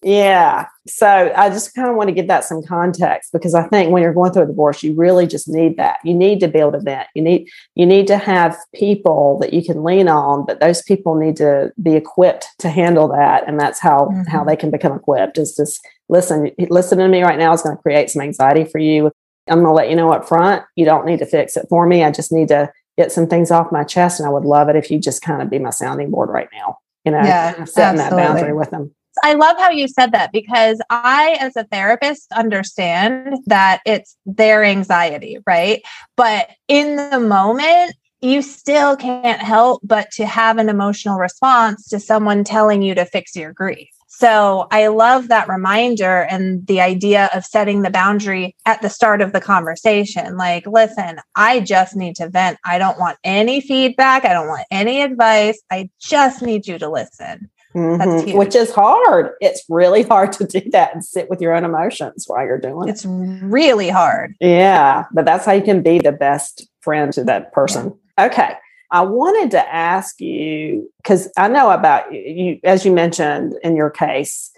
Yeah. 0.02 0.66
So 0.86 1.32
I 1.34 1.48
just 1.48 1.74
kind 1.74 1.88
of 1.88 1.96
want 1.96 2.08
to 2.08 2.14
give 2.14 2.28
that 2.28 2.44
some 2.44 2.62
context 2.62 3.32
because 3.32 3.54
I 3.54 3.66
think 3.68 3.90
when 3.90 4.02
you're 4.02 4.12
going 4.12 4.32
through 4.32 4.42
a 4.42 4.46
divorce, 4.46 4.82
you 4.82 4.94
really 4.94 5.26
just 5.26 5.48
need 5.48 5.78
that. 5.78 5.96
You 6.04 6.12
need 6.12 6.40
to 6.40 6.48
build 6.48 6.74
to 6.74 6.80
vent. 6.80 7.08
You 7.14 7.22
need 7.22 7.48
you 7.74 7.86
need 7.86 8.06
to 8.08 8.18
have 8.18 8.54
people 8.74 9.38
that 9.38 9.54
you 9.54 9.64
can 9.64 9.82
lean 9.82 10.08
on, 10.08 10.44
but 10.44 10.60
those 10.60 10.82
people 10.82 11.14
need 11.14 11.36
to 11.36 11.72
be 11.82 11.94
equipped 11.94 12.48
to 12.58 12.68
handle 12.68 13.08
that. 13.08 13.48
And 13.48 13.58
that's 13.58 13.80
how 13.80 14.10
mm-hmm. 14.12 14.30
how 14.30 14.44
they 14.44 14.56
can 14.56 14.70
become 14.70 14.92
equipped 14.92 15.38
is 15.38 15.56
just 15.56 15.80
listen, 16.10 16.50
listen 16.68 16.98
to 16.98 17.08
me 17.08 17.22
right 17.22 17.38
now 17.38 17.54
is 17.54 17.62
going 17.62 17.74
to 17.76 17.82
create 17.82 18.10
some 18.10 18.20
anxiety 18.20 18.64
for 18.64 18.78
you. 18.78 19.10
I'm 19.48 19.58
going 19.58 19.66
to 19.66 19.72
let 19.72 19.90
you 19.90 19.96
know 19.96 20.12
up 20.12 20.26
front. 20.26 20.64
You 20.76 20.84
don't 20.84 21.06
need 21.06 21.18
to 21.18 21.26
fix 21.26 21.56
it 21.56 21.66
for 21.68 21.86
me. 21.86 22.02
I 22.02 22.10
just 22.10 22.32
need 22.32 22.48
to 22.48 22.72
get 22.96 23.12
some 23.12 23.26
things 23.26 23.50
off 23.50 23.72
my 23.72 23.84
chest. 23.84 24.20
And 24.20 24.26
I 24.26 24.30
would 24.30 24.44
love 24.44 24.68
it 24.68 24.76
if 24.76 24.90
you 24.90 24.98
just 24.98 25.22
kind 25.22 25.42
of 25.42 25.50
be 25.50 25.58
my 25.58 25.70
sounding 25.70 26.10
board 26.10 26.30
right 26.30 26.48
now, 26.52 26.78
you 27.04 27.12
know, 27.12 27.18
yeah, 27.18 27.64
setting 27.64 28.00
absolutely. 28.00 28.02
that 28.02 28.10
boundary 28.10 28.52
with 28.52 28.70
them. 28.70 28.94
I 29.22 29.34
love 29.34 29.56
how 29.58 29.70
you 29.70 29.86
said 29.86 30.12
that 30.12 30.32
because 30.32 30.80
I, 30.90 31.36
as 31.40 31.54
a 31.56 31.64
therapist, 31.64 32.32
understand 32.32 33.36
that 33.46 33.80
it's 33.86 34.16
their 34.26 34.64
anxiety, 34.64 35.38
right? 35.46 35.82
But 36.16 36.50
in 36.66 36.96
the 36.96 37.20
moment, 37.20 37.94
you 38.20 38.42
still 38.42 38.96
can't 38.96 39.40
help 39.40 39.82
but 39.84 40.10
to 40.12 40.26
have 40.26 40.58
an 40.58 40.68
emotional 40.68 41.18
response 41.18 41.88
to 41.88 42.00
someone 42.00 42.42
telling 42.42 42.82
you 42.82 42.94
to 42.94 43.04
fix 43.04 43.36
your 43.36 43.52
grief. 43.52 43.93
So 44.16 44.68
I 44.70 44.86
love 44.86 45.28
that 45.28 45.48
reminder 45.48 46.22
and 46.22 46.64
the 46.66 46.80
idea 46.80 47.28
of 47.34 47.44
setting 47.44 47.82
the 47.82 47.90
boundary 47.90 48.54
at 48.64 48.80
the 48.80 48.88
start 48.88 49.20
of 49.20 49.32
the 49.32 49.40
conversation. 49.40 50.36
Like, 50.36 50.66
listen, 50.66 51.18
I 51.34 51.60
just 51.60 51.96
need 51.96 52.16
to 52.16 52.28
vent. 52.28 52.58
I 52.64 52.78
don't 52.78 52.98
want 52.98 53.18
any 53.24 53.60
feedback. 53.60 54.24
I 54.24 54.32
don't 54.32 54.46
want 54.46 54.66
any 54.70 55.02
advice. 55.02 55.60
I 55.70 55.90
just 56.00 56.42
need 56.42 56.66
you 56.68 56.78
to 56.78 56.88
listen. 56.88 57.50
Mm-hmm. 57.74 58.38
Which 58.38 58.54
is 58.54 58.70
hard. 58.70 59.32
It's 59.40 59.64
really 59.68 60.02
hard 60.02 60.32
to 60.34 60.46
do 60.46 60.60
that 60.70 60.94
and 60.94 61.04
sit 61.04 61.28
with 61.28 61.40
your 61.40 61.52
own 61.52 61.64
emotions 61.64 62.24
while 62.28 62.46
you're 62.46 62.60
doing 62.60 62.88
it's 62.88 63.04
it. 63.04 63.08
It's 63.08 63.42
really 63.42 63.88
hard. 63.88 64.36
Yeah, 64.40 65.06
but 65.12 65.24
that's 65.24 65.44
how 65.44 65.52
you 65.52 65.62
can 65.62 65.82
be 65.82 65.98
the 65.98 66.12
best 66.12 66.68
friend 66.82 67.12
to 67.14 67.24
that 67.24 67.52
person. 67.52 67.98
Yeah. 68.16 68.26
Okay. 68.26 68.54
I 68.94 69.00
wanted 69.00 69.50
to 69.50 69.74
ask 69.74 70.20
you 70.20 70.88
because 71.02 71.28
I 71.36 71.48
know 71.48 71.70
about 71.70 72.14
you, 72.14 72.60
as 72.62 72.84
you 72.84 72.92
mentioned 72.92 73.56
in 73.64 73.74
your 73.74 73.90
case, 73.90 74.52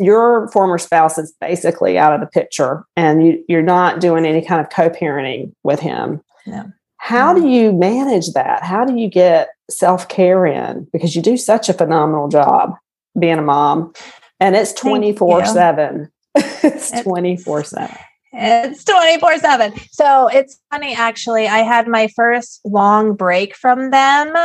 your 0.00 0.48
former 0.48 0.76
spouse 0.76 1.18
is 1.18 1.32
basically 1.40 1.96
out 1.96 2.12
of 2.12 2.18
the 2.20 2.26
picture 2.26 2.84
and 2.96 3.24
you, 3.24 3.44
you're 3.48 3.62
not 3.62 4.00
doing 4.00 4.26
any 4.26 4.44
kind 4.44 4.60
of 4.60 4.70
co 4.70 4.90
parenting 4.90 5.52
with 5.62 5.78
him. 5.78 6.20
Yeah. 6.46 6.64
How 6.96 7.32
do 7.32 7.46
you 7.46 7.72
manage 7.72 8.32
that? 8.32 8.64
How 8.64 8.84
do 8.84 8.96
you 8.96 9.08
get 9.08 9.50
self 9.70 10.08
care 10.08 10.44
in? 10.46 10.88
Because 10.92 11.14
you 11.14 11.22
do 11.22 11.36
such 11.36 11.68
a 11.68 11.72
phenomenal 11.72 12.26
job 12.26 12.74
being 13.16 13.38
a 13.38 13.42
mom 13.42 13.92
and 14.40 14.56
it's 14.56 14.72
24 14.72 15.46
7. 15.46 16.10
It's 16.64 16.90
24 17.02 17.62
7. 17.62 17.96
It's 18.38 18.84
24 18.84 19.38
7. 19.38 19.72
So 19.90 20.28
it's 20.28 20.60
funny, 20.70 20.94
actually. 20.94 21.48
I 21.48 21.58
had 21.58 21.88
my 21.88 22.08
first 22.08 22.60
long 22.64 23.14
break 23.14 23.56
from 23.56 23.90
them 23.90 24.36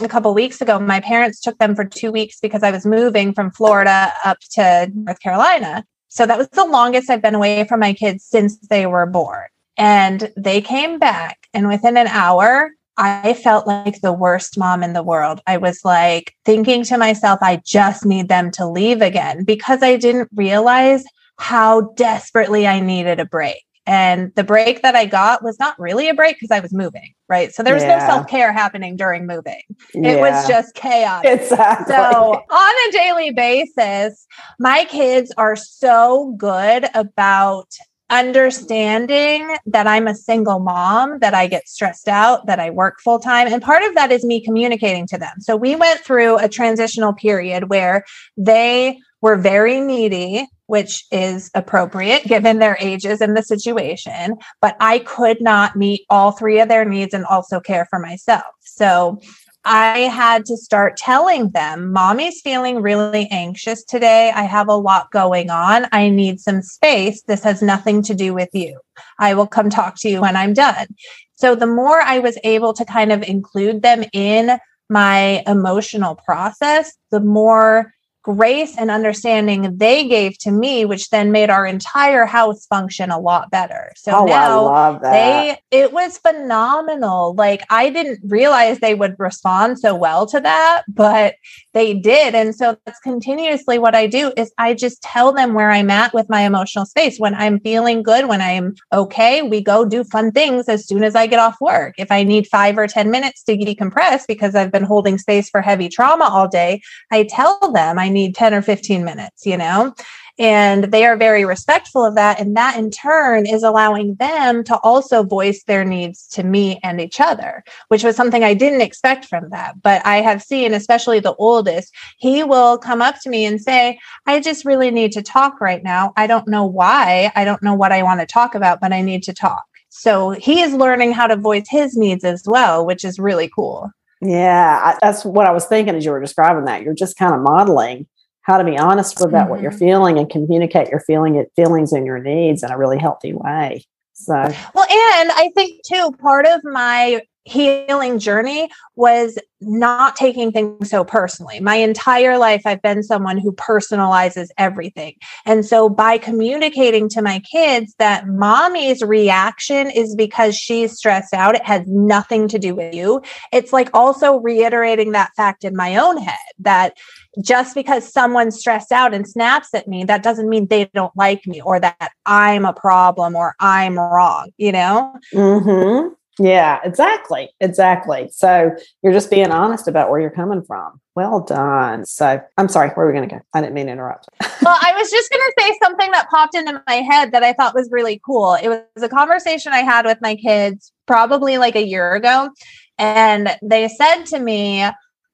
a 0.00 0.08
couple 0.08 0.34
weeks 0.34 0.60
ago. 0.60 0.78
My 0.78 1.00
parents 1.00 1.40
took 1.40 1.58
them 1.58 1.74
for 1.74 1.84
two 1.84 2.12
weeks 2.12 2.40
because 2.40 2.62
I 2.62 2.70
was 2.70 2.84
moving 2.84 3.32
from 3.32 3.50
Florida 3.50 4.12
up 4.24 4.38
to 4.52 4.90
North 4.94 5.20
Carolina. 5.20 5.84
So 6.08 6.26
that 6.26 6.38
was 6.38 6.48
the 6.48 6.64
longest 6.64 7.08
I've 7.08 7.22
been 7.22 7.34
away 7.34 7.64
from 7.64 7.80
my 7.80 7.94
kids 7.94 8.24
since 8.24 8.58
they 8.68 8.86
were 8.86 9.06
born. 9.06 9.46
And 9.78 10.32
they 10.36 10.60
came 10.60 10.98
back, 10.98 11.46
and 11.54 11.68
within 11.68 11.96
an 11.96 12.08
hour, 12.08 12.72
I 12.96 13.32
felt 13.32 13.66
like 13.66 14.00
the 14.00 14.12
worst 14.12 14.58
mom 14.58 14.82
in 14.82 14.92
the 14.92 15.04
world. 15.04 15.40
I 15.46 15.56
was 15.56 15.84
like 15.84 16.34
thinking 16.44 16.82
to 16.84 16.98
myself, 16.98 17.38
I 17.40 17.62
just 17.64 18.04
need 18.04 18.28
them 18.28 18.50
to 18.52 18.66
leave 18.66 19.00
again 19.00 19.44
because 19.44 19.82
I 19.82 19.96
didn't 19.96 20.28
realize 20.34 21.04
how 21.38 21.92
desperately 21.96 22.66
I 22.66 22.80
needed 22.80 23.20
a 23.20 23.24
break. 23.24 23.62
And 23.86 24.34
the 24.34 24.44
break 24.44 24.82
that 24.82 24.94
I 24.94 25.06
got 25.06 25.42
was 25.42 25.58
not 25.58 25.78
really 25.80 26.10
a 26.10 26.14
break 26.14 26.36
because 26.36 26.50
I 26.50 26.60
was 26.60 26.74
moving, 26.74 27.14
right? 27.26 27.54
So 27.54 27.62
there 27.62 27.72
was 27.72 27.82
yeah. 27.82 27.96
no 27.96 28.06
self 28.06 28.28
care 28.28 28.52
happening 28.52 28.96
during 28.96 29.26
moving. 29.26 29.62
Yeah. 29.94 30.10
It 30.10 30.20
was 30.20 30.46
just 30.46 30.74
chaos. 30.74 31.24
Exactly. 31.24 31.94
So 31.94 32.02
on 32.02 32.88
a 32.88 32.92
daily 32.92 33.30
basis, 33.30 34.26
my 34.58 34.84
kids 34.84 35.32
are 35.38 35.56
so 35.56 36.34
good 36.36 36.86
about 36.94 37.74
understanding 38.10 39.56
that 39.66 39.86
I'm 39.86 40.06
a 40.06 40.14
single 40.14 40.60
mom, 40.60 41.18
that 41.18 41.34
I 41.34 41.46
get 41.46 41.68
stressed 41.68 42.08
out, 42.08 42.46
that 42.46 42.58
I 42.58 42.70
work 42.70 43.00
full 43.00 43.18
time. 43.18 43.48
And 43.48 43.62
part 43.62 43.82
of 43.82 43.94
that 43.94 44.10
is 44.10 44.24
me 44.24 44.42
communicating 44.42 45.06
to 45.08 45.18
them. 45.18 45.40
So 45.40 45.56
we 45.56 45.76
went 45.76 46.00
through 46.00 46.38
a 46.38 46.48
transitional 46.48 47.12
period 47.12 47.68
where 47.68 48.04
they 48.36 48.98
were 49.20 49.36
very 49.36 49.80
needy 49.80 50.46
which 50.68 51.06
is 51.10 51.50
appropriate 51.54 52.24
given 52.24 52.58
their 52.58 52.76
ages 52.78 53.22
and 53.22 53.34
the 53.34 53.42
situation, 53.42 54.36
but 54.60 54.76
I 54.80 54.98
could 55.00 55.40
not 55.40 55.76
meet 55.76 56.02
all 56.10 56.32
three 56.32 56.60
of 56.60 56.68
their 56.68 56.84
needs 56.84 57.14
and 57.14 57.24
also 57.24 57.58
care 57.58 57.86
for 57.88 57.98
myself. 57.98 58.44
So 58.60 59.18
I 59.64 60.00
had 60.00 60.46
to 60.46 60.56
start 60.56 60.96
telling 60.96 61.50
them, 61.50 61.92
Mommy's 61.92 62.40
feeling 62.40 62.80
really 62.80 63.28
anxious 63.30 63.84
today. 63.84 64.32
I 64.34 64.44
have 64.44 64.68
a 64.68 64.74
lot 64.74 65.10
going 65.10 65.50
on. 65.50 65.86
I 65.92 66.08
need 66.08 66.40
some 66.40 66.62
space. 66.62 67.22
This 67.22 67.42
has 67.42 67.60
nothing 67.60 68.02
to 68.04 68.14
do 68.14 68.32
with 68.32 68.50
you. 68.52 68.80
I 69.18 69.34
will 69.34 69.46
come 69.46 69.68
talk 69.68 69.96
to 69.98 70.08
you 70.08 70.20
when 70.22 70.36
I'm 70.36 70.54
done. 70.54 70.86
So 71.34 71.54
the 71.54 71.66
more 71.66 72.00
I 72.00 72.18
was 72.18 72.38
able 72.44 72.72
to 72.74 72.84
kind 72.84 73.12
of 73.12 73.22
include 73.22 73.82
them 73.82 74.04
in 74.12 74.58
my 74.88 75.42
emotional 75.46 76.14
process, 76.14 76.96
the 77.10 77.20
more 77.20 77.92
grace 78.36 78.76
and 78.76 78.90
understanding 78.90 79.78
they 79.78 80.06
gave 80.06 80.36
to 80.36 80.50
me, 80.50 80.84
which 80.84 81.08
then 81.08 81.32
made 81.32 81.48
our 81.48 81.64
entire 81.64 82.26
house 82.26 82.66
function 82.66 83.10
a 83.10 83.18
lot 83.18 83.50
better. 83.50 83.90
So 83.96 84.12
oh, 84.12 84.26
now 84.26 84.98
they, 84.98 85.58
it 85.70 85.94
was 85.94 86.18
phenomenal. 86.18 87.34
Like 87.34 87.62
I 87.70 87.88
didn't 87.88 88.20
realize 88.22 88.80
they 88.80 88.94
would 88.94 89.16
respond 89.18 89.78
so 89.78 89.94
well 89.94 90.26
to 90.26 90.40
that, 90.40 90.82
but 90.88 91.36
they 91.72 91.94
did. 91.94 92.34
And 92.34 92.54
so 92.54 92.76
that's 92.84 93.00
continuously 93.00 93.78
what 93.78 93.94
I 93.94 94.06
do 94.06 94.30
is 94.36 94.52
I 94.58 94.74
just 94.74 95.00
tell 95.00 95.32
them 95.32 95.54
where 95.54 95.70
I'm 95.70 95.88
at 95.88 96.12
with 96.12 96.28
my 96.28 96.42
emotional 96.42 96.84
space. 96.84 97.18
When 97.18 97.34
I'm 97.34 97.58
feeling 97.60 98.02
good, 98.02 98.28
when 98.28 98.42
I'm 98.42 98.74
okay, 98.92 99.40
we 99.40 99.62
go 99.62 99.86
do 99.86 100.04
fun 100.04 100.32
things 100.32 100.68
as 100.68 100.86
soon 100.86 101.02
as 101.02 101.14
I 101.14 101.26
get 101.26 101.38
off 101.38 101.56
work. 101.62 101.94
If 101.96 102.12
I 102.12 102.24
need 102.24 102.46
five 102.46 102.76
or 102.76 102.86
10 102.86 103.10
minutes 103.10 103.42
to 103.44 103.56
decompress 103.56 104.26
because 104.28 104.54
I've 104.54 104.72
been 104.72 104.84
holding 104.84 105.16
space 105.16 105.48
for 105.48 105.62
heavy 105.62 105.88
trauma 105.88 106.24
all 106.26 106.46
day, 106.46 106.82
I 107.10 107.22
tell 107.22 107.58
them 107.72 107.98
I 107.98 108.10
need 108.10 108.17
10 108.32 108.54
or 108.54 108.62
15 108.62 109.04
minutes, 109.04 109.46
you 109.46 109.56
know? 109.56 109.94
And 110.40 110.84
they 110.84 111.04
are 111.04 111.16
very 111.16 111.44
respectful 111.44 112.04
of 112.04 112.14
that. 112.14 112.40
And 112.40 112.56
that 112.56 112.78
in 112.78 112.90
turn 112.90 113.44
is 113.44 113.64
allowing 113.64 114.14
them 114.16 114.62
to 114.64 114.78
also 114.78 115.24
voice 115.24 115.64
their 115.64 115.84
needs 115.84 116.28
to 116.28 116.44
me 116.44 116.78
and 116.84 117.00
each 117.00 117.20
other, 117.20 117.64
which 117.88 118.04
was 118.04 118.14
something 118.14 118.44
I 118.44 118.54
didn't 118.54 118.82
expect 118.82 119.24
from 119.24 119.50
that. 119.50 119.82
But 119.82 120.04
I 120.06 120.20
have 120.20 120.42
seen, 120.42 120.74
especially 120.74 121.18
the 121.18 121.34
oldest, 121.34 121.92
he 122.18 122.44
will 122.44 122.78
come 122.78 123.02
up 123.02 123.20
to 123.22 123.30
me 123.30 123.44
and 123.44 123.60
say, 123.60 123.98
I 124.26 124.40
just 124.40 124.64
really 124.64 124.92
need 124.92 125.12
to 125.12 125.22
talk 125.22 125.60
right 125.60 125.82
now. 125.82 126.12
I 126.16 126.28
don't 126.28 126.46
know 126.46 126.64
why. 126.64 127.32
I 127.34 127.44
don't 127.44 127.62
know 127.62 127.74
what 127.74 127.92
I 127.92 128.04
want 128.04 128.20
to 128.20 128.26
talk 128.26 128.54
about, 128.54 128.80
but 128.80 128.92
I 128.92 129.02
need 129.02 129.24
to 129.24 129.34
talk. 129.34 129.64
So 129.90 130.30
he 130.30 130.60
is 130.60 130.72
learning 130.72 131.12
how 131.12 131.26
to 131.26 131.36
voice 131.36 131.66
his 131.68 131.96
needs 131.96 132.22
as 132.22 132.44
well, 132.46 132.86
which 132.86 133.04
is 133.04 133.18
really 133.18 133.50
cool. 133.52 133.90
Yeah, 134.20 134.80
I, 134.82 134.98
that's 135.00 135.24
what 135.24 135.46
I 135.46 135.52
was 135.52 135.66
thinking 135.66 135.94
as 135.94 136.04
you 136.04 136.10
were 136.10 136.20
describing 136.20 136.64
that. 136.64 136.82
You're 136.82 136.94
just 136.94 137.16
kind 137.16 137.34
of 137.34 137.40
modeling 137.40 138.06
how 138.42 138.56
to 138.58 138.64
be 138.64 138.78
honest 138.78 139.20
about 139.20 139.32
mm-hmm. 139.32 139.50
what 139.50 139.60
you're 139.60 139.70
mm-hmm. 139.70 139.78
feeling 139.78 140.18
and 140.18 140.28
communicate 140.28 140.88
your 140.88 141.00
feeling 141.00 141.44
feelings 141.54 141.92
and 141.92 142.06
your 142.06 142.18
needs 142.18 142.62
in 142.62 142.70
a 142.70 142.78
really 142.78 142.98
healthy 142.98 143.32
way. 143.32 143.84
So 144.14 144.34
well, 144.34 144.86
and 144.90 145.30
I 145.30 145.50
think 145.54 145.82
too, 145.86 146.10
part 146.20 146.46
of 146.46 146.60
my 146.64 147.20
healing 147.48 148.18
journey 148.18 148.70
was 148.94 149.38
not 149.60 150.14
taking 150.16 150.52
things 150.52 150.90
so 150.90 151.04
personally. 151.04 151.60
My 151.60 151.76
entire 151.76 152.38
life, 152.38 152.62
I've 152.64 152.82
been 152.82 153.02
someone 153.02 153.38
who 153.38 153.52
personalizes 153.52 154.48
everything. 154.56 155.14
And 155.46 155.64
so 155.64 155.88
by 155.88 156.18
communicating 156.18 157.08
to 157.10 157.22
my 157.22 157.40
kids 157.40 157.94
that 157.98 158.28
mommy's 158.28 159.02
reaction 159.02 159.90
is 159.90 160.14
because 160.14 160.56
she's 160.56 160.96
stressed 160.96 161.34
out, 161.34 161.54
it 161.54 161.64
has 161.64 161.82
nothing 161.86 162.48
to 162.48 162.58
do 162.58 162.74
with 162.74 162.94
you. 162.94 163.22
It's 163.52 163.72
like 163.72 163.90
also 163.94 164.38
reiterating 164.38 165.12
that 165.12 165.30
fact 165.36 165.64
in 165.64 165.74
my 165.74 165.96
own 165.96 166.18
head 166.18 166.36
that 166.60 166.96
just 167.42 167.74
because 167.74 168.12
someone's 168.12 168.58
stressed 168.58 168.92
out 168.92 169.14
and 169.14 169.28
snaps 169.28 169.74
at 169.74 169.88
me, 169.88 170.04
that 170.04 170.22
doesn't 170.22 170.48
mean 170.48 170.66
they 170.66 170.86
don't 170.94 171.16
like 171.16 171.46
me 171.46 171.60
or 171.62 171.80
that 171.80 172.12
I'm 172.26 172.64
a 172.64 172.72
problem 172.72 173.34
or 173.34 173.54
I'm 173.58 173.98
wrong, 173.98 174.50
you 174.56 174.72
know? 174.72 175.14
Mm-hmm. 175.34 176.14
Yeah, 176.38 176.78
exactly. 176.84 177.50
Exactly. 177.60 178.28
So 178.32 178.70
you're 179.02 179.12
just 179.12 179.30
being 179.30 179.50
honest 179.50 179.88
about 179.88 180.10
where 180.10 180.20
you're 180.20 180.30
coming 180.30 180.62
from. 180.62 181.00
Well 181.16 181.40
done. 181.40 182.06
So 182.06 182.40
I'm 182.56 182.68
sorry, 182.68 182.90
where 182.90 183.06
are 183.06 183.08
we 183.08 183.16
going 183.16 183.28
to 183.28 183.34
go? 183.36 183.42
I 183.52 183.60
didn't 183.60 183.74
mean 183.74 183.86
to 183.86 183.92
interrupt. 183.92 184.28
well, 184.62 184.78
I 184.80 184.92
was 184.96 185.10
just 185.10 185.30
going 185.30 185.42
to 185.42 185.54
say 185.58 185.78
something 185.82 186.10
that 186.12 186.30
popped 186.30 186.54
into 186.54 186.82
my 186.86 186.96
head 186.96 187.32
that 187.32 187.42
I 187.42 187.52
thought 187.54 187.74
was 187.74 187.88
really 187.90 188.20
cool. 188.24 188.54
It 188.54 188.68
was 188.68 189.02
a 189.02 189.08
conversation 189.08 189.72
I 189.72 189.80
had 189.80 190.06
with 190.06 190.18
my 190.20 190.36
kids 190.36 190.92
probably 191.06 191.58
like 191.58 191.74
a 191.74 191.84
year 191.84 192.14
ago. 192.14 192.50
And 192.98 193.56
they 193.62 193.88
said 193.88 194.24
to 194.26 194.38
me, 194.38 194.84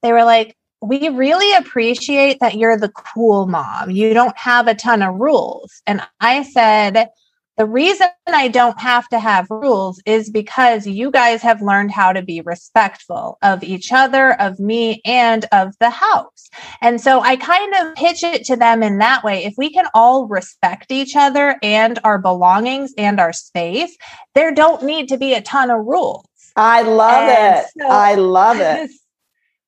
they 0.02 0.12
were 0.12 0.24
like, 0.24 0.56
we 0.80 1.08
really 1.08 1.54
appreciate 1.54 2.38
that 2.40 2.56
you're 2.56 2.78
the 2.78 2.90
cool 2.90 3.46
mom. 3.46 3.90
You 3.90 4.12
don't 4.12 4.36
have 4.36 4.68
a 4.68 4.74
ton 4.74 5.02
of 5.02 5.14
rules. 5.14 5.82
And 5.86 6.02
I 6.20 6.42
said, 6.42 7.08
the 7.56 7.66
reason 7.66 8.08
I 8.26 8.48
don't 8.48 8.78
have 8.80 9.08
to 9.08 9.18
have 9.18 9.46
rules 9.48 10.02
is 10.06 10.28
because 10.30 10.86
you 10.86 11.10
guys 11.10 11.40
have 11.42 11.62
learned 11.62 11.92
how 11.92 12.12
to 12.12 12.22
be 12.22 12.40
respectful 12.40 13.38
of 13.42 13.62
each 13.62 13.92
other, 13.92 14.32
of 14.40 14.58
me, 14.58 15.00
and 15.04 15.46
of 15.52 15.74
the 15.78 15.90
house. 15.90 16.50
And 16.80 17.00
so 17.00 17.20
I 17.20 17.36
kind 17.36 17.74
of 17.74 17.94
pitch 17.94 18.24
it 18.24 18.44
to 18.46 18.56
them 18.56 18.82
in 18.82 18.98
that 18.98 19.22
way. 19.22 19.44
If 19.44 19.54
we 19.56 19.70
can 19.70 19.86
all 19.94 20.26
respect 20.26 20.90
each 20.90 21.14
other 21.14 21.56
and 21.62 21.98
our 22.02 22.18
belongings 22.18 22.92
and 22.98 23.20
our 23.20 23.32
space, 23.32 23.96
there 24.34 24.52
don't 24.52 24.82
need 24.82 25.08
to 25.10 25.16
be 25.16 25.34
a 25.34 25.40
ton 25.40 25.70
of 25.70 25.84
rules. 25.86 26.26
I 26.56 26.82
love 26.82 27.28
and 27.28 27.58
it. 27.58 27.66
So, 27.78 27.88
I 27.88 28.14
love 28.14 28.56
it. 28.60 28.90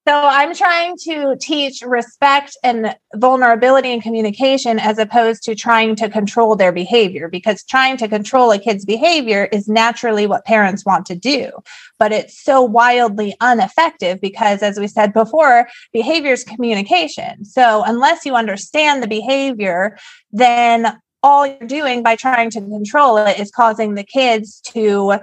So 0.07 0.15
I'm 0.15 0.55
trying 0.55 0.97
to 0.99 1.35
teach 1.41 1.83
respect 1.83 2.57
and 2.63 2.95
vulnerability 3.17 3.93
and 3.93 4.01
communication 4.01 4.79
as 4.79 4.99
opposed 4.99 5.43
to 5.45 5.57
trying 5.57 5.97
to 5.97 6.09
control 6.09 6.55
their 6.55 6.71
behavior 6.71 7.29
because 7.29 7.65
trying 7.65 7.97
to 7.97 8.07
control 8.07 8.53
a 8.53 8.59
kid's 8.61 8.85
behavior 8.85 9.49
is 9.51 9.67
naturally 9.67 10.29
what 10.29 10.45
parents 10.45 10.85
want 10.85 11.07
to 11.07 11.17
do. 11.17 11.51
But 11.99 12.13
it's 12.13 12.41
so 12.41 12.63
wildly 12.63 13.35
ineffective 13.43 14.21
because 14.21 14.63
as 14.63 14.79
we 14.79 14.87
said 14.87 15.13
before, 15.13 15.67
behavior 15.93 16.35
is 16.35 16.45
communication. 16.45 17.45
So 17.45 17.83
unless 17.85 18.25
you 18.25 18.37
understand 18.37 19.03
the 19.03 19.09
behavior, 19.09 19.99
then 20.31 21.01
all 21.25 21.49
you're 21.49 21.67
doing 21.67 22.05
by 22.05 22.15
trying 22.15 22.51
to 22.51 22.61
control 22.61 23.17
it 23.17 23.41
is 23.41 23.51
causing 23.51 23.95
the 23.95 24.05
kids 24.05 24.61
to 24.67 25.15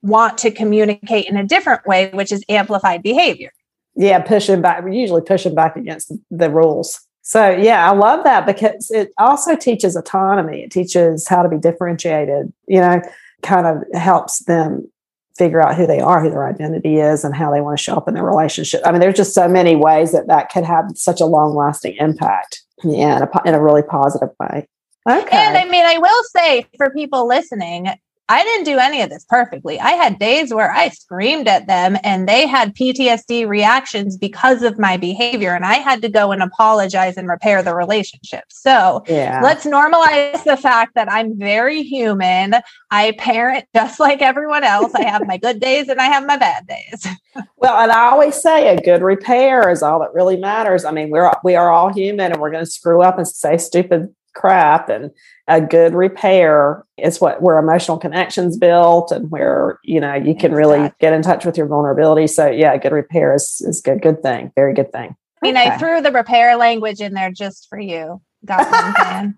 want 0.00 0.38
to 0.38 0.52
communicate 0.52 1.26
in 1.26 1.36
a 1.36 1.44
different 1.44 1.84
way, 1.88 2.10
which 2.10 2.30
is 2.30 2.44
amplified 2.48 3.02
behavior 3.02 3.50
yeah, 3.94 4.20
pushing 4.20 4.62
back. 4.62 4.82
We're 4.82 4.90
usually 4.90 5.22
pushing 5.22 5.54
back 5.54 5.76
against 5.76 6.12
the 6.30 6.50
rules. 6.50 7.00
So 7.22 7.50
yeah, 7.50 7.88
I 7.88 7.94
love 7.94 8.24
that 8.24 8.46
because 8.46 8.90
it 8.90 9.12
also 9.18 9.54
teaches 9.54 9.94
autonomy. 9.94 10.62
It 10.62 10.70
teaches 10.70 11.28
how 11.28 11.42
to 11.42 11.48
be 11.48 11.58
differentiated. 11.58 12.52
You 12.66 12.80
know, 12.80 13.02
kind 13.42 13.66
of 13.66 13.82
helps 13.94 14.44
them 14.44 14.90
figure 15.36 15.60
out 15.60 15.76
who 15.76 15.86
they 15.86 16.00
are, 16.00 16.22
who 16.22 16.30
their 16.30 16.46
identity 16.46 16.96
is, 16.96 17.24
and 17.24 17.34
how 17.34 17.52
they 17.52 17.60
want 17.60 17.78
to 17.78 17.82
show 17.82 17.94
up 17.94 18.08
in 18.08 18.14
their 18.14 18.24
relationship. 18.24 18.82
I 18.84 18.92
mean, 18.92 19.00
there's 19.00 19.16
just 19.16 19.34
so 19.34 19.48
many 19.48 19.76
ways 19.76 20.12
that 20.12 20.26
that 20.26 20.50
could 20.50 20.64
have 20.64 20.86
such 20.94 21.20
a 21.20 21.26
long 21.26 21.54
lasting 21.54 21.96
impact. 21.98 22.62
Yeah, 22.84 23.18
in 23.18 23.22
a, 23.22 23.48
in 23.48 23.54
a 23.54 23.62
really 23.62 23.82
positive 23.82 24.30
way. 24.40 24.66
Okay. 25.08 25.36
And 25.36 25.56
I 25.56 25.64
mean, 25.64 25.84
I 25.84 25.98
will 25.98 26.22
say 26.36 26.66
for 26.76 26.90
people 26.90 27.26
listening, 27.26 27.88
I 28.28 28.44
didn't 28.44 28.64
do 28.64 28.78
any 28.78 29.02
of 29.02 29.10
this 29.10 29.24
perfectly. 29.24 29.78
I 29.80 29.90
had 29.90 30.18
days 30.18 30.54
where 30.54 30.70
I 30.70 30.88
screamed 30.88 31.48
at 31.48 31.66
them 31.66 31.98
and 32.04 32.28
they 32.28 32.46
had 32.46 32.74
PTSD 32.74 33.46
reactions 33.46 34.16
because 34.16 34.62
of 34.62 34.78
my 34.78 34.96
behavior. 34.96 35.54
And 35.54 35.64
I 35.64 35.74
had 35.74 36.00
to 36.02 36.08
go 36.08 36.32
and 36.32 36.42
apologize 36.42 37.16
and 37.16 37.28
repair 37.28 37.62
the 37.62 37.74
relationship. 37.74 38.44
So 38.48 39.02
yeah. 39.08 39.40
let's 39.42 39.66
normalize 39.66 40.44
the 40.44 40.56
fact 40.56 40.94
that 40.94 41.10
I'm 41.10 41.36
very 41.36 41.82
human. 41.82 42.54
I 42.90 43.12
parent 43.18 43.66
just 43.74 43.98
like 43.98 44.22
everyone 44.22 44.64
else. 44.64 44.94
I 44.94 45.02
have 45.02 45.26
my 45.26 45.36
good 45.36 45.60
days 45.60 45.88
and 45.88 46.00
I 46.00 46.06
have 46.06 46.24
my 46.24 46.36
bad 46.36 46.66
days. 46.66 47.06
well, 47.56 47.76
and 47.82 47.90
I 47.90 48.10
always 48.10 48.40
say 48.40 48.74
a 48.74 48.80
good 48.80 49.02
repair 49.02 49.68
is 49.68 49.82
all 49.82 50.00
that 50.00 50.14
really 50.14 50.36
matters. 50.36 50.84
I 50.84 50.92
mean, 50.92 51.10
we're 51.10 51.30
we 51.42 51.56
are 51.56 51.70
all 51.70 51.92
human 51.92 52.32
and 52.32 52.40
we're 52.40 52.50
going 52.50 52.64
to 52.64 52.70
screw 52.70 53.02
up 53.02 53.18
and 53.18 53.26
say 53.26 53.58
stupid 53.58 54.14
crap 54.34 54.88
and 54.88 55.10
a 55.48 55.60
good 55.60 55.94
repair 55.94 56.84
is 56.96 57.20
what 57.20 57.42
where 57.42 57.58
emotional 57.58 57.98
connections 57.98 58.56
built 58.56 59.10
and 59.12 59.30
where 59.30 59.78
you 59.84 60.00
know 60.00 60.14
you 60.14 60.34
can 60.34 60.52
exactly. 60.52 60.58
really 60.58 60.92
get 61.00 61.12
in 61.12 61.22
touch 61.22 61.44
with 61.44 61.56
your 61.56 61.66
vulnerability. 61.66 62.26
So 62.26 62.48
yeah 62.48 62.76
good 62.76 62.92
repair 62.92 63.34
is 63.34 63.60
is 63.60 63.80
good 63.80 64.02
good 64.02 64.22
thing 64.22 64.52
very 64.56 64.74
good 64.74 64.92
thing. 64.92 65.14
I 65.42 65.46
mean 65.46 65.56
okay. 65.56 65.70
i 65.70 65.78
threw 65.78 66.00
the 66.00 66.12
repair 66.12 66.56
language 66.56 67.00
in 67.00 67.14
there 67.14 67.30
just 67.30 67.68
for 67.68 67.78
you. 67.78 68.20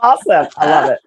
Awesome. 0.00 0.46
I 0.56 0.70
love 0.70 0.90
it 0.90 1.00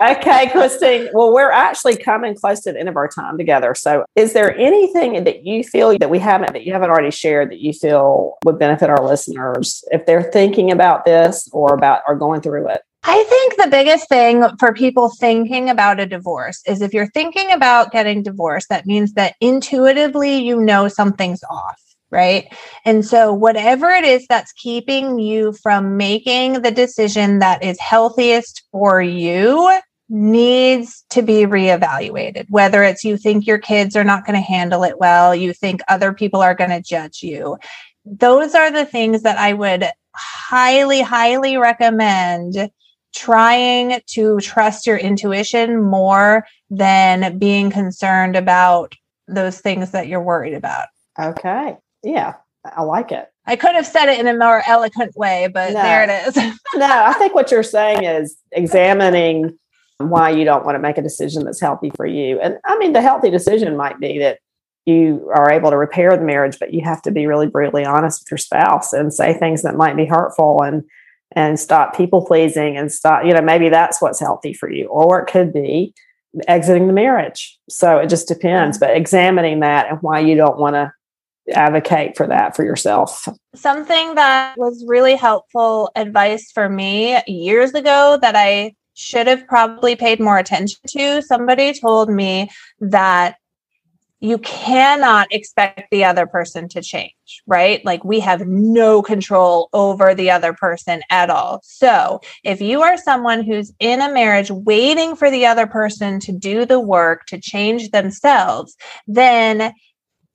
okay 0.00 0.48
christine 0.50 1.08
well 1.12 1.32
we're 1.32 1.50
actually 1.50 1.96
coming 1.96 2.34
close 2.34 2.60
to 2.60 2.72
the 2.72 2.78
end 2.78 2.88
of 2.88 2.96
our 2.96 3.08
time 3.08 3.38
together. 3.38 3.74
So 3.74 4.04
is 4.16 4.32
there 4.32 4.56
anything 4.56 5.24
that 5.24 5.44
you 5.44 5.64
feel 5.64 5.96
that 5.98 6.10
we 6.10 6.18
haven't 6.18 6.52
that 6.52 6.64
you 6.64 6.72
haven't 6.72 6.90
already 6.90 7.10
shared 7.10 7.50
that 7.50 7.60
you 7.60 7.72
feel 7.72 8.36
would 8.44 8.58
benefit 8.58 8.90
our 8.90 9.04
listeners 9.04 9.84
if 9.90 10.06
they're 10.06 10.22
thinking 10.22 10.70
about 10.70 11.04
this 11.04 11.48
or 11.52 11.74
about 11.74 12.02
or 12.06 12.16
going 12.16 12.40
through 12.40 12.68
it? 12.68 12.82
I 13.06 13.22
think 13.24 13.56
the 13.56 13.70
biggest 13.70 14.08
thing 14.08 14.44
for 14.58 14.72
people 14.72 15.10
thinking 15.10 15.68
about 15.68 16.00
a 16.00 16.06
divorce 16.06 16.62
is 16.66 16.80
if 16.80 16.94
you're 16.94 17.10
thinking 17.10 17.52
about 17.52 17.92
getting 17.92 18.22
divorced, 18.22 18.70
that 18.70 18.86
means 18.86 19.12
that 19.12 19.34
intuitively 19.42 20.36
you 20.36 20.58
know 20.58 20.88
something's 20.88 21.44
off, 21.50 21.80
right? 22.14 22.46
And 22.86 23.04
so, 23.04 23.34
whatever 23.34 23.90
it 23.90 24.04
is 24.04 24.24
that's 24.28 24.52
keeping 24.52 25.18
you 25.18 25.52
from 25.62 25.98
making 25.98 26.62
the 26.62 26.70
decision 26.70 27.40
that 27.40 27.62
is 27.62 27.78
healthiest 27.80 28.62
for 28.70 29.02
you 29.02 29.78
needs 30.08 31.04
to 31.10 31.22
be 31.22 31.44
reevaluated. 31.44 32.46
Whether 32.48 32.82
it's 32.84 33.04
you 33.04 33.16
think 33.16 33.46
your 33.46 33.58
kids 33.58 33.96
are 33.96 34.04
not 34.04 34.24
going 34.24 34.36
to 34.36 34.40
handle 34.40 34.84
it 34.84 34.98
well, 34.98 35.34
you 35.34 35.52
think 35.52 35.80
other 35.88 36.12
people 36.12 36.40
are 36.40 36.54
going 36.54 36.70
to 36.70 36.80
judge 36.80 37.22
you. 37.22 37.58
Those 38.04 38.54
are 38.54 38.70
the 38.70 38.86
things 38.86 39.22
that 39.22 39.38
I 39.38 39.52
would 39.52 39.84
highly, 40.14 41.00
highly 41.00 41.56
recommend 41.56 42.70
trying 43.14 44.00
to 44.06 44.40
trust 44.40 44.86
your 44.86 44.96
intuition 44.96 45.82
more 45.82 46.46
than 46.70 47.38
being 47.38 47.70
concerned 47.70 48.36
about 48.36 48.94
those 49.28 49.60
things 49.60 49.92
that 49.92 50.08
you're 50.08 50.22
worried 50.22 50.54
about. 50.54 50.88
Okay. 51.18 51.76
Yeah, 52.04 52.34
I 52.64 52.82
like 52.82 53.12
it. 53.12 53.28
I 53.46 53.56
could 53.56 53.74
have 53.74 53.86
said 53.86 54.08
it 54.08 54.18
in 54.18 54.26
a 54.26 54.36
more 54.36 54.62
eloquent 54.66 55.16
way, 55.16 55.48
but 55.52 55.72
no. 55.72 55.82
there 55.82 56.04
it 56.04 56.28
is. 56.28 56.36
no, 56.74 57.04
I 57.04 57.12
think 57.14 57.34
what 57.34 57.50
you're 57.50 57.62
saying 57.62 58.04
is 58.04 58.36
examining 58.52 59.58
why 59.98 60.30
you 60.30 60.44
don't 60.44 60.64
want 60.64 60.76
to 60.76 60.80
make 60.80 60.98
a 60.98 61.02
decision 61.02 61.44
that's 61.44 61.60
healthy 61.60 61.90
for 61.96 62.06
you. 62.06 62.40
And 62.40 62.58
I 62.64 62.78
mean, 62.78 62.92
the 62.92 63.02
healthy 63.02 63.30
decision 63.30 63.76
might 63.76 64.00
be 64.00 64.18
that 64.18 64.38
you 64.86 65.30
are 65.34 65.50
able 65.50 65.70
to 65.70 65.76
repair 65.76 66.16
the 66.16 66.24
marriage, 66.24 66.58
but 66.58 66.74
you 66.74 66.82
have 66.84 67.00
to 67.02 67.10
be 67.10 67.26
really 67.26 67.46
brutally 67.46 67.84
honest 67.84 68.22
with 68.22 68.30
your 68.30 68.38
spouse 68.38 68.92
and 68.92 69.12
say 69.12 69.34
things 69.34 69.62
that 69.62 69.76
might 69.76 69.96
be 69.96 70.06
hurtful 70.06 70.62
and 70.62 70.84
and 71.36 71.58
stop 71.58 71.96
people 71.96 72.24
pleasing 72.24 72.76
and 72.76 72.92
stop, 72.92 73.24
you 73.24 73.32
know, 73.32 73.40
maybe 73.40 73.68
that's 73.68 74.00
what's 74.00 74.20
healthy 74.20 74.52
for 74.52 74.70
you. 74.70 74.86
Or 74.86 75.20
it 75.20 75.26
could 75.26 75.52
be 75.52 75.92
exiting 76.46 76.86
the 76.86 76.92
marriage. 76.92 77.58
So 77.68 77.98
it 77.98 78.08
just 78.08 78.28
depends, 78.28 78.76
mm. 78.76 78.80
but 78.80 78.96
examining 78.96 79.60
that 79.60 79.88
and 79.90 79.98
why 80.00 80.20
you 80.20 80.36
don't 80.36 80.58
want 80.58 80.74
to 80.74 80.92
advocate 81.52 82.16
for 82.16 82.26
that 82.26 82.56
for 82.56 82.64
yourself. 82.64 83.28
Something 83.54 84.14
that 84.14 84.54
was 84.56 84.84
really 84.86 85.14
helpful 85.14 85.90
advice 85.96 86.50
for 86.52 86.68
me 86.68 87.20
years 87.26 87.72
ago 87.72 88.18
that 88.20 88.34
I 88.36 88.74
should 88.94 89.26
have 89.26 89.46
probably 89.46 89.96
paid 89.96 90.20
more 90.20 90.38
attention 90.38 90.80
to. 90.88 91.22
Somebody 91.22 91.72
told 91.78 92.08
me 92.08 92.50
that 92.80 93.36
you 94.20 94.38
cannot 94.38 95.30
expect 95.32 95.90
the 95.90 96.02
other 96.02 96.26
person 96.26 96.66
to 96.66 96.80
change, 96.80 97.42
right? 97.46 97.84
Like 97.84 98.04
we 98.04 98.20
have 98.20 98.46
no 98.46 99.02
control 99.02 99.68
over 99.74 100.14
the 100.14 100.30
other 100.30 100.54
person 100.54 101.02
at 101.10 101.28
all. 101.28 101.60
So 101.62 102.20
if 102.42 102.62
you 102.62 102.80
are 102.80 102.96
someone 102.96 103.42
who's 103.42 103.74
in 103.80 104.00
a 104.00 104.10
marriage 104.10 104.50
waiting 104.50 105.14
for 105.14 105.30
the 105.30 105.44
other 105.44 105.66
person 105.66 106.20
to 106.20 106.32
do 106.32 106.64
the 106.64 106.80
work 106.80 107.26
to 107.26 107.38
change 107.38 107.90
themselves, 107.90 108.74
then 109.06 109.74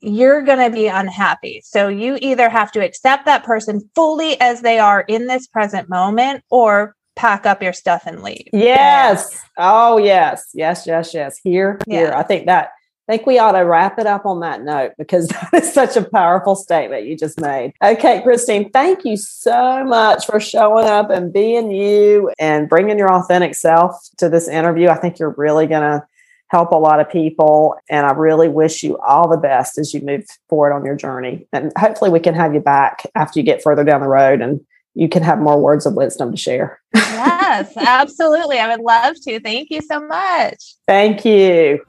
you're 0.01 0.41
going 0.41 0.59
to 0.59 0.75
be 0.75 0.87
unhappy. 0.87 1.61
So 1.63 1.87
you 1.87 2.17
either 2.21 2.49
have 2.49 2.71
to 2.73 2.83
accept 2.83 3.25
that 3.25 3.43
person 3.43 3.89
fully 3.95 4.39
as 4.39 4.61
they 4.61 4.79
are 4.79 5.01
in 5.01 5.27
this 5.27 5.47
present 5.47 5.89
moment 5.89 6.43
or 6.49 6.95
pack 7.15 7.45
up 7.45 7.61
your 7.61 7.73
stuff 7.73 8.03
and 8.05 8.23
leave. 8.23 8.47
Yes. 8.53 9.41
Oh, 9.57 9.97
yes. 9.97 10.49
Yes, 10.53 10.87
yes, 10.87 11.13
yes. 11.13 11.39
Here, 11.43 11.79
yeah. 11.85 11.99
here. 11.99 12.13
I 12.13 12.23
think 12.23 12.45
that 12.45 12.71
I 13.09 13.13
think 13.13 13.25
we 13.25 13.39
ought 13.39 13.53
to 13.53 13.61
wrap 13.61 13.97
it 13.97 14.05
up 14.05 14.27
on 14.27 14.39
that 14.41 14.61
note 14.61 14.91
because 14.95 15.27
that 15.51 15.63
is 15.63 15.73
such 15.73 15.97
a 15.97 16.03
powerful 16.03 16.55
statement 16.55 17.07
you 17.07 17.17
just 17.17 17.41
made. 17.41 17.73
Okay, 17.83 18.21
Christine, 18.21 18.69
thank 18.69 19.03
you 19.03 19.17
so 19.17 19.83
much 19.83 20.27
for 20.27 20.39
showing 20.39 20.85
up 20.85 21.09
and 21.09 21.33
being 21.33 21.71
you 21.71 22.31
and 22.37 22.69
bringing 22.69 22.99
your 22.99 23.11
authentic 23.11 23.55
self 23.55 23.95
to 24.17 24.29
this 24.29 24.47
interview. 24.47 24.89
I 24.89 24.97
think 24.97 25.17
you're 25.17 25.33
really 25.37 25.65
going 25.65 25.81
to 25.81 26.05
help 26.49 26.71
a 26.71 26.77
lot 26.77 26.99
of 26.99 27.09
people. 27.09 27.75
And 27.89 28.05
I 28.05 28.11
really 28.11 28.49
wish 28.49 28.83
you 28.83 28.97
all 28.99 29.27
the 29.27 29.37
best 29.37 29.77
as 29.77 29.93
you 29.93 30.01
move 30.01 30.25
forward 30.47 30.73
on 30.73 30.85
your 30.85 30.95
journey. 30.95 31.47
And 31.53 31.71
hopefully, 31.77 32.09
we 32.09 32.19
can 32.19 32.33
have 32.33 32.53
you 32.53 32.59
back 32.59 33.03
after 33.15 33.39
you 33.39 33.45
get 33.45 33.63
further 33.63 33.83
down 33.83 34.01
the 34.01 34.07
road 34.07 34.41
and 34.41 34.59
you 34.95 35.07
can 35.07 35.23
have 35.23 35.39
more 35.39 35.59
words 35.59 35.85
of 35.85 35.93
wisdom 35.93 36.31
to 36.31 36.37
share. 36.37 36.81
yes, 36.93 37.71
absolutely. 37.77 38.59
I 38.59 38.75
would 38.75 38.83
love 38.83 39.15
to. 39.21 39.39
Thank 39.39 39.69
you 39.71 39.81
so 39.81 39.99
much. 39.99 40.75
Thank 40.87 41.25
you. 41.25 41.85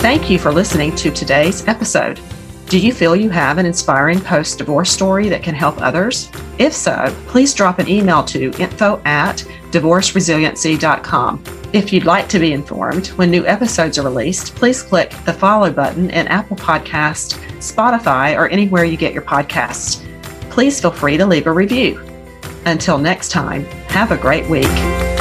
Thank 0.00 0.30
you 0.30 0.38
for 0.38 0.50
listening 0.50 0.96
to 0.96 1.10
today's 1.10 1.68
episode. 1.68 2.18
Do 2.70 2.78
you 2.78 2.92
feel 2.92 3.16
you 3.16 3.30
have 3.30 3.58
an 3.58 3.66
inspiring 3.66 4.20
post 4.20 4.58
divorce 4.58 4.92
story 4.92 5.28
that 5.28 5.42
can 5.42 5.56
help 5.56 5.82
others? 5.82 6.30
If 6.56 6.72
so, 6.72 7.12
please 7.26 7.52
drop 7.52 7.80
an 7.80 7.88
email 7.88 8.22
to 8.26 8.52
info 8.60 9.02
at 9.04 9.38
divorceresiliency.com. 9.72 11.42
If 11.72 11.92
you'd 11.92 12.04
like 12.04 12.28
to 12.28 12.38
be 12.38 12.52
informed 12.52 13.08
when 13.08 13.28
new 13.28 13.44
episodes 13.44 13.98
are 13.98 14.04
released, 14.04 14.54
please 14.54 14.82
click 14.82 15.12
the 15.24 15.32
follow 15.32 15.72
button 15.72 16.10
in 16.10 16.28
Apple 16.28 16.56
Podcast, 16.56 17.40
Spotify, 17.58 18.38
or 18.38 18.48
anywhere 18.48 18.84
you 18.84 18.96
get 18.96 19.12
your 19.12 19.22
podcasts. 19.22 20.06
Please 20.48 20.80
feel 20.80 20.92
free 20.92 21.16
to 21.16 21.26
leave 21.26 21.48
a 21.48 21.52
review. 21.52 22.00
Until 22.66 22.98
next 22.98 23.30
time, 23.30 23.64
have 23.88 24.12
a 24.12 24.16
great 24.16 24.48
week. 24.48 25.19